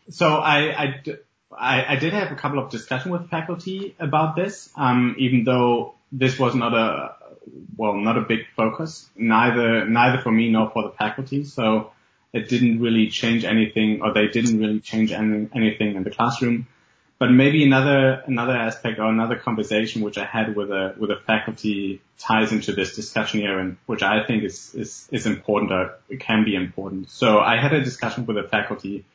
So 0.09 0.27
I, 0.27 1.01
I, 1.57 1.93
I 1.93 1.95
did 1.97 2.13
have 2.13 2.31
a 2.31 2.35
couple 2.35 2.59
of 2.59 2.71
discussion 2.71 3.11
with 3.11 3.29
faculty 3.29 3.95
about 3.99 4.35
this, 4.35 4.69
um, 4.75 5.15
even 5.17 5.43
though 5.43 5.95
this 6.11 6.39
was 6.39 6.55
not 6.55 6.73
a, 6.73 7.15
well, 7.75 7.95
not 7.95 8.17
a 8.17 8.21
big 8.21 8.41
focus, 8.55 9.09
neither, 9.15 9.85
neither 9.85 10.21
for 10.21 10.31
me 10.31 10.49
nor 10.49 10.69
for 10.69 10.83
the 10.83 10.91
faculty. 10.91 11.43
So 11.43 11.91
it 12.33 12.47
didn't 12.47 12.79
really 12.79 13.09
change 13.09 13.43
anything 13.43 14.01
or 14.01 14.13
they 14.13 14.27
didn't 14.27 14.59
really 14.59 14.79
change 14.79 15.11
any, 15.11 15.49
anything 15.53 15.95
in 15.95 16.03
the 16.03 16.11
classroom. 16.11 16.67
But 17.21 17.29
maybe 17.29 17.63
another, 17.63 18.23
another 18.25 18.57
aspect 18.57 18.97
or 18.97 19.05
another 19.05 19.35
conversation 19.35 20.01
which 20.01 20.17
I 20.17 20.25
had 20.25 20.55
with 20.55 20.71
a, 20.71 20.95
with 20.97 21.11
a 21.11 21.17
faculty 21.17 22.01
ties 22.17 22.51
into 22.51 22.73
this 22.73 22.95
discussion 22.95 23.41
here 23.41 23.59
and 23.59 23.77
which 23.85 24.01
I 24.01 24.25
think 24.25 24.43
is, 24.43 24.73
is, 24.73 25.07
is 25.11 25.27
important 25.27 25.71
or 25.71 25.99
can 26.17 26.43
be 26.43 26.55
important. 26.55 27.11
So 27.11 27.37
I 27.37 27.57
had 27.57 27.73
a 27.73 27.83
discussion 27.83 28.25
with 28.25 28.37
a 28.37 28.47
faculty 28.49 29.05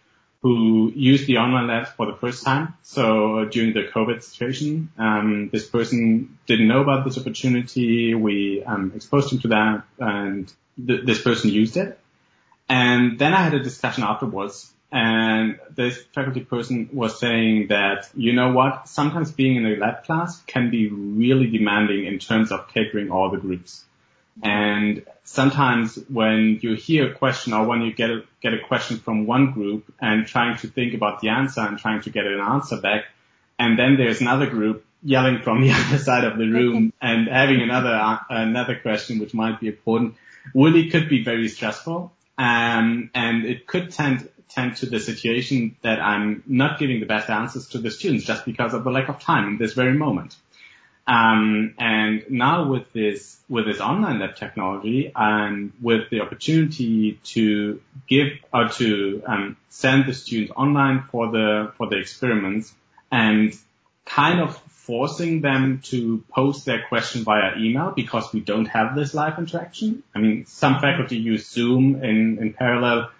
who 0.40 0.92
used 0.94 1.26
the 1.26 1.38
online 1.38 1.66
lab 1.66 1.88
for 1.96 2.06
the 2.06 2.14
first 2.14 2.44
time. 2.44 2.74
So 2.84 3.46
during 3.46 3.72
the 3.72 3.88
COVID 3.92 4.22
situation, 4.22 4.92
um, 4.96 5.48
this 5.52 5.66
person 5.66 6.38
didn't 6.46 6.68
know 6.68 6.82
about 6.82 7.04
this 7.04 7.18
opportunity. 7.18 8.14
We 8.14 8.62
um, 8.62 8.92
exposed 8.94 9.32
him 9.32 9.40
to 9.40 9.48
that, 9.48 9.82
and 9.98 10.52
th- 10.86 11.04
this 11.04 11.22
person 11.22 11.50
used 11.50 11.76
it. 11.76 11.98
And 12.68 13.18
then 13.18 13.34
I 13.34 13.42
had 13.42 13.54
a 13.54 13.60
discussion 13.64 14.04
afterwards 14.04 14.72
and 14.92 15.58
this 15.74 16.00
faculty 16.14 16.40
person 16.40 16.88
was 16.92 17.18
saying 17.18 17.68
that, 17.68 18.08
you 18.14 18.32
know 18.32 18.52
what, 18.52 18.88
sometimes 18.88 19.32
being 19.32 19.56
in 19.56 19.66
a 19.66 19.76
lab 19.76 20.04
class 20.04 20.40
can 20.42 20.70
be 20.70 20.88
really 20.88 21.48
demanding 21.50 22.06
in 22.06 22.18
terms 22.18 22.52
of 22.52 22.68
catering 22.68 23.10
all 23.10 23.30
the 23.30 23.38
groups. 23.38 23.84
And 24.42 25.04
sometimes 25.24 25.96
when 26.08 26.60
you 26.62 26.74
hear 26.74 27.10
a 27.10 27.14
question 27.14 27.52
or 27.52 27.66
when 27.66 27.82
you 27.82 27.92
get 27.92 28.10
a, 28.10 28.22
get 28.40 28.54
a 28.54 28.60
question 28.60 28.98
from 28.98 29.26
one 29.26 29.52
group 29.52 29.92
and 30.00 30.26
trying 30.26 30.56
to 30.58 30.68
think 30.68 30.94
about 30.94 31.20
the 31.20 31.30
answer 31.30 31.62
and 31.62 31.78
trying 31.78 32.02
to 32.02 32.10
get 32.10 32.26
an 32.26 32.40
answer 32.40 32.76
back, 32.76 33.06
and 33.58 33.78
then 33.78 33.96
there's 33.96 34.20
another 34.20 34.46
group 34.46 34.84
yelling 35.02 35.40
from 35.40 35.62
the 35.62 35.70
other 35.72 35.98
side 35.98 36.24
of 36.24 36.38
the 36.38 36.46
room 36.46 36.92
and 37.00 37.28
having 37.28 37.60
another 37.60 37.94
uh, 37.94 38.18
another 38.28 38.76
question 38.76 39.18
which 39.18 39.34
might 39.34 39.58
be 39.60 39.68
important, 39.68 40.14
really 40.54 40.90
could 40.90 41.08
be 41.08 41.24
very 41.24 41.48
stressful. 41.48 42.12
Um, 42.38 43.10
and 43.14 43.46
it 43.46 43.66
could 43.66 43.92
tend 43.92 44.28
tend 44.48 44.76
to 44.76 44.86
the 44.86 45.00
situation 45.00 45.76
that 45.82 46.00
I'm 46.00 46.42
not 46.46 46.78
giving 46.78 47.00
the 47.00 47.06
best 47.06 47.28
answers 47.28 47.68
to 47.68 47.78
the 47.78 47.90
students 47.90 48.24
just 48.24 48.44
because 48.44 48.74
of 48.74 48.84
the 48.84 48.90
lack 48.90 49.08
of 49.08 49.20
time 49.20 49.48
in 49.48 49.58
this 49.58 49.72
very 49.74 49.94
moment. 49.94 50.36
Um, 51.06 51.74
and 51.78 52.24
now 52.30 52.68
with 52.68 52.92
this 52.92 53.38
with 53.48 53.66
this 53.66 53.80
online 53.80 54.18
lab 54.18 54.34
technology 54.34 55.12
and 55.14 55.72
with 55.80 56.10
the 56.10 56.20
opportunity 56.20 57.20
to 57.24 57.80
give 58.08 58.28
or 58.52 58.68
to 58.70 59.22
um, 59.24 59.56
send 59.68 60.06
the 60.06 60.14
students 60.14 60.52
online 60.56 61.04
for 61.12 61.30
the 61.30 61.72
for 61.76 61.88
the 61.88 61.98
experiments 61.98 62.72
and 63.12 63.56
kind 64.04 64.40
of 64.40 64.60
forcing 64.86 65.40
them 65.40 65.80
to 65.82 66.24
post 66.28 66.64
their 66.64 66.86
question 66.88 67.24
via 67.24 67.56
email 67.58 67.92
because 67.94 68.32
we 68.32 68.40
don't 68.40 68.66
have 68.66 68.94
this 68.94 69.14
live 69.14 69.38
interaction. 69.38 70.02
I 70.14 70.20
mean, 70.20 70.46
some 70.46 70.80
faculty 70.80 71.16
use 71.16 71.48
Zoom 71.48 72.04
in, 72.04 72.38
in 72.38 72.52
parallel, 72.52 73.10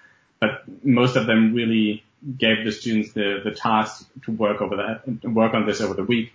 but 0.41 0.63
most 0.83 1.17
of 1.17 1.27
them 1.27 1.55
really 1.55 2.05
gave 2.37 2.65
the 2.65 2.73
students 2.73 3.13
the, 3.13 3.41
the 3.45 3.53
task 3.53 4.07
to 4.25 4.33
work 4.33 4.61
over 4.61 4.77
that, 4.77 5.25
work 5.25 5.55
on 5.55 5.67
this 5.67 5.81
over 5.81 5.95
the 5.95 6.05
week. 6.05 6.33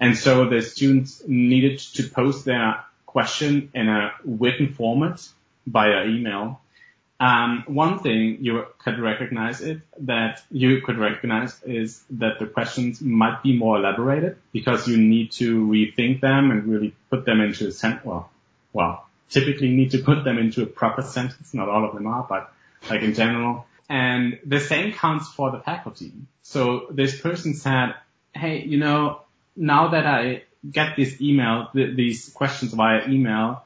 And 0.00 0.16
so 0.16 0.48
the 0.48 0.62
students 0.62 1.22
needed 1.26 1.78
to 1.94 2.08
post 2.08 2.44
their 2.44 2.84
question 3.04 3.70
in 3.74 3.88
a 3.88 4.12
written 4.24 4.72
format 4.72 5.26
via 5.66 6.06
email 6.06 6.60
um, 7.18 7.64
one 7.66 8.00
thing 8.00 8.38
you 8.42 8.66
could 8.78 8.98
recognize 8.98 9.62
it 9.62 9.80
that 10.00 10.42
you 10.50 10.82
could 10.82 10.98
recognize 10.98 11.58
is 11.62 12.02
that 12.10 12.38
the 12.38 12.46
questions 12.46 13.00
might 13.00 13.42
be 13.42 13.56
more 13.56 13.78
elaborated 13.78 14.36
because 14.52 14.86
you 14.86 14.98
need 14.98 15.32
to 15.32 15.66
rethink 15.66 16.20
them 16.20 16.50
and 16.50 16.66
really 16.66 16.94
put 17.08 17.24
them 17.24 17.40
into 17.40 17.68
a 17.68 17.72
sentence. 17.72 18.04
Well, 18.04 18.30
well, 18.74 19.06
typically 19.30 19.68
need 19.68 19.92
to 19.92 19.98
put 19.98 20.24
them 20.24 20.36
into 20.36 20.62
a 20.62 20.66
proper 20.66 21.00
sentence. 21.00 21.54
Not 21.54 21.70
all 21.70 21.86
of 21.86 21.94
them 21.94 22.06
are, 22.06 22.26
but 22.28 22.52
like 22.90 23.02
in 23.02 23.14
general. 23.14 23.66
And 23.88 24.38
the 24.44 24.60
same 24.60 24.92
counts 24.92 25.28
for 25.28 25.50
the 25.50 25.60
faculty. 25.60 26.12
So 26.42 26.86
this 26.90 27.20
person 27.20 27.54
said, 27.54 27.94
Hey, 28.34 28.62
you 28.62 28.78
know, 28.78 29.20
now 29.56 29.88
that 29.88 30.06
I 30.06 30.42
get 30.70 30.96
this 30.96 31.20
email, 31.20 31.68
th- 31.72 31.96
these 31.96 32.28
questions 32.30 32.72
via 32.74 33.08
email, 33.08 33.64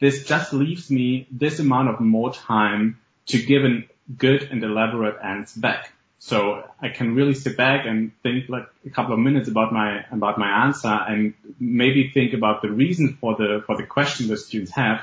this 0.00 0.24
just 0.24 0.52
leaves 0.52 0.90
me 0.90 1.26
this 1.30 1.58
amount 1.58 1.88
of 1.88 2.00
more 2.00 2.32
time 2.32 2.98
to 3.26 3.40
give 3.40 3.64
a 3.64 3.84
good 4.16 4.48
and 4.50 4.62
elaborate 4.62 5.16
answer 5.22 5.60
back. 5.60 5.92
So 6.18 6.68
I 6.80 6.88
can 6.88 7.14
really 7.14 7.34
sit 7.34 7.56
back 7.56 7.86
and 7.86 8.12
think 8.22 8.48
like 8.48 8.66
a 8.84 8.90
couple 8.90 9.14
of 9.14 9.20
minutes 9.20 9.48
about 9.48 9.72
my 9.72 10.04
about 10.10 10.38
my 10.38 10.66
answer 10.66 10.88
and 10.88 11.32
maybe 11.58 12.10
think 12.12 12.34
about 12.34 12.60
the 12.60 12.70
reason 12.70 13.16
for 13.20 13.36
the 13.36 13.62
for 13.66 13.76
the 13.76 13.84
question 13.84 14.28
the 14.28 14.36
students 14.36 14.72
have, 14.72 15.02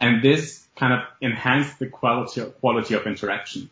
and 0.00 0.22
this 0.22 0.61
kind 0.76 0.94
of 0.94 1.00
enhance 1.20 1.72
the 1.74 1.86
quality 1.86 2.40
of, 2.40 2.58
quality 2.60 2.94
of 2.94 3.06
interaction. 3.06 3.70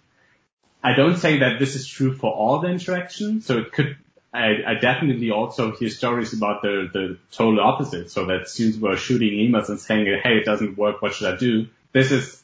I 0.82 0.94
don't 0.94 1.16
say 1.16 1.40
that 1.40 1.59
this 1.59 1.74
is 1.76 1.86
true 1.86 2.14
for 2.14 2.32
all 2.32 2.61
the 2.61 2.68
interaction, 2.68 3.42
so 3.42 3.59
it 3.59 3.72
could 3.72 3.96
I, 4.32 4.62
I, 4.64 4.74
definitely 4.74 5.32
also 5.32 5.72
hear 5.72 5.90
stories 5.90 6.32
about 6.32 6.62
the, 6.62 6.88
the 6.92 7.18
total 7.32 7.61
opposite. 7.61 8.12
So 8.12 8.26
that 8.26 8.48
students 8.48 8.78
were 8.78 8.96
shooting 8.96 9.30
emails 9.32 9.68
and 9.68 9.80
saying, 9.80 10.07
Hey, 10.22 10.36
it 10.36 10.44
doesn't 10.44 10.78
work. 10.78 11.03
What 11.03 11.14
should 11.14 11.34
I 11.34 11.36
do? 11.36 11.66
This 11.92 12.12
is 12.12 12.40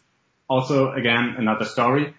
also 0.49 0.93
again 0.93 1.37
another 1.39 1.65
story. 1.65 2.15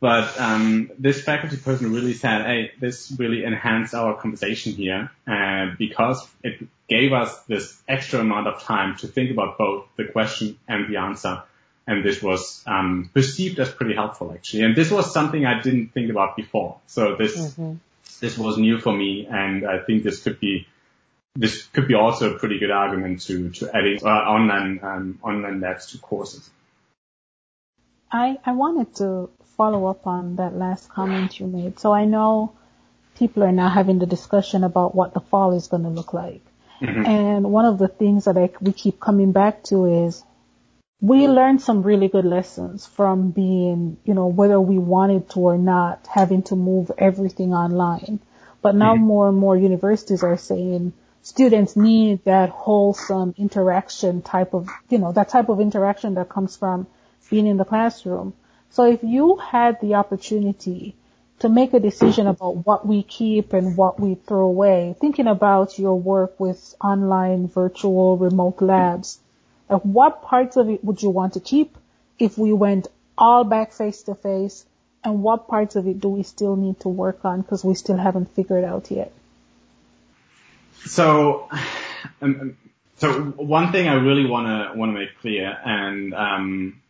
But 0.00 0.40
um, 0.40 0.90
this 0.98 1.22
faculty 1.22 1.56
person 1.56 1.92
really 1.92 2.14
said, 2.14 2.44
"Hey, 2.44 2.72
this 2.80 3.14
really 3.16 3.44
enhanced 3.44 3.94
our 3.94 4.20
conversation 4.20 4.72
here 4.72 5.12
uh, 5.28 5.76
because 5.78 6.26
it 6.42 6.66
gave 6.88 7.12
us 7.12 7.38
this 7.44 7.80
extra 7.86 8.18
amount 8.18 8.48
of 8.48 8.60
time 8.64 8.96
to 8.96 9.06
think 9.06 9.30
about 9.30 9.58
both 9.58 9.86
the 9.96 10.06
question 10.06 10.58
and 10.66 10.92
the 10.92 10.98
answer." 10.98 11.44
And 11.86 12.04
this 12.04 12.22
was 12.22 12.62
um, 12.66 13.10
perceived 13.12 13.58
as 13.58 13.70
pretty 13.70 13.94
helpful, 13.94 14.32
actually. 14.32 14.62
And 14.62 14.76
this 14.76 14.90
was 14.90 15.12
something 15.12 15.44
I 15.44 15.60
didn't 15.60 15.88
think 15.88 16.10
about 16.10 16.36
before. 16.36 16.78
So 16.86 17.16
this 17.16 17.36
mm-hmm 17.36 17.74
this 18.22 18.38
was 18.38 18.56
new 18.56 18.78
for 18.78 18.92
me, 18.92 19.26
and 19.26 19.66
I 19.66 19.80
think 19.80 20.04
this 20.04 20.22
could 20.22 20.40
be 20.40 20.66
this 21.34 21.64
could 21.66 21.88
be 21.88 21.94
also 21.94 22.34
a 22.34 22.38
pretty 22.38 22.58
good 22.58 22.70
argument 22.70 23.22
to 23.22 23.50
to 23.50 23.76
adding 23.76 23.98
uh, 24.02 24.08
online 24.08 24.80
um, 24.82 25.18
online 25.22 25.60
labs 25.60 25.86
to 25.92 25.98
courses. 25.98 26.48
I 28.10 28.38
I 28.46 28.52
wanted 28.52 28.94
to 28.96 29.28
follow 29.56 29.86
up 29.86 30.06
on 30.06 30.36
that 30.36 30.54
last 30.54 30.88
comment 30.88 31.38
you 31.40 31.46
made. 31.46 31.80
So 31.80 31.92
I 31.92 32.04
know 32.04 32.52
people 33.18 33.42
are 33.42 33.52
now 33.52 33.68
having 33.68 33.98
the 33.98 34.06
discussion 34.06 34.64
about 34.64 34.94
what 34.94 35.12
the 35.14 35.20
fall 35.20 35.52
is 35.52 35.66
going 35.66 35.82
to 35.82 35.90
look 35.90 36.14
like. 36.14 36.42
Mm-hmm. 36.80 37.06
And 37.06 37.52
one 37.52 37.64
of 37.64 37.78
the 37.78 37.88
things 37.88 38.24
that 38.24 38.36
I, 38.36 38.50
we 38.60 38.72
keep 38.72 38.98
coming 38.98 39.32
back 39.32 39.64
to 39.64 40.06
is 40.06 40.24
we 41.02 41.26
learned 41.26 41.60
some 41.60 41.82
really 41.82 42.06
good 42.06 42.24
lessons 42.24 42.86
from 42.86 43.32
being, 43.32 43.96
you 44.04 44.14
know, 44.14 44.28
whether 44.28 44.60
we 44.60 44.78
wanted 44.78 45.28
to 45.30 45.40
or 45.40 45.58
not, 45.58 46.06
having 46.06 46.44
to 46.44 46.54
move 46.54 46.92
everything 46.96 47.52
online. 47.52 48.20
But 48.62 48.76
now 48.76 48.94
mm-hmm. 48.94 49.04
more 49.04 49.28
and 49.28 49.36
more 49.36 49.56
universities 49.56 50.22
are 50.22 50.36
saying 50.36 50.92
students 51.22 51.74
need 51.74 52.24
that 52.24 52.50
wholesome 52.50 53.34
interaction 53.36 54.22
type 54.22 54.54
of, 54.54 54.68
you 54.90 54.98
know, 54.98 55.10
that 55.10 55.28
type 55.28 55.48
of 55.48 55.60
interaction 55.60 56.14
that 56.14 56.28
comes 56.28 56.56
from 56.56 56.86
being 57.28 57.48
in 57.48 57.56
the 57.56 57.64
classroom. 57.64 58.32
So 58.70 58.84
if 58.84 59.02
you 59.02 59.38
had 59.38 59.80
the 59.80 59.96
opportunity 59.96 60.94
to 61.40 61.48
make 61.48 61.74
a 61.74 61.80
decision 61.80 62.28
about 62.28 62.64
what 62.64 62.86
we 62.86 63.02
keep 63.02 63.54
and 63.54 63.76
what 63.76 63.98
we 63.98 64.14
throw 64.14 64.44
away, 64.44 64.94
thinking 65.00 65.26
about 65.26 65.80
your 65.80 65.98
work 65.98 66.38
with 66.38 66.76
online, 66.80 67.48
virtual, 67.48 68.16
remote 68.16 68.62
labs, 68.62 69.18
like 69.72 69.82
what 69.82 70.22
parts 70.22 70.56
of 70.56 70.68
it 70.68 70.84
would 70.84 71.02
you 71.02 71.10
want 71.10 71.34
to 71.34 71.40
keep 71.40 71.76
if 72.18 72.36
we 72.38 72.52
went 72.52 72.88
all 73.16 73.44
back 73.44 73.72
face 73.72 74.02
to 74.04 74.14
face? 74.14 74.64
And 75.04 75.22
what 75.22 75.48
parts 75.48 75.74
of 75.74 75.88
it 75.88 76.00
do 76.00 76.08
we 76.08 76.22
still 76.22 76.54
need 76.54 76.78
to 76.80 76.88
work 76.88 77.24
on 77.24 77.40
because 77.40 77.64
we 77.64 77.74
still 77.74 77.96
haven't 77.96 78.34
figured 78.34 78.64
out 78.64 78.90
yet? 78.90 79.12
So, 80.84 81.48
um, 82.20 82.40
um 82.40 82.56
so 82.96 83.20
one 83.20 83.72
thing 83.72 83.88
I 83.88 83.94
really 83.94 84.26
want 84.26 84.46
to 84.46 84.78
want 84.78 84.90
to 84.90 85.00
make 85.00 85.18
clear, 85.20 85.56
and 85.64 86.14
um, 86.14 86.82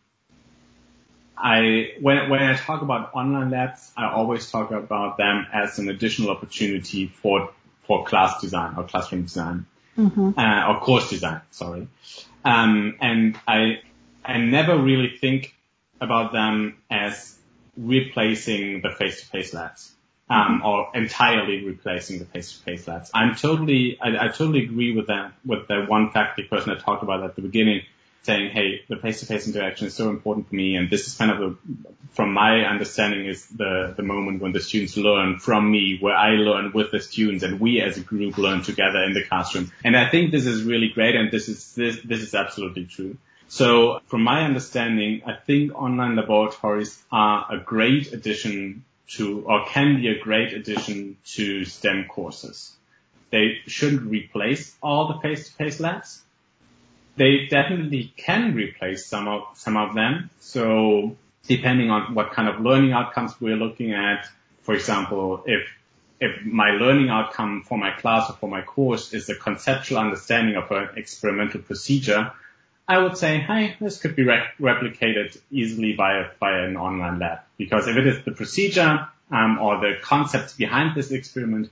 I 1.35 1.93
when 1.99 2.29
when 2.29 2.43
I 2.43 2.55
talk 2.55 2.83
about 2.83 3.15
online 3.15 3.49
labs, 3.49 3.91
I 3.97 4.11
always 4.11 4.49
talk 4.51 4.69
about 4.69 5.17
them 5.17 5.47
as 5.51 5.79
an 5.79 5.89
additional 5.89 6.29
opportunity 6.29 7.07
for 7.07 7.49
for 7.87 8.05
class 8.05 8.41
design 8.41 8.75
or 8.77 8.83
classroom 8.83 9.23
design, 9.23 9.65
mm-hmm. 9.97 10.37
uh, 10.37 10.67
or 10.67 10.81
course 10.81 11.09
design. 11.09 11.41
Sorry, 11.49 11.87
um, 12.43 12.97
and 13.01 13.39
I, 13.47 13.81
I 14.23 14.37
never 14.37 14.77
really 14.77 15.17
think 15.17 15.55
about 15.99 16.33
them 16.33 16.77
as 16.89 17.37
replacing 17.77 18.81
the 18.81 18.89
face-to-face 18.91 19.53
labs. 19.53 19.91
Um, 20.29 20.39
mm-hmm. 20.39 20.65
or 20.65 20.87
entirely 20.95 21.65
replacing 21.65 22.19
the 22.19 22.25
face-to-face 22.25 22.87
labs. 22.87 23.11
I'm 23.13 23.35
totally, 23.35 23.99
I, 24.01 24.25
I 24.25 24.27
totally 24.29 24.63
agree 24.63 24.95
with 24.95 25.07
that, 25.07 25.33
with 25.45 25.67
the 25.67 25.83
one 25.85 26.11
faculty 26.11 26.47
person 26.47 26.71
I 26.71 26.79
talked 26.79 27.03
about 27.03 27.23
at 27.23 27.35
the 27.35 27.41
beginning, 27.41 27.81
saying, 28.23 28.51
hey, 28.51 28.81
the 28.87 28.95
face-to-face 28.95 29.47
interaction 29.47 29.87
is 29.87 29.93
so 29.93 30.09
important 30.09 30.47
for 30.49 30.55
me, 30.55 30.75
and 30.75 30.89
this 30.89 31.07
is 31.07 31.15
kind 31.15 31.31
of 31.31 31.41
a, 31.41 31.55
from 32.13 32.33
my 32.33 32.61
understanding, 32.61 33.25
is 33.25 33.45
the, 33.47 33.93
the 33.95 34.03
moment 34.03 34.41
when 34.41 34.53
the 34.53 34.61
students 34.61 34.95
learn 34.95 35.39
from 35.39 35.69
me, 35.69 35.97
where 35.99 36.15
I 36.15 36.31
learn 36.31 36.71
with 36.73 36.91
the 36.91 37.01
students, 37.01 37.43
and 37.43 37.59
we 37.59 37.81
as 37.81 37.97
a 37.97 38.01
group 38.01 38.37
learn 38.37 38.63
together 38.63 39.03
in 39.03 39.13
the 39.13 39.23
classroom. 39.23 39.71
And 39.83 39.97
I 39.97 40.09
think 40.09 40.31
this 40.31 40.45
is 40.45 40.63
really 40.63 40.89
great, 40.89 41.15
and 41.15 41.31
this 41.31 41.49
is 41.49 41.75
this, 41.75 41.99
this 42.03 42.21
is 42.21 42.33
absolutely 42.33 42.85
true. 42.85 43.17
So 43.49 43.99
from 44.07 44.23
my 44.23 44.45
understanding, 44.45 45.21
I 45.25 45.33
think 45.33 45.75
online 45.75 46.15
laboratories 46.15 46.99
are 47.11 47.45
a 47.51 47.59
great 47.59 48.13
addition 48.13 48.85
to, 49.09 49.41
or 49.41 49.65
can 49.65 49.97
be 49.97 50.07
a 50.07 50.19
great 50.19 50.53
addition 50.53 51.17
to 51.35 51.65
STEM 51.65 52.05
courses. 52.07 52.73
They 53.31 53.57
shouldn't 53.67 54.09
replace 54.09 54.75
all 54.81 55.09
the 55.09 55.19
face-to-face 55.19 55.79
labs, 55.79 56.21
they 57.15 57.47
definitely 57.49 58.13
can 58.17 58.53
replace 58.53 59.05
some 59.05 59.27
of 59.27 59.43
some 59.55 59.77
of 59.77 59.93
them. 59.93 60.29
So 60.39 61.15
depending 61.47 61.89
on 61.89 62.15
what 62.15 62.31
kind 62.31 62.47
of 62.47 62.61
learning 62.61 62.93
outcomes 62.93 63.39
we're 63.39 63.57
looking 63.57 63.93
at, 63.93 64.27
for 64.61 64.73
example, 64.73 65.43
if 65.45 65.67
if 66.19 66.45
my 66.45 66.71
learning 66.71 67.09
outcome 67.09 67.63
for 67.67 67.77
my 67.77 67.91
class 67.91 68.29
or 68.29 68.33
for 68.33 68.49
my 68.49 68.61
course 68.61 69.13
is 69.13 69.29
a 69.29 69.35
conceptual 69.35 69.97
understanding 69.97 70.55
of 70.55 70.71
an 70.71 70.89
experimental 70.95 71.61
procedure, 71.61 72.31
I 72.87 72.97
would 72.97 73.17
say, 73.17 73.39
hey, 73.39 73.75
this 73.79 73.99
could 73.99 74.15
be 74.15 74.23
re- 74.23 74.43
replicated 74.59 75.37
easily 75.51 75.93
by, 75.93 76.27
by 76.39 76.59
an 76.59 76.77
online 76.77 77.19
lab. 77.19 77.39
Because 77.57 77.87
if 77.87 77.95
it 77.97 78.07
is 78.07 78.23
the 78.23 78.31
procedure 78.31 79.07
um, 79.31 79.59
or 79.59 79.79
the 79.79 79.95
concepts 80.01 80.53
behind 80.53 80.95
this 80.95 81.11
experiment, 81.11 81.69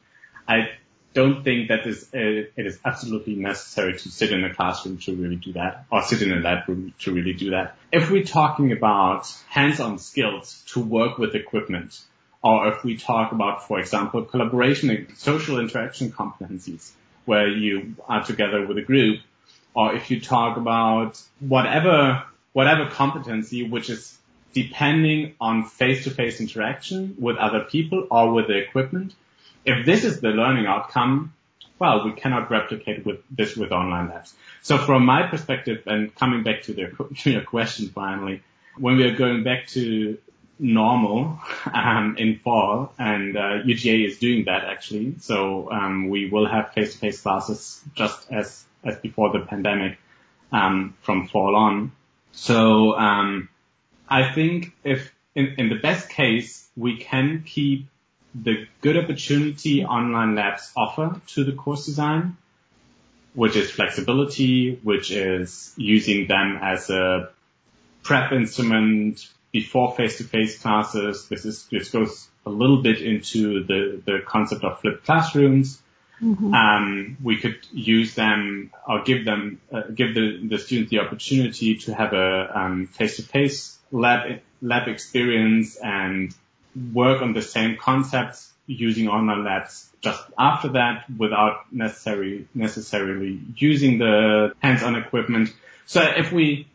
I 0.48 0.70
don't 1.14 1.44
think 1.44 1.68
that 1.68 1.86
is, 1.86 2.04
uh, 2.14 2.18
it 2.56 2.66
is 2.66 2.80
absolutely 2.86 3.36
necessary 3.36 3.98
to 3.98 4.10
sit 4.10 4.32
in 4.32 4.44
a 4.44 4.54
classroom 4.54 4.98
to 5.00 5.16
really 5.16 5.36
do 5.36 5.54
that 5.54 5.86
or 5.92 6.02
sit 6.04 6.22
in 6.22 6.32
a 6.32 6.40
lab 6.40 6.68
room 6.68 6.94
to 7.00 7.12
really 7.12 7.34
do 7.34 7.52
that. 7.52 7.76
If 7.92 8.10
we're 8.10 8.24
talking 8.24 8.72
about 8.72 9.34
hands-on 9.50 10.00
skills 10.00 10.64
to 10.68 10.80
work 10.80 11.18
with 11.18 11.36
equipment, 11.36 12.00
or 12.44 12.70
if 12.70 12.84
we 12.84 12.98
talk 12.98 13.34
about, 13.34 13.68
for 13.68 13.80
example, 13.80 14.24
collaboration 14.24 14.90
and 14.90 15.18
social 15.18 15.60
interaction 15.60 16.12
competencies, 16.12 16.92
where 17.26 17.48
you 17.48 17.96
are 18.08 18.24
together 18.24 18.66
with 18.66 18.78
a 18.78 18.82
group, 18.82 19.20
or 19.76 19.94
if 19.94 20.10
you 20.10 20.20
talk 20.20 20.58
about 20.58 21.22
whatever, 21.40 22.24
whatever 22.54 22.90
competency 22.90 23.68
which 23.68 23.90
is 23.90 24.18
depending 24.54 25.34
on 25.40 25.64
face-to-face 25.64 26.42
interaction 26.42 27.16
with 27.20 27.38
other 27.38 27.62
people 27.62 28.08
or 28.12 28.34
with 28.34 28.48
the 28.48 28.58
equipment, 28.58 29.14
if 29.66 29.86
this 29.86 30.04
is 30.04 30.22
the 30.22 30.30
learning 30.30 30.66
outcome, 30.66 31.34
well, 31.80 32.06
we 32.06 32.14
cannot 32.14 32.52
replicate 32.52 33.06
with 33.06 33.20
this 33.30 33.56
with 33.56 33.72
online 33.72 34.10
labs. 34.10 34.34
So 34.62 34.78
from 34.78 35.06
my 35.06 35.28
perspective, 35.28 35.84
and 35.88 36.14
coming 36.16 36.44
back 36.44 36.64
to, 36.64 36.74
the, 36.74 37.16
to 37.22 37.32
your 37.32 37.42
question 37.42 37.90
finally, 37.90 38.44
when 38.78 38.98
we 38.98 39.04
are 39.04 39.16
going 39.16 39.44
back 39.44 39.68
to 39.68 40.18
normal 40.60 41.40
um, 41.74 42.16
in 42.18 42.40
fall, 42.40 42.94
and 43.00 43.36
uh, 43.36 43.64
UGA 43.66 44.08
is 44.08 44.20
doing 44.20 44.46
that 44.46 44.64
actually. 44.64 45.16
So 45.20 45.72
um, 45.72 46.10
we 46.10 46.30
will 46.30 46.48
have 46.48 46.74
face-to-face 46.74 47.22
classes 47.22 47.82
just 47.96 48.32
as 48.32 48.64
as 48.84 48.98
before 48.98 49.32
the 49.32 49.40
pandemic 49.40 49.98
um, 50.52 50.96
from 51.02 51.28
fall 51.28 51.56
on. 51.56 51.92
So 52.32 52.98
um, 52.98 53.50
I 54.08 54.32
think 54.34 54.74
if 54.84 55.12
in, 55.36 55.56
in 55.58 55.70
the 55.70 55.76
best 55.76 56.10
case 56.10 56.68
we 56.76 56.98
can 56.98 57.44
keep 57.46 57.88
the 58.34 58.68
good 58.82 58.98
opportunity 58.98 59.84
online 59.84 60.36
labs 60.36 60.72
offer 60.76 61.20
to 61.28 61.44
the 61.44 61.52
course 61.52 61.86
design, 61.86 62.38
which 63.34 63.56
is 63.56 63.72
flexibility, 63.72 64.80
which 64.84 65.12
is 65.12 65.74
using 65.78 66.28
them 66.28 66.60
as 66.62 66.90
a 66.90 67.30
prep 68.04 68.32
instrument 68.32 69.28
before 69.52 69.96
face-to-face 69.96 70.60
classes. 70.60 71.28
This 71.28 71.46
is, 71.46 71.68
this 71.72 71.90
goes 71.90 72.28
a 72.46 72.50
little 72.50 72.82
bit 72.82 73.02
into 73.02 73.64
the, 73.66 74.02
the 74.06 74.20
concept 74.26 74.64
of 74.64 74.80
flipped 74.80 75.06
classrooms. 75.06 75.82
Mm-hmm. 76.22 76.54
Um, 76.54 77.18
we 77.24 77.38
could 77.38 77.58
use 77.72 78.14
them 78.16 78.72
or 78.88 79.04
give 79.04 79.26
them, 79.26 79.60
uh, 79.72 79.82
give 79.94 80.14
the, 80.14 80.40
the 80.48 80.58
students 80.60 80.92
the 80.92 81.00
opportunity 81.00 81.78
to 81.78 81.94
have 81.94 82.14
a 82.14 82.60
um, 82.60 82.88
face-to-face 82.88 83.78
lab 83.92 84.40
lab 84.62 84.88
experience 84.88 85.76
and 85.76 86.34
work 86.94 87.22
on 87.22 87.34
the 87.34 87.42
same 87.42 87.78
concepts 87.78 88.52
using 88.68 89.08
online 89.08 89.44
labs 89.44 89.90
just 90.02 90.24
after 90.38 90.70
that 90.70 91.06
without 91.18 91.72
necessarily 91.72 92.48
necessarily 92.56 93.40
using 93.56 93.98
the 93.98 94.54
hands-on 94.60 94.96
equipment. 94.96 95.54
So 95.86 96.02
if 96.02 96.32
we 96.32 96.68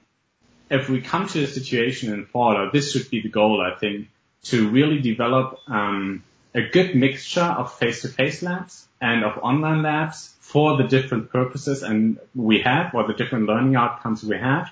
if 0.71 0.89
we 0.89 1.01
come 1.01 1.29
to 1.29 1.45
a 1.45 1.47
situation 1.47 2.13
in 2.13 2.27
Fallout, 2.27 2.73
this 2.73 2.93
should 2.93 3.09
be 3.11 3.23
the 3.23 3.29
goal, 3.29 3.61
I 3.61 3.79
think, 3.79 4.09
to 4.45 4.69
really 4.69 5.01
develop 5.01 5.61
um, 5.69 6.25
a 6.55 6.63
good 6.63 6.97
mixture 6.97 7.41
of 7.43 7.73
face-to-face 7.75 8.43
labs 8.43 8.89
and 9.01 9.25
of 9.25 9.39
online 9.39 9.83
labs 9.83 10.35
for 10.41 10.77
the 10.77 10.85
different 10.85 11.31
purposes 11.31 11.83
and 11.83 12.19
we 12.35 12.61
have 12.61 12.95
or 12.95 13.07
the 13.07 13.15
different 13.15 13.47
learning 13.47 13.77
outcomes 13.77 14.25
we 14.25 14.39
have 14.39 14.71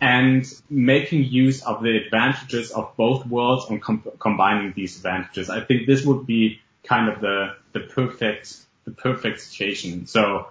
and 0.00 0.46
making 0.68 1.24
use 1.24 1.62
of 1.62 1.82
the 1.82 1.96
advantages 1.96 2.70
of 2.70 2.94
both 2.96 3.26
worlds 3.26 3.66
and 3.70 3.80
com- 3.80 4.04
combining 4.18 4.72
these 4.76 4.96
advantages. 4.96 5.48
I 5.48 5.60
think 5.60 5.86
this 5.86 6.04
would 6.04 6.26
be 6.26 6.60
kind 6.84 7.10
of 7.10 7.20
the, 7.20 7.56
the 7.72 7.80
perfect, 7.80 8.56
the 8.84 8.90
perfect 8.90 9.40
situation. 9.40 10.06
So 10.06 10.48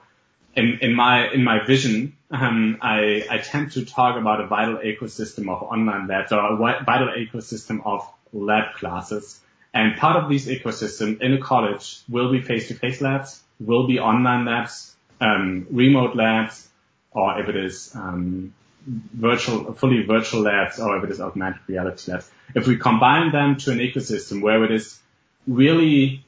in, 0.55 0.79
in 0.81 0.93
my, 0.93 1.31
in 1.31 1.43
my 1.43 1.63
vision, 1.65 2.15
um, 2.31 2.79
I, 2.81 3.25
I 3.29 3.37
tend 3.37 3.73
to 3.73 3.85
talk 3.85 4.17
about 4.17 4.41
a 4.41 4.47
vital 4.47 4.77
ecosystem 4.77 5.49
of 5.53 5.61
online 5.63 6.07
labs 6.07 6.31
or 6.31 6.39
a 6.39 6.57
vital 6.83 7.09
ecosystem 7.09 7.85
of 7.85 8.07
lab 8.33 8.73
classes. 8.75 9.39
And 9.73 9.97
part 9.97 10.23
of 10.23 10.29
this 10.29 10.47
ecosystem 10.47 11.21
in 11.21 11.33
a 11.33 11.41
college 11.41 12.01
will 12.09 12.31
be 12.31 12.41
face-to-face 12.41 13.01
labs, 13.01 13.43
will 13.59 13.87
be 13.87 13.99
online 13.99 14.45
labs, 14.45 14.95
um, 15.21 15.67
remote 15.69 16.15
labs, 16.15 16.67
or 17.11 17.39
if 17.39 17.49
it 17.49 17.55
is 17.55 17.93
um, 17.93 18.53
virtual, 18.85 19.73
fully 19.73 20.03
virtual 20.03 20.41
labs 20.41 20.79
or 20.79 20.97
if 20.97 21.03
it 21.03 21.11
is 21.11 21.21
augmented 21.21 21.61
reality 21.67 22.11
labs. 22.11 22.29
If 22.53 22.67
we 22.67 22.77
combine 22.77 23.31
them 23.31 23.57
to 23.57 23.71
an 23.71 23.79
ecosystem 23.79 24.41
where 24.41 24.63
it 24.63 24.71
is 24.71 24.99
really 25.47 26.23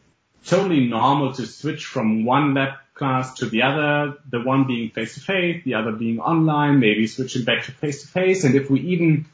totally 0.46 0.88
normal 0.88 1.34
to 1.34 1.46
switch 1.46 1.86
from 1.86 2.26
one 2.26 2.54
lab 2.54 2.74
class 2.94 3.36
to 3.36 3.46
the 3.46 3.62
other, 3.62 4.18
the 4.30 4.42
one 4.42 4.66
being 4.66 4.90
face 4.90 5.14
to 5.16 5.20
face, 5.20 5.64
the 5.64 5.76
other 5.76 5.92
being 5.92 6.20
online, 6.20 6.80
maybe 6.80 7.06
switching 7.08 7.44
back 7.44 7.66
to 7.66 7.72
face 7.72 8.02
to 8.02 8.08
face. 8.08 8.44
And 8.44 8.56
if 8.56 8.70
we 8.70 8.80
even, 8.82 9.26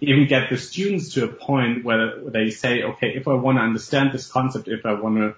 even 0.00 0.26
get 0.26 0.48
the 0.48 0.56
students 0.56 1.14
to 1.14 1.24
a 1.24 1.28
point 1.28 1.84
where 1.84 2.18
they 2.20 2.50
say, 2.50 2.82
okay, 2.82 3.08
if 3.14 3.28
I 3.28 3.34
want 3.34 3.58
to 3.58 3.62
understand 3.62 4.12
this 4.12 4.26
concept, 4.26 4.68
if 4.68 4.86
I 4.86 4.94
want 4.94 5.16
to 5.16 5.34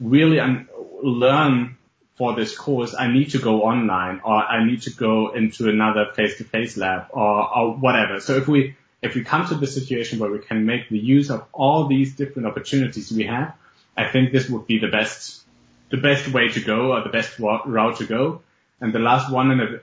really 0.00 0.38
un- 0.38 0.68
learn 1.02 1.76
for 2.16 2.34
this 2.34 2.56
course, 2.56 2.94
I 2.98 3.12
need 3.12 3.30
to 3.30 3.38
go 3.38 3.64
online 3.64 4.20
or 4.24 4.34
I 4.34 4.64
need 4.64 4.82
to 4.82 4.90
go 4.90 5.32
into 5.32 5.68
another 5.68 6.06
face-to-face 6.14 6.76
lab 6.78 7.08
or, 7.10 7.56
or 7.56 7.74
whatever. 7.74 8.20
So 8.20 8.36
if 8.36 8.48
we, 8.48 8.74
if 9.02 9.14
we 9.14 9.22
come 9.22 9.46
to 9.48 9.54
the 9.54 9.66
situation 9.66 10.18
where 10.18 10.30
we 10.30 10.38
can 10.38 10.64
make 10.64 10.88
the 10.88 10.98
use 10.98 11.30
of 11.30 11.44
all 11.52 11.88
these 11.88 12.16
different 12.16 12.48
opportunities 12.48 13.12
we 13.12 13.26
have, 13.26 13.54
I 13.96 14.08
think 14.08 14.32
this 14.32 14.48
would 14.48 14.66
be 14.66 14.78
the 14.78 14.88
best, 14.88 15.42
the 15.90 15.98
best 15.98 16.28
way 16.28 16.48
to 16.48 16.60
go 16.60 16.92
or 16.92 17.02
the 17.02 17.10
best 17.10 17.38
route 17.38 17.98
to 17.98 18.06
go. 18.06 18.40
And 18.80 18.94
the 18.94 18.98
last 18.98 19.30
one 19.30 19.50
and 19.50 19.60
a, 19.60 19.80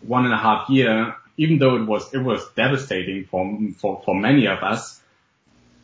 one 0.00 0.24
and 0.24 0.32
a 0.32 0.38
half 0.38 0.70
year, 0.70 1.14
even 1.36 1.58
though 1.58 1.76
it 1.76 1.84
was, 1.84 2.14
it 2.14 2.18
was 2.18 2.42
devastating 2.56 3.24
for, 3.24 3.58
for, 3.76 4.02
for 4.06 4.14
many 4.14 4.46
of 4.46 4.62
us, 4.62 5.00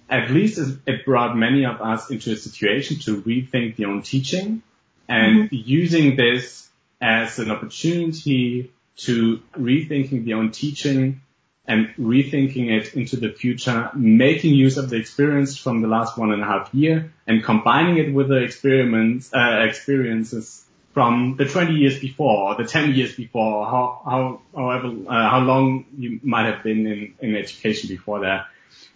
at 0.08 0.30
least 0.30 0.58
it 0.86 1.04
brought 1.04 1.36
many 1.36 1.66
of 1.66 1.82
us 1.82 2.10
into 2.10 2.32
a 2.32 2.36
situation 2.36 2.98
to 3.00 3.20
rethink 3.20 3.76
the 3.76 3.84
own 3.84 4.02
teaching 4.02 4.62
and 5.10 5.50
mm-hmm. 5.50 5.56
using 5.56 6.16
this 6.16 6.68
as 7.00 7.38
an 7.40 7.50
opportunity 7.50 8.72
to 8.96 9.40
rethinking 9.58 10.24
the 10.24 10.34
own 10.34 10.52
teaching 10.52 11.20
and 11.66 11.88
rethinking 11.98 12.70
it 12.70 12.94
into 12.94 13.16
the 13.16 13.30
future, 13.30 13.90
making 13.94 14.54
use 14.54 14.76
of 14.76 14.88
the 14.88 14.96
experience 14.96 15.56
from 15.56 15.82
the 15.82 15.88
last 15.88 16.16
one 16.16 16.32
and 16.32 16.42
a 16.42 16.44
half 16.46 16.72
year 16.72 17.12
and 17.26 17.42
combining 17.42 17.98
it 17.98 18.14
with 18.14 18.28
the 18.28 18.36
experiments, 18.36 19.32
uh, 19.34 19.64
experiences 19.68 20.64
from 20.94 21.36
the 21.36 21.44
20 21.44 21.74
years 21.74 21.98
before 21.98 22.52
or 22.52 22.62
the 22.62 22.68
10 22.68 22.94
years 22.94 23.14
before, 23.14 23.66
how, 23.66 24.00
how, 24.04 24.40
however, 24.54 24.88
uh, 25.08 25.30
how 25.30 25.40
long 25.40 25.86
you 25.98 26.20
might 26.22 26.46
have 26.46 26.62
been 26.62 26.86
in, 26.86 27.14
in 27.20 27.36
education 27.36 27.88
before 27.88 28.20
that. 28.20 28.46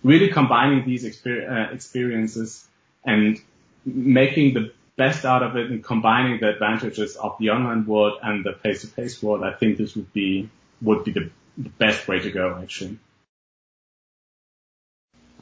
Really 0.05 0.31
combining 0.31 0.87
these 0.87 1.05
exper- 1.05 1.49
uh, 1.51 1.73
experiences 1.73 2.65
and 3.05 3.41
making 3.85 4.55
the 4.55 4.73
best 4.97 5.25
out 5.25 5.43
of 5.43 5.57
it 5.57 5.71
and 5.71 5.83
combining 5.83 6.41
the 6.41 6.51
advantages 6.51 7.17
of 7.17 7.37
the 7.39 7.51
online 7.51 7.87
world 7.87 8.19
and 8.23 8.45
the 8.45 8.53
face-to-face 8.53 9.23
world, 9.23 9.43
I 9.43 9.53
think 9.53 9.79
this 9.79 9.97
would 9.97 10.13
be 10.13 10.49
would 10.83 11.05
be 11.05 11.13
the, 11.13 11.31
the 11.57 11.69
best 11.71 12.07
way 12.09 12.21
to 12.21 12.31
go 12.31 12.59
actually. 12.61 12.99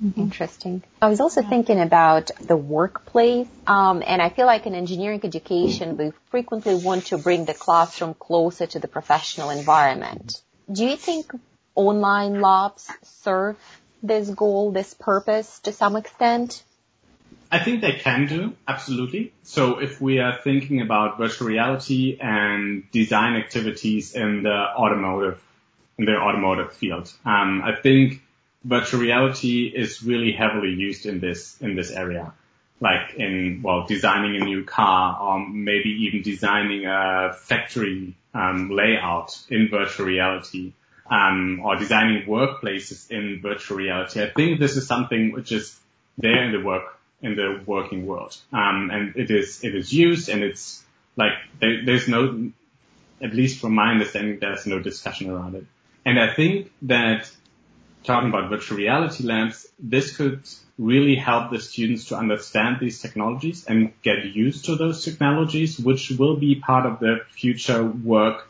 Mm-hmm. 0.02 0.20
Interesting. 0.20 0.82
I 1.00 1.08
was 1.08 1.20
also 1.20 1.42
thinking 1.42 1.80
about 1.80 2.32
the 2.40 2.56
workplace, 2.56 3.46
um, 3.68 4.02
and 4.04 4.20
I 4.20 4.30
feel 4.30 4.46
like 4.46 4.66
in 4.66 4.74
engineering 4.74 5.20
education, 5.22 5.96
we 5.96 6.12
frequently 6.30 6.74
want 6.74 7.06
to 7.06 7.18
bring 7.18 7.44
the 7.44 7.54
classroom 7.54 8.14
closer 8.14 8.66
to 8.66 8.80
the 8.80 8.88
professional 8.88 9.50
environment. 9.50 10.42
Do 10.70 10.84
you 10.86 10.96
think 10.96 11.30
online 11.76 12.40
labs 12.40 12.90
serve 13.02 13.56
this 14.02 14.28
goal, 14.28 14.72
this 14.72 14.92
purpose 14.94 15.60
to 15.60 15.72
some 15.72 15.94
extent? 15.94 16.64
I 17.52 17.62
think 17.62 17.82
they 17.82 17.92
can 17.92 18.26
do, 18.26 18.54
absolutely. 18.66 19.34
So 19.42 19.78
if 19.78 20.00
we 20.00 20.20
are 20.20 20.38
thinking 20.42 20.80
about 20.80 21.18
virtual 21.18 21.48
reality 21.48 22.16
and 22.18 22.90
design 22.92 23.36
activities 23.36 24.14
in 24.14 24.42
the 24.42 24.56
automotive, 24.74 25.38
in 25.98 26.06
the 26.06 26.16
automotive 26.16 26.72
field, 26.72 27.12
um, 27.26 27.60
I 27.62 27.76
think 27.76 28.22
virtual 28.64 29.00
reality 29.00 29.66
is 29.66 30.02
really 30.02 30.32
heavily 30.32 30.70
used 30.70 31.04
in 31.04 31.20
this, 31.20 31.60
in 31.60 31.76
this 31.76 31.90
area. 31.90 32.32
Like 32.80 33.16
in, 33.18 33.60
well, 33.62 33.84
designing 33.86 34.40
a 34.40 34.44
new 34.46 34.64
car 34.64 35.20
or 35.20 35.46
maybe 35.46 35.90
even 36.06 36.22
designing 36.22 36.86
a 36.86 37.34
factory, 37.34 38.16
um, 38.32 38.70
layout 38.70 39.38
in 39.50 39.68
virtual 39.68 40.06
reality. 40.06 40.72
Um, 41.10 41.60
or 41.62 41.76
designing 41.76 42.24
workplaces 42.26 43.10
in 43.10 43.40
virtual 43.42 43.76
reality. 43.76 44.22
I 44.22 44.30
think 44.30 44.58
this 44.58 44.76
is 44.78 44.86
something 44.86 45.32
which 45.32 45.52
is 45.52 45.78
there 46.16 46.44
in 46.44 46.52
the 46.52 46.66
work 46.66 46.84
in 47.22 47.36
the 47.36 47.62
working 47.64 48.06
world. 48.06 48.36
Um, 48.52 48.90
and 48.92 49.16
it 49.16 49.30
is, 49.30 49.62
it 49.64 49.74
is 49.74 49.92
used 49.92 50.28
and 50.28 50.42
it's 50.42 50.82
like, 51.16 51.32
there, 51.60 51.84
there's 51.84 52.08
no, 52.08 52.50
at 53.22 53.32
least 53.32 53.60
from 53.60 53.74
my 53.74 53.92
understanding, 53.92 54.38
there's 54.40 54.66
no 54.66 54.80
discussion 54.80 55.30
around 55.30 55.54
it. 55.54 55.64
And 56.04 56.18
I 56.18 56.34
think 56.34 56.72
that 56.82 57.30
talking 58.04 58.28
about 58.28 58.50
virtual 58.50 58.78
reality 58.78 59.24
labs, 59.24 59.68
this 59.78 60.16
could 60.16 60.42
really 60.78 61.14
help 61.14 61.50
the 61.52 61.60
students 61.60 62.06
to 62.06 62.16
understand 62.16 62.78
these 62.80 63.00
technologies 63.00 63.64
and 63.66 63.92
get 64.02 64.24
used 64.24 64.64
to 64.64 64.76
those 64.76 65.04
technologies, 65.04 65.78
which 65.78 66.10
will 66.10 66.36
be 66.36 66.56
part 66.56 66.86
of 66.86 66.98
their 66.98 67.20
future 67.30 67.84
work 67.84 68.48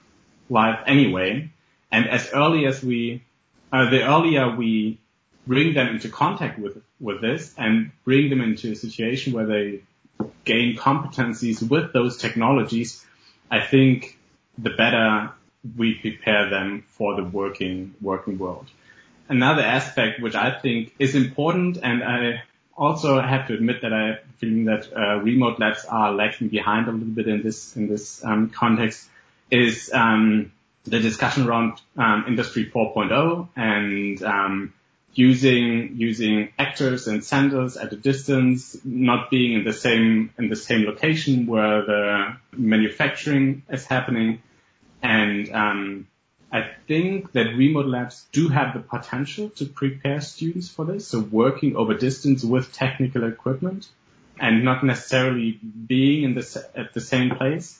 life 0.48 0.80
anyway. 0.86 1.50
And 1.90 2.08
as 2.08 2.30
early 2.32 2.66
as 2.66 2.82
we, 2.82 3.22
uh, 3.70 3.90
the 3.90 4.02
earlier 4.02 4.56
we 4.56 4.98
bring 5.46 5.74
them 5.74 5.88
into 5.88 6.08
contact 6.08 6.58
with, 6.58 6.82
with 7.00 7.20
this 7.20 7.54
and 7.58 7.90
bring 8.04 8.30
them 8.30 8.40
into 8.40 8.72
a 8.72 8.76
situation 8.76 9.32
where 9.32 9.46
they 9.46 9.82
gain 10.44 10.76
competencies 10.76 11.68
with 11.68 11.92
those 11.92 12.16
technologies, 12.16 13.04
I 13.50 13.60
think 13.60 14.18
the 14.58 14.70
better 14.70 15.32
we 15.76 15.94
prepare 15.94 16.50
them 16.50 16.84
for 16.88 17.16
the 17.16 17.24
working, 17.24 17.94
working 18.00 18.38
world. 18.38 18.66
Another 19.28 19.62
aspect 19.62 20.20
which 20.20 20.34
I 20.34 20.58
think 20.58 20.94
is 20.98 21.14
important 21.14 21.78
and 21.82 22.02
I 22.02 22.42
also 22.76 23.20
have 23.20 23.48
to 23.48 23.54
admit 23.54 23.82
that 23.82 23.92
I 23.92 24.18
feeling 24.38 24.64
that 24.64 24.88
uh, 24.96 25.20
remote 25.20 25.58
labs 25.58 25.84
are 25.84 26.12
lagging 26.12 26.48
behind 26.48 26.88
a 26.88 26.92
little 26.92 27.06
bit 27.06 27.28
in 27.28 27.42
this, 27.42 27.76
in 27.76 27.88
this 27.88 28.24
um, 28.24 28.50
context 28.50 29.08
is 29.50 29.90
um, 29.92 30.52
the 30.84 30.98
discussion 30.98 31.46
around 31.46 31.80
um, 31.96 32.24
Industry 32.26 32.70
4.0 32.74 33.48
and 33.54 34.22
um, 34.22 34.74
using 35.14 35.96
using 35.96 36.48
actors 36.58 37.06
and 37.06 37.20
sensors 37.20 37.82
at 37.82 37.92
a 37.92 37.96
distance, 37.96 38.76
not 38.84 39.30
being 39.30 39.52
in 39.52 39.64
the 39.64 39.72
same 39.72 40.32
in 40.38 40.48
the 40.48 40.56
same 40.56 40.86
location 40.86 41.46
where 41.46 41.84
the 41.84 42.36
manufacturing 42.52 43.62
is 43.68 43.84
happening, 43.84 44.42
and 45.02 45.52
um, 45.52 46.06
I 46.50 46.70
think 46.86 47.32
that 47.32 47.54
remote 47.56 47.86
labs 47.86 48.26
do 48.32 48.48
have 48.48 48.74
the 48.74 48.80
potential 48.80 49.50
to 49.50 49.66
prepare 49.66 50.20
students 50.20 50.68
for 50.68 50.84
this. 50.84 51.08
So 51.08 51.20
working 51.20 51.76
over 51.76 51.94
distance 51.94 52.44
with 52.44 52.72
technical 52.72 53.24
equipment 53.24 53.88
and 54.38 54.64
not 54.64 54.82
necessarily 54.82 55.52
being 55.86 56.24
in 56.24 56.34
the 56.34 56.70
at 56.74 56.94
the 56.94 57.00
same 57.00 57.30
place. 57.30 57.78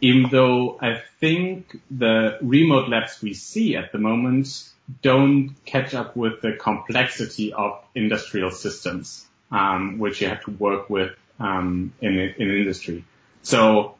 Even 0.00 0.30
though 0.30 0.78
I 0.80 1.02
think 1.18 1.78
the 1.90 2.38
remote 2.40 2.88
labs 2.88 3.20
we 3.20 3.34
see 3.34 3.76
at 3.76 3.92
the 3.92 3.98
moment 3.98 4.70
don't 5.02 5.54
catch 5.64 5.94
up 5.94 6.16
with 6.16 6.40
the 6.40 6.52
complexity 6.52 7.52
of 7.52 7.82
industrial 7.94 8.50
systems, 8.50 9.26
um, 9.50 9.98
which 9.98 10.20
you 10.20 10.28
have 10.28 10.42
to 10.44 10.50
work 10.50 10.90
with 10.90 11.12
um, 11.38 11.92
in 12.00 12.18
in 12.18 12.50
industry. 12.50 13.04
So 13.42 13.94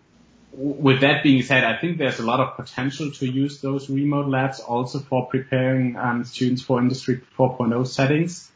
with 0.53 1.01
that 1.01 1.22
being 1.22 1.43
said, 1.43 1.64
I 1.64 1.76
think 1.76 1.99
there's 1.99 2.18
a 2.18 2.24
lot 2.24 2.41
of 2.41 2.57
potential 2.57 3.11
to 3.12 3.26
use 3.26 3.61
those 3.61 3.88
remote 3.88 4.26
labs 4.26 4.61
also 4.61 4.99
for 4.99 5.26
preparing 5.26 5.97
um, 5.97 6.24
students 6.24 6.62
for 6.62 6.80
Industry 6.80 7.20
4.0 7.38 7.86
settings. 7.86 8.51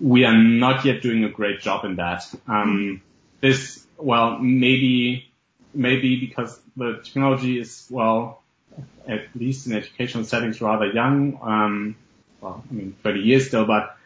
We 0.00 0.24
are 0.24 0.36
not 0.36 0.84
yet 0.84 1.02
doing 1.02 1.24
a 1.24 1.28
great 1.28 1.60
job 1.60 1.84
in 1.84 1.96
that. 1.96 2.24
Um, 2.48 3.02
this, 3.40 3.86
well, 3.98 4.38
maybe 4.38 5.30
maybe 5.74 6.20
because 6.20 6.58
the 6.76 7.00
technology 7.04 7.58
is 7.58 7.86
well 7.90 8.43
at 9.06 9.26
least 9.34 9.66
in 9.66 9.74
educational 9.74 10.24
settings, 10.24 10.60
rather 10.60 10.86
young. 10.86 11.38
Um, 11.42 11.96
well, 12.40 12.64
I 12.68 12.72
mean, 12.72 12.96
30 13.02 13.20
years 13.20 13.48
still, 13.48 13.66
but 13.66 13.96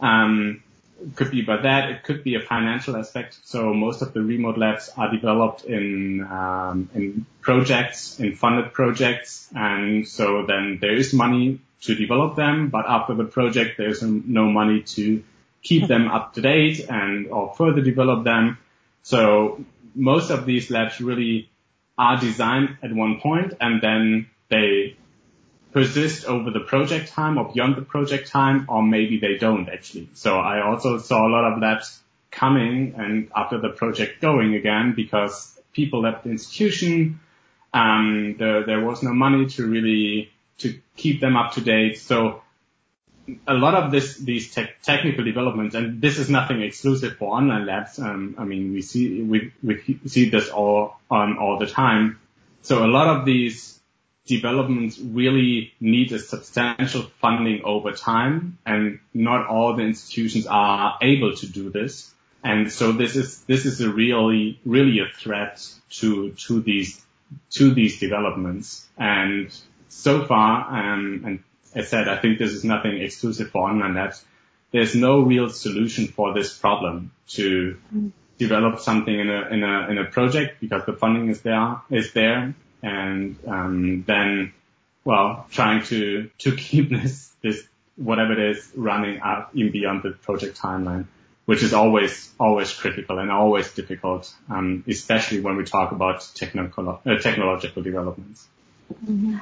um, 0.00 0.62
it 1.00 1.16
could 1.16 1.30
be 1.30 1.42
about 1.42 1.62
that. 1.64 1.90
It 1.90 2.02
could 2.02 2.24
be 2.24 2.34
a 2.36 2.40
financial 2.40 2.96
aspect. 2.96 3.38
So 3.44 3.74
most 3.74 4.02
of 4.02 4.12
the 4.12 4.22
remote 4.22 4.58
labs 4.58 4.90
are 4.96 5.10
developed 5.10 5.64
in 5.64 6.22
um, 6.22 6.88
in 6.94 7.26
projects, 7.40 8.18
in 8.20 8.36
funded 8.36 8.72
projects, 8.72 9.48
and 9.54 10.06
so 10.06 10.44
then 10.46 10.78
there 10.80 10.94
is 10.94 11.12
money 11.12 11.60
to 11.84 11.94
develop 11.94 12.36
them, 12.36 12.68
but 12.70 12.86
after 12.88 13.14
the 13.14 13.24
project, 13.24 13.76
there's 13.76 14.02
no 14.02 14.46
money 14.46 14.82
to 14.82 15.22
keep 15.62 15.86
them 15.86 16.08
up 16.08 16.34
to 16.34 16.40
date 16.40 16.86
and 16.88 17.26
or 17.28 17.54
further 17.54 17.82
develop 17.82 18.24
them. 18.24 18.58
So 19.02 19.64
most 19.94 20.30
of 20.30 20.46
these 20.46 20.70
labs 20.70 21.00
really 21.00 21.50
are 21.96 22.18
designed 22.18 22.78
at 22.82 22.92
one 22.92 23.20
point 23.20 23.54
and 23.60 23.80
then 23.80 24.28
they 24.48 24.96
persist 25.74 26.24
over 26.24 26.52
the 26.52 26.60
project 26.60 27.10
time 27.10 27.36
or 27.36 27.52
beyond 27.52 27.74
the 27.76 27.82
project 27.82 28.28
time, 28.28 28.64
or 28.68 28.82
maybe 28.82 29.18
they 29.18 29.36
don't 29.36 29.68
actually. 29.68 30.08
So 30.14 30.38
I 30.38 30.64
also 30.64 30.98
saw 30.98 31.26
a 31.26 31.30
lot 31.30 31.52
of 31.52 31.60
labs 31.60 32.00
coming 32.30 32.94
and 32.96 33.28
after 33.34 33.60
the 33.60 33.70
project 33.70 34.22
going 34.22 34.54
again 34.54 34.94
because 34.94 35.60
people 35.72 36.02
left 36.02 36.22
the 36.24 36.30
institution. 36.30 37.20
Um, 37.74 38.36
there, 38.38 38.64
there 38.64 38.84
was 38.84 39.02
no 39.02 39.12
money 39.12 39.46
to 39.46 39.66
really 39.66 40.30
to 40.58 40.78
keep 40.96 41.20
them 41.20 41.36
up 41.36 41.54
to 41.54 41.60
date. 41.60 41.98
So 41.98 42.43
a 43.46 43.54
lot 43.54 43.74
of 43.74 43.90
this, 43.90 44.16
these 44.18 44.54
te- 44.54 44.68
technical 44.82 45.24
developments, 45.24 45.74
and 45.74 46.00
this 46.00 46.18
is 46.18 46.28
nothing 46.28 46.62
exclusive 46.62 47.16
for 47.16 47.34
online 47.34 47.66
labs. 47.66 47.98
Um, 47.98 48.34
I 48.38 48.44
mean, 48.44 48.72
we 48.72 48.82
see 48.82 49.22
we, 49.22 49.52
we 49.62 49.98
see 50.06 50.30
this 50.30 50.48
all 50.48 50.96
on 51.10 51.38
all 51.38 51.58
the 51.58 51.66
time. 51.66 52.18
So 52.62 52.84
a 52.84 52.88
lot 52.88 53.08
of 53.08 53.24
these 53.24 53.78
developments 54.26 54.98
really 54.98 55.72
need 55.80 56.12
a 56.12 56.18
substantial 56.18 57.02
funding 57.20 57.62
over 57.64 57.92
time, 57.92 58.58
and 58.64 59.00
not 59.12 59.46
all 59.46 59.76
the 59.76 59.82
institutions 59.82 60.46
are 60.46 60.98
able 61.02 61.34
to 61.36 61.46
do 61.46 61.70
this. 61.70 62.12
And 62.42 62.70
so 62.70 62.92
this 62.92 63.16
is 63.16 63.40
this 63.44 63.64
is 63.64 63.80
a 63.80 63.88
really 63.88 64.60
really 64.66 64.98
a 65.00 65.06
threat 65.16 65.66
to 65.90 66.32
to 66.46 66.60
these 66.60 67.02
to 67.52 67.72
these 67.72 67.98
developments. 68.00 68.86
And 68.98 69.50
so 69.88 70.26
far, 70.26 70.68
um, 70.68 71.22
and 71.24 71.44
I 71.74 71.82
said, 71.82 72.08
I 72.08 72.18
think 72.18 72.38
this 72.38 72.52
is 72.52 72.64
nothing 72.64 73.00
exclusive 73.00 73.50
for 73.50 73.68
online 73.68 73.94
labs. 73.94 74.24
There's 74.70 74.94
no 74.94 75.20
real 75.20 75.50
solution 75.50 76.08
for 76.08 76.34
this 76.34 76.56
problem 76.56 77.12
to 77.28 77.78
develop 78.38 78.80
something 78.80 79.18
in 79.18 79.30
a, 79.30 79.48
in 79.48 79.62
a, 79.62 79.90
in 79.90 79.98
a 79.98 80.04
project 80.04 80.60
because 80.60 80.84
the 80.84 80.92
funding 80.92 81.28
is 81.30 81.40
there, 81.42 81.80
is 81.90 82.12
there. 82.12 82.54
And, 82.82 83.36
um, 83.46 84.04
then, 84.06 84.52
well, 85.04 85.46
trying 85.50 85.84
to, 85.84 86.30
to 86.38 86.56
keep 86.56 86.90
this, 87.02 87.30
this, 87.42 87.62
whatever 87.96 88.32
it 88.32 88.56
is 88.56 88.70
running 88.74 89.20
out 89.20 89.50
even 89.54 89.72
beyond 89.72 90.02
the 90.02 90.10
project 90.10 90.60
timeline, 90.60 91.06
which 91.44 91.62
is 91.62 91.72
always, 91.72 92.32
always 92.38 92.72
critical 92.72 93.18
and 93.18 93.30
always 93.30 93.72
difficult, 93.72 94.32
um, 94.50 94.84
especially 94.88 95.40
when 95.40 95.56
we 95.56 95.64
talk 95.64 95.92
about 95.92 96.28
technical, 96.34 97.00
uh, 97.06 97.18
technological 97.18 97.82
developments. 97.82 98.46
Mm-hmm 98.92 99.38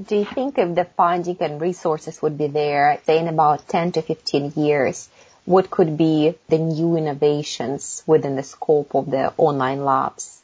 do 0.00 0.16
you 0.16 0.24
think 0.24 0.58
if 0.58 0.74
the 0.74 0.84
funding 0.84 1.36
and 1.40 1.60
resources 1.60 2.22
would 2.22 2.38
be 2.38 2.46
there, 2.46 3.00
say 3.04 3.18
in 3.18 3.28
about 3.28 3.68
10 3.68 3.92
to 3.92 4.02
15 4.02 4.52
years, 4.56 5.08
what 5.44 5.70
could 5.70 5.96
be 5.96 6.34
the 6.48 6.58
new 6.58 6.96
innovations 6.96 8.02
within 8.06 8.36
the 8.36 8.42
scope 8.42 8.94
of 8.94 9.10
the 9.10 9.32
online 9.36 9.84
labs? 9.84 10.40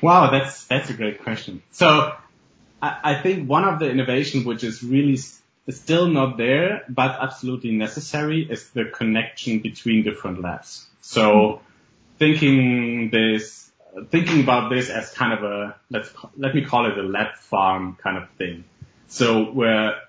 Wow, 0.00 0.30
that's 0.30 0.64
that's 0.64 0.90
a 0.90 0.92
great 0.94 1.22
question. 1.22 1.62
So 1.72 2.14
I, 2.80 3.00
I 3.02 3.14
think 3.22 3.48
one 3.48 3.64
of 3.64 3.78
the 3.78 3.90
innovations 3.90 4.44
which 4.44 4.62
is 4.62 4.82
really 4.82 5.18
still 5.68 6.08
not 6.08 6.36
there, 6.36 6.84
but 6.88 7.16
absolutely 7.20 7.72
necessary 7.72 8.42
is 8.42 8.68
the 8.70 8.84
connection 8.84 9.60
between 9.60 10.04
different 10.04 10.42
labs. 10.42 10.86
So 11.00 11.60
thinking 12.18 13.10
this 13.10 13.70
thinking 14.10 14.42
about 14.42 14.70
this 14.70 14.90
as 14.90 15.10
kind 15.10 15.32
of 15.32 15.42
a 15.44 15.76
let's 15.90 16.10
let 16.36 16.54
me 16.54 16.64
call 16.64 16.90
it 16.90 16.98
a 16.98 17.02
lab 17.02 17.36
farm 17.36 17.96
kind 18.02 18.16
of 18.16 18.30
thing. 18.30 18.64
So 19.08 19.44
where 19.44 20.00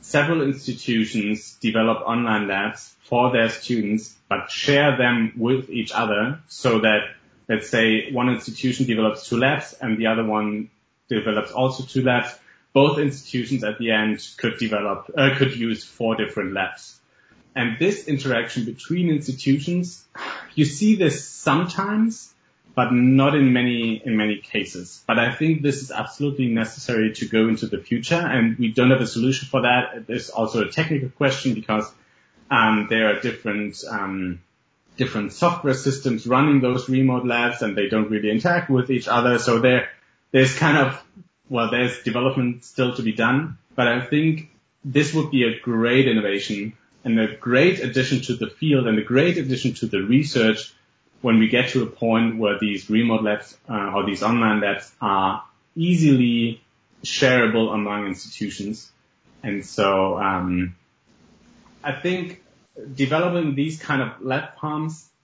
several 0.00 0.42
institutions 0.42 1.56
develop 1.60 2.06
online 2.06 2.48
labs 2.48 2.94
for 3.02 3.32
their 3.32 3.48
students, 3.48 4.14
but 4.28 4.50
share 4.50 4.96
them 4.96 5.32
with 5.36 5.70
each 5.70 5.92
other 5.92 6.40
so 6.48 6.80
that 6.80 7.00
let's 7.48 7.68
say 7.68 8.12
one 8.12 8.28
institution 8.28 8.86
develops 8.86 9.28
two 9.28 9.38
labs 9.38 9.74
and 9.80 9.98
the 9.98 10.06
other 10.06 10.24
one 10.24 10.70
develops 11.08 11.52
also 11.52 11.84
two 11.84 12.02
labs. 12.02 12.34
Both 12.72 12.98
institutions 12.98 13.64
at 13.64 13.78
the 13.78 13.90
end 13.90 14.24
could 14.36 14.58
develop, 14.58 15.10
uh, 15.16 15.30
could 15.36 15.56
use 15.56 15.82
four 15.82 16.14
different 16.14 16.52
labs. 16.52 17.00
And 17.56 17.78
this 17.80 18.06
interaction 18.06 18.64
between 18.64 19.10
institutions, 19.10 20.04
you 20.54 20.64
see 20.64 20.94
this 20.94 21.28
sometimes, 21.28 22.32
but 22.80 22.94
not 22.94 23.34
in 23.34 23.52
many 23.52 24.00
in 24.06 24.16
many 24.16 24.38
cases. 24.38 25.04
But 25.06 25.18
I 25.18 25.34
think 25.34 25.60
this 25.60 25.82
is 25.82 25.90
absolutely 25.90 26.46
necessary 26.46 27.12
to 27.16 27.26
go 27.26 27.46
into 27.46 27.66
the 27.66 27.76
future, 27.76 28.22
and 28.34 28.58
we 28.58 28.72
don't 28.72 28.90
have 28.90 29.02
a 29.02 29.06
solution 29.06 29.48
for 29.48 29.60
that. 29.68 30.06
There's 30.06 30.30
also 30.30 30.62
a 30.62 30.70
technical 30.70 31.10
question 31.10 31.52
because 31.52 31.92
um, 32.50 32.86
there 32.88 33.10
are 33.10 33.20
different 33.20 33.84
um, 33.86 34.40
different 34.96 35.34
software 35.34 35.74
systems 35.74 36.26
running 36.26 36.62
those 36.62 36.88
remote 36.88 37.26
labs, 37.26 37.60
and 37.60 37.76
they 37.76 37.90
don't 37.90 38.08
really 38.08 38.30
interact 38.30 38.70
with 38.70 38.88
each 38.90 39.08
other. 39.08 39.38
So 39.38 39.58
there 39.58 39.90
there's 40.30 40.56
kind 40.56 40.78
of 40.78 41.04
well, 41.50 41.70
there's 41.70 42.02
development 42.02 42.64
still 42.64 42.96
to 42.96 43.02
be 43.02 43.12
done, 43.12 43.58
but 43.74 43.88
I 43.88 44.00
think 44.00 44.48
this 44.86 45.12
would 45.12 45.30
be 45.30 45.42
a 45.44 45.60
great 45.60 46.08
innovation 46.08 46.72
and 47.04 47.20
a 47.20 47.36
great 47.36 47.80
addition 47.80 48.22
to 48.22 48.36
the 48.36 48.48
field 48.48 48.86
and 48.86 48.98
a 48.98 49.02
great 49.02 49.36
addition 49.36 49.74
to 49.74 49.86
the 49.86 50.00
research 50.00 50.72
when 51.20 51.38
we 51.38 51.48
get 51.48 51.70
to 51.70 51.82
a 51.82 51.86
point 51.86 52.38
where 52.38 52.58
these 52.58 52.88
remote 52.88 53.22
labs 53.22 53.56
uh, 53.68 53.92
or 53.94 54.06
these 54.06 54.22
online 54.22 54.60
labs 54.60 54.90
are 55.00 55.44
easily 55.76 56.62
shareable 57.04 57.72
among 57.72 58.06
institutions. 58.06 58.90
And 59.42 59.64
so, 59.64 60.18
um, 60.18 60.76
I 61.82 61.92
think 61.92 62.42
developing 62.94 63.54
these 63.54 63.80
kind 63.80 64.02
of 64.02 64.20
lab 64.20 64.50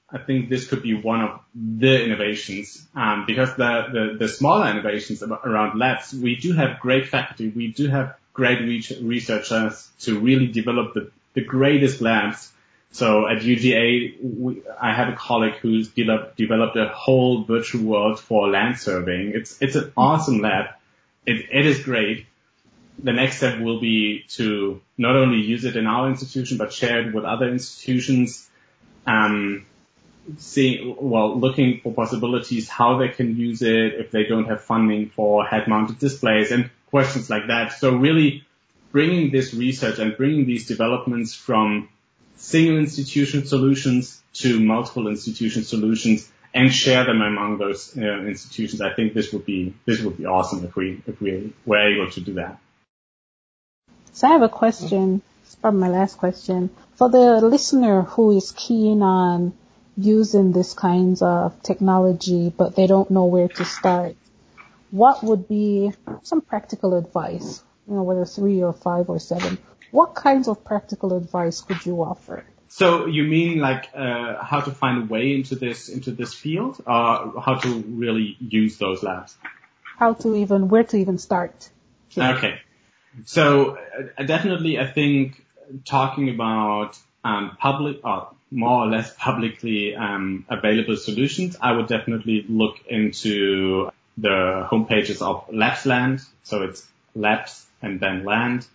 I 0.09 0.19
think 0.19 0.49
this 0.49 0.69
could 0.69 0.83
be 0.83 0.95
one 0.95 1.21
of 1.21 1.41
the 1.55 2.05
innovations, 2.05 2.87
um, 2.95 3.25
because 3.27 3.57
the, 3.57 3.87
the, 3.93 4.17
the 4.19 4.29
smaller 4.29 4.71
innovations 4.71 5.23
around 5.23 5.79
labs, 5.79 6.15
we 6.15 6.37
do 6.37 6.53
have 6.53 6.79
great 6.81 7.09
faculty, 7.09 7.49
we 7.49 7.73
do 7.73 7.89
have 7.89 8.15
great 8.33 8.61
researchers 9.01 9.89
to 10.01 10.21
really 10.21 10.47
develop 10.47 10.95
the, 10.95 11.11
the 11.35 11.41
greatest 11.41 12.01
labs. 12.01 12.53
So 12.93 13.29
at 13.29 13.43
UGA, 13.43 14.17
we, 14.23 14.63
I 14.81 14.95
have 14.95 15.13
a 15.13 15.17
colleague 15.17 15.57
who's 15.57 15.89
developed, 15.89 16.37
developed 16.37 16.77
a 16.77 16.89
whole 16.89 17.45
virtual 17.45 17.85
world 17.85 18.19
for 18.19 18.49
land 18.49 18.79
surveying. 18.79 19.33
It's, 19.35 19.61
it's 19.61 19.77
an 19.77 19.93
awesome 19.97 20.41
lab. 20.41 20.71
It, 21.27 21.47
it 21.53 21.67
is 21.67 21.83
great 21.83 22.27
the 23.03 23.13
next 23.13 23.39
step 23.39 23.61
will 23.61 23.81
be 23.81 24.25
to 24.29 24.81
not 24.97 25.17
only 25.17 25.41
use 25.41 25.65
it 25.65 25.77
in 25.77 25.87
our 25.87 26.09
institution, 26.09 26.57
but 26.59 26.73
share 26.73 27.07
it 27.07 27.15
with 27.15 27.25
other 27.25 27.49
institutions. 27.49 28.49
Um, 29.07 29.67
seeing, 30.39 30.97
well, 30.99 31.39
looking 31.39 31.81
for 31.83 31.93
possibilities, 31.93 32.69
how 32.69 32.99
they 32.99 33.09
can 33.09 33.37
use 33.37 33.63
it 33.63 33.95
if 33.95 34.11
they 34.11 34.25
don't 34.25 34.47
have 34.47 34.63
funding 34.63 35.11
for 35.11 35.45
head-mounted 35.45 35.99
displays 35.99 36.51
and 36.51 36.71
questions 36.87 37.31
like 37.31 37.49
that. 37.49 37.73
So 37.73 37.95
really 37.95 38.45
bringing 38.91 39.31
this 39.31 39.55
research 39.55 39.99
and 39.99 40.17
bringing 40.17 40.47
these 40.47 40.67
developments 40.67 41.35
from 41.35 41.89
single 42.37 42.79
institution 42.79 43.47
solutions 43.47 44.23
to 44.35 44.61
multiple 44.61 45.09
institution 45.09 45.65
solutions 45.65 46.31
and 46.55 46.73
share 46.73 47.05
them 47.05 47.21
among 47.21 47.59
those 47.59 47.97
uh, 47.97 48.01
institutions. 48.01 48.81
I 48.81 48.95
think 48.95 49.13
this 49.13 49.33
would 49.33 49.45
be 49.45 49.75
this 49.85 50.01
would 50.01 50.17
be 50.17 50.27
awesome 50.27 50.65
if 50.65 50.75
we 50.77 51.03
if 51.07 51.21
we 51.21 51.53
were 51.65 51.93
able 51.93 52.11
to 52.13 52.21
do 52.21 52.35
that. 52.35 52.59
So 54.13 54.29
I 54.29 54.33
have 54.33 54.43
a 54.43 54.49
question. 54.49 55.23
It's 55.45 55.55
probably 55.55 55.81
my 55.81 55.89
last 55.89 56.19
question. 56.19 56.71
For 56.95 57.11
the 57.11 57.41
listener 57.43 58.03
who 58.03 58.37
is 58.37 58.53
keen 58.53 59.03
on 59.03 59.53
using 59.99 60.53
this 60.53 60.73
kinds 60.73 61.23
of 61.23 61.63
technology, 61.63 62.53
but 62.57 62.77
they 62.77 62.87
don't 62.87 63.11
know 63.11 63.27
where 63.27 63.49
to 63.49 63.65
start, 63.65 64.17
what 64.91 65.23
would 65.23 65.49
be 65.49 65.93
some 66.23 66.41
practical 66.41 66.97
advice? 66.97 67.63
You 67.87 67.97
know, 67.97 68.03
whether 68.03 68.25
three 68.25 68.63
or 68.63 68.73
five 68.73 69.09
or 69.11 69.19
seven. 69.19 69.59
What 69.91 70.15
kinds 70.15 70.49
of 70.49 70.65
practical 70.65 71.17
advice 71.17 71.61
could 71.61 71.85
you 71.87 72.03
offer? 72.03 72.45
So 72.69 73.07
you 73.07 73.23
mean 73.23 73.59
like 73.59 73.89
uh, 73.95 74.43
how 74.43 74.61
to 74.61 74.71
find 74.71 75.05
a 75.05 75.07
way 75.07 75.35
into 75.35 75.55
this 75.55 75.89
into 75.89 76.11
this 76.11 76.35
field, 76.35 76.83
or 76.87 77.41
how 77.41 77.55
to 77.63 77.69
really 77.89 78.37
use 78.41 78.79
those 78.79 79.03
labs? 79.03 79.37
How 79.99 80.15
to 80.15 80.37
even 80.37 80.69
where 80.69 80.85
to 80.85 80.97
even 80.97 81.19
start? 81.19 81.71
Okay. 82.19 82.61
So 83.25 83.79
uh, 84.19 84.23
definitely, 84.25 84.79
I 84.79 84.87
think 84.87 85.45
talking 85.85 86.29
about 86.29 86.99
um, 87.25 87.57
public 87.59 88.05
or 88.05 88.29
more 88.51 88.85
or 88.85 88.87
less 88.87 89.15
publicly 89.15 89.95
um, 89.95 90.45
available 90.49 90.97
solutions, 90.97 91.57
I 91.61 91.73
would 91.73 91.89
definitely 91.89 92.45
look 92.49 92.77
into 92.87 93.91
the 94.19 94.67
homepages 94.71 95.23
of 95.23 95.49
Labsland. 95.49 96.27
So 96.43 96.63
it's 96.63 96.87
Labs 97.15 97.67
and 97.83 98.01
then 98.01 98.25
Land 98.25 98.67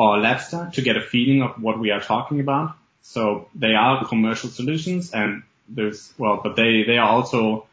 or 0.00 0.16
Labster 0.16 0.72
to 0.72 0.80
get 0.80 0.96
a 0.96 1.02
feeling 1.02 1.42
of 1.42 1.62
what 1.62 1.78
we 1.78 1.90
are 1.90 2.00
talking 2.00 2.40
about. 2.40 2.74
So 3.02 3.48
they 3.54 3.74
are 3.74 4.02
commercial 4.06 4.48
solutions 4.48 5.12
and 5.12 5.42
there's, 5.68 6.10
well, 6.16 6.40
but 6.42 6.56
they, 6.56 6.84
they 6.86 6.96
are 6.96 7.10
also, 7.10 7.66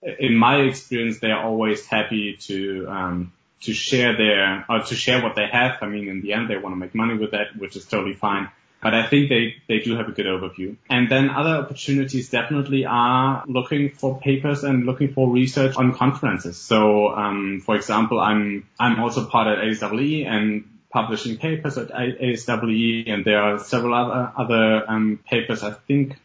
in 0.00 0.34
my 0.36 0.56
experience, 0.60 1.18
they 1.18 1.30
are 1.30 1.44
always 1.44 1.84
happy 1.84 2.38
to, 2.48 2.86
um, 2.88 3.32
to 3.60 3.74
share 3.74 4.16
their 4.16 4.64
or 4.70 4.84
to 4.84 4.94
share 4.94 5.22
what 5.22 5.34
they 5.36 5.46
have. 5.52 5.76
I 5.82 5.88
mean, 5.88 6.08
in 6.08 6.22
the 6.22 6.32
end, 6.32 6.48
they 6.48 6.56
want 6.56 6.72
to 6.74 6.78
make 6.78 6.94
money 6.94 7.18
with 7.18 7.32
that, 7.32 7.54
which 7.58 7.76
is 7.76 7.84
totally 7.84 8.14
fine. 8.14 8.48
But 8.82 8.94
I 8.94 9.06
think 9.06 9.28
they, 9.28 9.56
they 9.68 9.80
do 9.80 9.96
have 9.96 10.08
a 10.08 10.12
good 10.12 10.26
overview. 10.26 10.76
And 10.88 11.10
then 11.10 11.28
other 11.28 11.56
opportunities 11.56 12.30
definitely 12.30 12.86
are 12.86 13.44
looking 13.46 13.90
for 13.90 14.18
papers 14.18 14.64
and 14.64 14.86
looking 14.86 15.12
for 15.12 15.30
research 15.30 15.76
on 15.76 15.92
conferences. 15.92 16.56
So, 16.56 17.08
um, 17.14 17.60
for 17.66 17.76
example, 17.76 18.18
I'm, 18.18 18.66
I'm 18.80 18.98
also 19.00 19.26
part 19.26 19.46
of 19.48 19.58
ASEE 19.58 20.26
and 20.26 20.64
publishing 20.96 21.36
papers 21.36 21.76
at 21.76 21.88
ASEE 21.88 23.10
and 23.12 23.22
there 23.22 23.42
are 23.42 23.58
several 23.58 23.92
other, 23.92 24.32
other, 24.34 24.90
um, 24.90 25.20
papers 25.28 25.62
I 25.62 25.72
think 25.72 26.16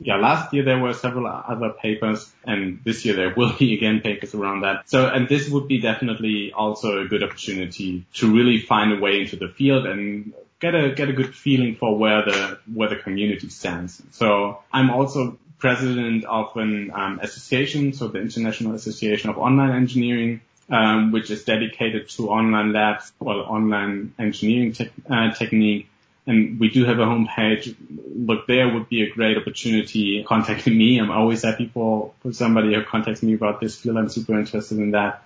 yeah, 0.00 0.16
last 0.16 0.52
year 0.52 0.64
there 0.64 0.78
were 0.78 0.92
several 0.92 1.26
other 1.26 1.70
papers 1.70 2.30
and 2.44 2.80
this 2.84 3.06
year 3.06 3.16
there 3.16 3.32
will 3.34 3.54
be 3.58 3.74
again 3.78 4.00
papers 4.00 4.34
around 4.34 4.60
that. 4.60 4.88
So, 4.90 5.06
and 5.06 5.30
this 5.30 5.48
would 5.48 5.66
be 5.66 5.80
definitely 5.80 6.52
also 6.52 7.00
a 7.00 7.08
good 7.08 7.22
opportunity 7.22 8.04
to 8.14 8.30
really 8.30 8.60
find 8.60 8.92
a 8.92 9.00
way 9.00 9.22
into 9.22 9.36
the 9.36 9.48
field 9.48 9.86
and 9.86 10.34
get 10.60 10.74
a, 10.74 10.92
get 10.94 11.08
a 11.08 11.14
good 11.14 11.34
feeling 11.34 11.76
for 11.76 11.96
where 11.96 12.22
the, 12.26 12.58
where 12.72 12.90
the 12.90 12.96
community 12.96 13.48
stands. 13.48 14.02
So 14.10 14.58
I'm 14.70 14.90
also 14.90 15.38
president 15.58 16.26
of 16.26 16.54
an 16.56 16.92
um, 16.94 17.18
association, 17.20 17.94
so 17.94 18.08
the 18.08 18.20
International 18.20 18.74
Association 18.74 19.30
of 19.30 19.38
Online 19.38 19.72
Engineering, 19.72 20.42
um, 20.70 21.12
which 21.12 21.30
is 21.30 21.44
dedicated 21.44 22.08
to 22.10 22.30
online 22.30 22.72
labs, 22.72 23.12
well, 23.18 23.40
online 23.40 24.14
engineering 24.18 24.72
te- 24.72 24.90
uh, 25.08 25.32
technique 25.32 25.88
and 26.28 26.60
we 26.60 26.68
do 26.68 26.84
have 26.84 26.98
a 26.98 27.06
homepage. 27.06 27.74
Look 28.14 28.46
there 28.46 28.68
would 28.68 28.90
be 28.90 29.02
a 29.02 29.10
great 29.10 29.38
opportunity 29.38 30.22
contacting 30.24 30.76
me. 30.76 30.98
I'm 31.00 31.10
always 31.10 31.42
happy 31.42 31.70
for, 31.72 32.12
for 32.20 32.34
somebody 32.34 32.74
who 32.74 32.84
contacts 32.84 33.22
me 33.22 33.32
about 33.32 33.60
this 33.60 33.80
field. 33.80 33.96
I'm 33.96 34.10
super 34.10 34.38
interested 34.38 34.78
in 34.78 34.90
that. 34.90 35.22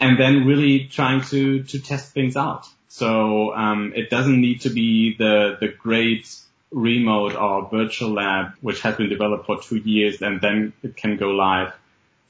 And 0.00 0.18
then 0.18 0.46
really 0.46 0.86
trying 0.86 1.20
to, 1.24 1.64
to 1.64 1.78
test 1.80 2.12
things 2.12 2.34
out. 2.34 2.66
So, 2.88 3.54
um, 3.54 3.92
it 3.94 4.08
doesn't 4.08 4.40
need 4.40 4.62
to 4.62 4.70
be 4.70 5.16
the, 5.18 5.58
the 5.60 5.68
great 5.68 6.34
remote 6.70 7.34
or 7.34 7.68
virtual 7.68 8.14
lab, 8.14 8.52
which 8.62 8.80
has 8.80 8.96
been 8.96 9.10
developed 9.10 9.44
for 9.44 9.60
two 9.60 9.76
years 9.76 10.22
and 10.22 10.40
then 10.40 10.72
it 10.82 10.96
can 10.96 11.18
go 11.18 11.28
live. 11.28 11.74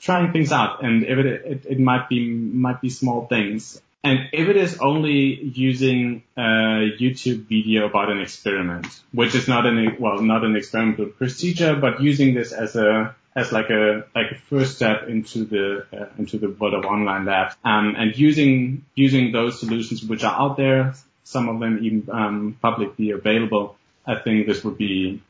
Trying 0.01 0.33
things 0.33 0.53
out 0.53 0.85
and 0.85 1.03
if 1.03 1.19
it, 1.19 1.27
it, 1.27 1.67
it 1.67 1.81
might 1.81 2.09
be, 2.09 2.29
might 2.29 2.81
be 2.81 2.91
small 2.91 3.27
things 3.27 3.81
and 4.05 4.29
if 4.33 4.49
it 4.49 4.57
is 4.57 4.79
only 4.79 5.43
using 5.43 6.23
a 6.37 6.41
YouTube 6.41 7.47
video 7.47 7.87
about 7.87 8.11
an 8.11 8.21
experiment, 8.21 8.87
which 9.13 9.35
is 9.35 9.49
not 9.49 9.67
an, 9.67 9.97
well, 9.99 10.23
not 10.23 10.45
an 10.45 10.55
experimental 10.55 11.07
procedure, 11.07 11.75
but 11.75 12.01
using 12.01 12.33
this 12.33 12.53
as 12.53 12.77
a, 12.77 13.15
as 13.35 13.51
like 13.51 13.71
a, 13.71 14.05
like 14.15 14.31
a 14.31 14.39
first 14.49 14.77
step 14.77 15.09
into 15.09 15.45
the, 15.45 15.87
uh, 15.93 16.07
into 16.17 16.39
the 16.39 16.49
world 16.49 16.75
of 16.75 16.85
online 16.85 17.25
labs, 17.25 17.57
um, 17.65 17.97
and 17.99 18.17
using, 18.17 18.85
using 18.95 19.33
those 19.33 19.59
solutions 19.59 20.05
which 20.05 20.23
are 20.23 20.41
out 20.41 20.57
there, 20.57 20.95
some 21.25 21.49
of 21.49 21.59
them 21.59 21.81
even, 21.83 22.09
um, 22.11 22.57
publicly 22.63 23.11
available, 23.11 23.77
I 24.07 24.15
think 24.21 24.47
this 24.47 24.63
would 24.63 24.79
be, 24.79 25.21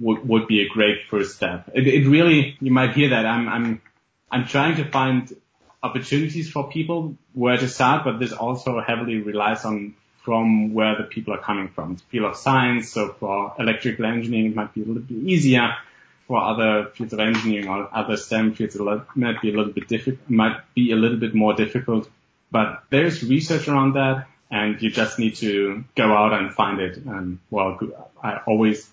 would, 0.00 0.26
would 0.26 0.48
be 0.48 0.62
a 0.62 0.68
great 0.68 1.06
first 1.10 1.36
step. 1.36 1.70
It, 1.74 1.86
it 1.86 2.08
really, 2.08 2.56
you 2.60 2.72
might 2.72 2.94
hear 2.94 3.10
that 3.10 3.26
I'm, 3.26 3.48
I'm, 3.48 3.82
I'm 4.30 4.46
trying 4.46 4.76
to 4.76 4.90
find 4.90 5.34
opportunities 5.82 6.50
for 6.50 6.68
people 6.68 7.16
where 7.34 7.56
to 7.56 7.68
start, 7.68 8.04
but 8.04 8.18
this 8.18 8.32
also 8.32 8.80
heavily 8.80 9.18
relies 9.18 9.64
on 9.64 9.94
from 10.24 10.72
where 10.72 10.96
the 10.96 11.04
people 11.04 11.34
are 11.34 11.42
coming 11.42 11.68
from. 11.68 11.96
The 11.96 12.02
field 12.10 12.24
of 12.30 12.36
science, 12.36 12.90
so 12.90 13.12
for 13.12 13.54
electrical 13.58 14.06
engineering, 14.06 14.52
it 14.52 14.56
might 14.56 14.72
be 14.72 14.82
a 14.82 14.86
little 14.86 15.02
bit 15.02 15.18
easier. 15.18 15.76
For 16.26 16.42
other 16.42 16.90
fields 16.94 17.12
of 17.12 17.20
engineering 17.20 17.68
or 17.68 17.86
other 17.94 18.16
STEM 18.16 18.54
fields, 18.54 18.76
it 18.76 18.82
might 19.14 19.42
be 19.42 19.52
a 19.52 19.56
little 19.56 19.74
bit 19.74 19.86
difficult, 19.88 20.30
might 20.30 20.56
be 20.74 20.92
a 20.92 20.96
little 20.96 21.18
bit 21.18 21.34
more 21.34 21.52
difficult. 21.52 22.08
But 22.50 22.84
there's 22.88 23.22
research 23.22 23.68
around 23.68 23.92
that, 23.94 24.26
and 24.50 24.80
you 24.80 24.90
just 24.90 25.18
need 25.18 25.34
to 25.36 25.84
go 25.94 26.10
out 26.14 26.32
and 26.32 26.54
find 26.54 26.80
it. 26.80 26.96
And 26.96 27.40
well, 27.50 27.78
I 28.22 28.38
always 28.46 28.88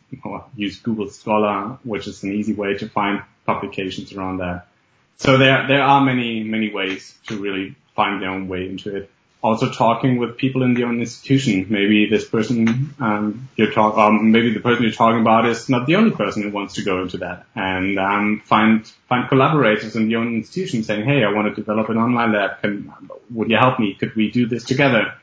use 0.57 0.79
Google 0.79 1.09
Scholar, 1.09 1.77
which 1.83 2.07
is 2.07 2.21
an 2.23 2.33
easy 2.33 2.53
way 2.53 2.73
to 2.79 2.89
find 2.89 3.23
publications 3.45 4.11
around 4.11 4.39
that. 4.39 4.67
So 5.21 5.37
there, 5.37 5.67
there 5.67 5.83
are 5.83 6.03
many, 6.03 6.43
many 6.43 6.73
ways 6.73 7.15
to 7.27 7.37
really 7.37 7.75
find 7.95 8.19
their 8.19 8.31
own 8.31 8.47
way 8.47 8.67
into 8.67 8.95
it. 8.95 9.11
Also 9.43 9.71
talking 9.71 10.17
with 10.17 10.35
people 10.37 10.63
in 10.63 10.73
the 10.73 10.83
own 10.83 10.99
institution. 10.99 11.67
Maybe 11.69 12.09
this 12.09 12.27
person, 12.27 12.95
um, 12.99 13.47
you're 13.55 13.71
talk, 13.71 13.99
um, 13.99 14.31
maybe 14.31 14.51
the 14.51 14.59
person 14.59 14.81
you're 14.81 14.91
talking 14.91 15.21
about 15.21 15.45
is 15.45 15.69
not 15.69 15.85
the 15.85 15.97
only 15.97 16.09
person 16.09 16.41
who 16.41 16.49
wants 16.49 16.73
to 16.75 16.83
go 16.83 17.03
into 17.03 17.19
that 17.19 17.45
and, 17.53 17.99
um, 17.99 18.41
find, 18.45 18.87
find 19.09 19.29
collaborators 19.29 19.95
in 19.95 20.07
the 20.07 20.15
own 20.15 20.33
institution 20.37 20.81
saying, 20.81 21.05
Hey, 21.05 21.23
I 21.23 21.31
want 21.31 21.53
to 21.53 21.61
develop 21.61 21.89
an 21.89 21.97
online 21.97 22.33
lab. 22.33 22.59
Can, 22.61 22.91
would 23.29 23.51
you 23.51 23.57
help 23.57 23.79
me? 23.79 23.93
Could 23.93 24.15
we 24.15 24.31
do 24.31 24.47
this 24.47 24.63
together? 24.63 25.13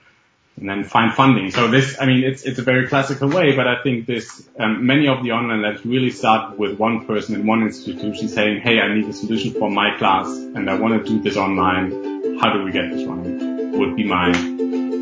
And 0.60 0.68
then 0.68 0.84
find 0.84 1.14
funding. 1.14 1.50
So 1.50 1.68
this, 1.68 1.96
I 2.00 2.06
mean, 2.06 2.24
it's 2.24 2.42
it's 2.42 2.58
a 2.58 2.62
very 2.62 2.88
classical 2.88 3.28
way, 3.28 3.54
but 3.54 3.66
I 3.66 3.82
think 3.82 4.06
this 4.06 4.46
um, 4.58 4.86
many 4.86 5.08
of 5.08 5.22
the 5.22 5.32
online 5.32 5.62
labs 5.62 5.84
really 5.84 6.10
start 6.10 6.58
with 6.58 6.78
one 6.78 7.06
person 7.06 7.34
in 7.36 7.46
one 7.46 7.62
institution 7.62 8.28
saying, 8.28 8.60
"Hey, 8.60 8.80
I 8.80 8.94
need 8.94 9.08
a 9.08 9.12
solution 9.12 9.52
for 9.52 9.70
my 9.70 9.96
class, 9.98 10.26
and 10.28 10.68
I 10.68 10.74
want 10.74 11.04
to 11.04 11.10
do 11.10 11.20
this 11.20 11.36
online. 11.36 12.38
How 12.40 12.52
do 12.52 12.64
we 12.64 12.72
get 12.72 12.90
this 12.90 13.06
running?" 13.06 13.78
Would 13.78 13.96
be 13.96 14.04
my 14.04 14.32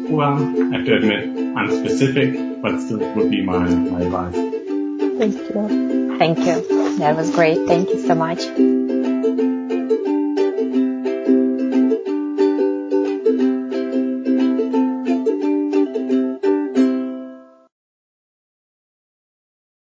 well, 0.08 0.34
I 0.34 0.76
have 0.76 0.86
to 0.86 0.94
admit, 0.94 1.34
unspecific, 1.56 2.62
but 2.62 2.80
still 2.80 2.98
would 2.98 3.30
be 3.30 3.42
my 3.42 3.66
my 3.66 4.02
advice. 4.02 4.34
Thank 5.18 5.34
you. 5.34 6.18
Thank 6.18 6.38
you. 6.38 6.98
That 6.98 7.16
was 7.16 7.30
great. 7.30 7.66
Thank 7.66 7.90
you 7.90 8.06
so 8.06 8.14
much. 8.14 8.75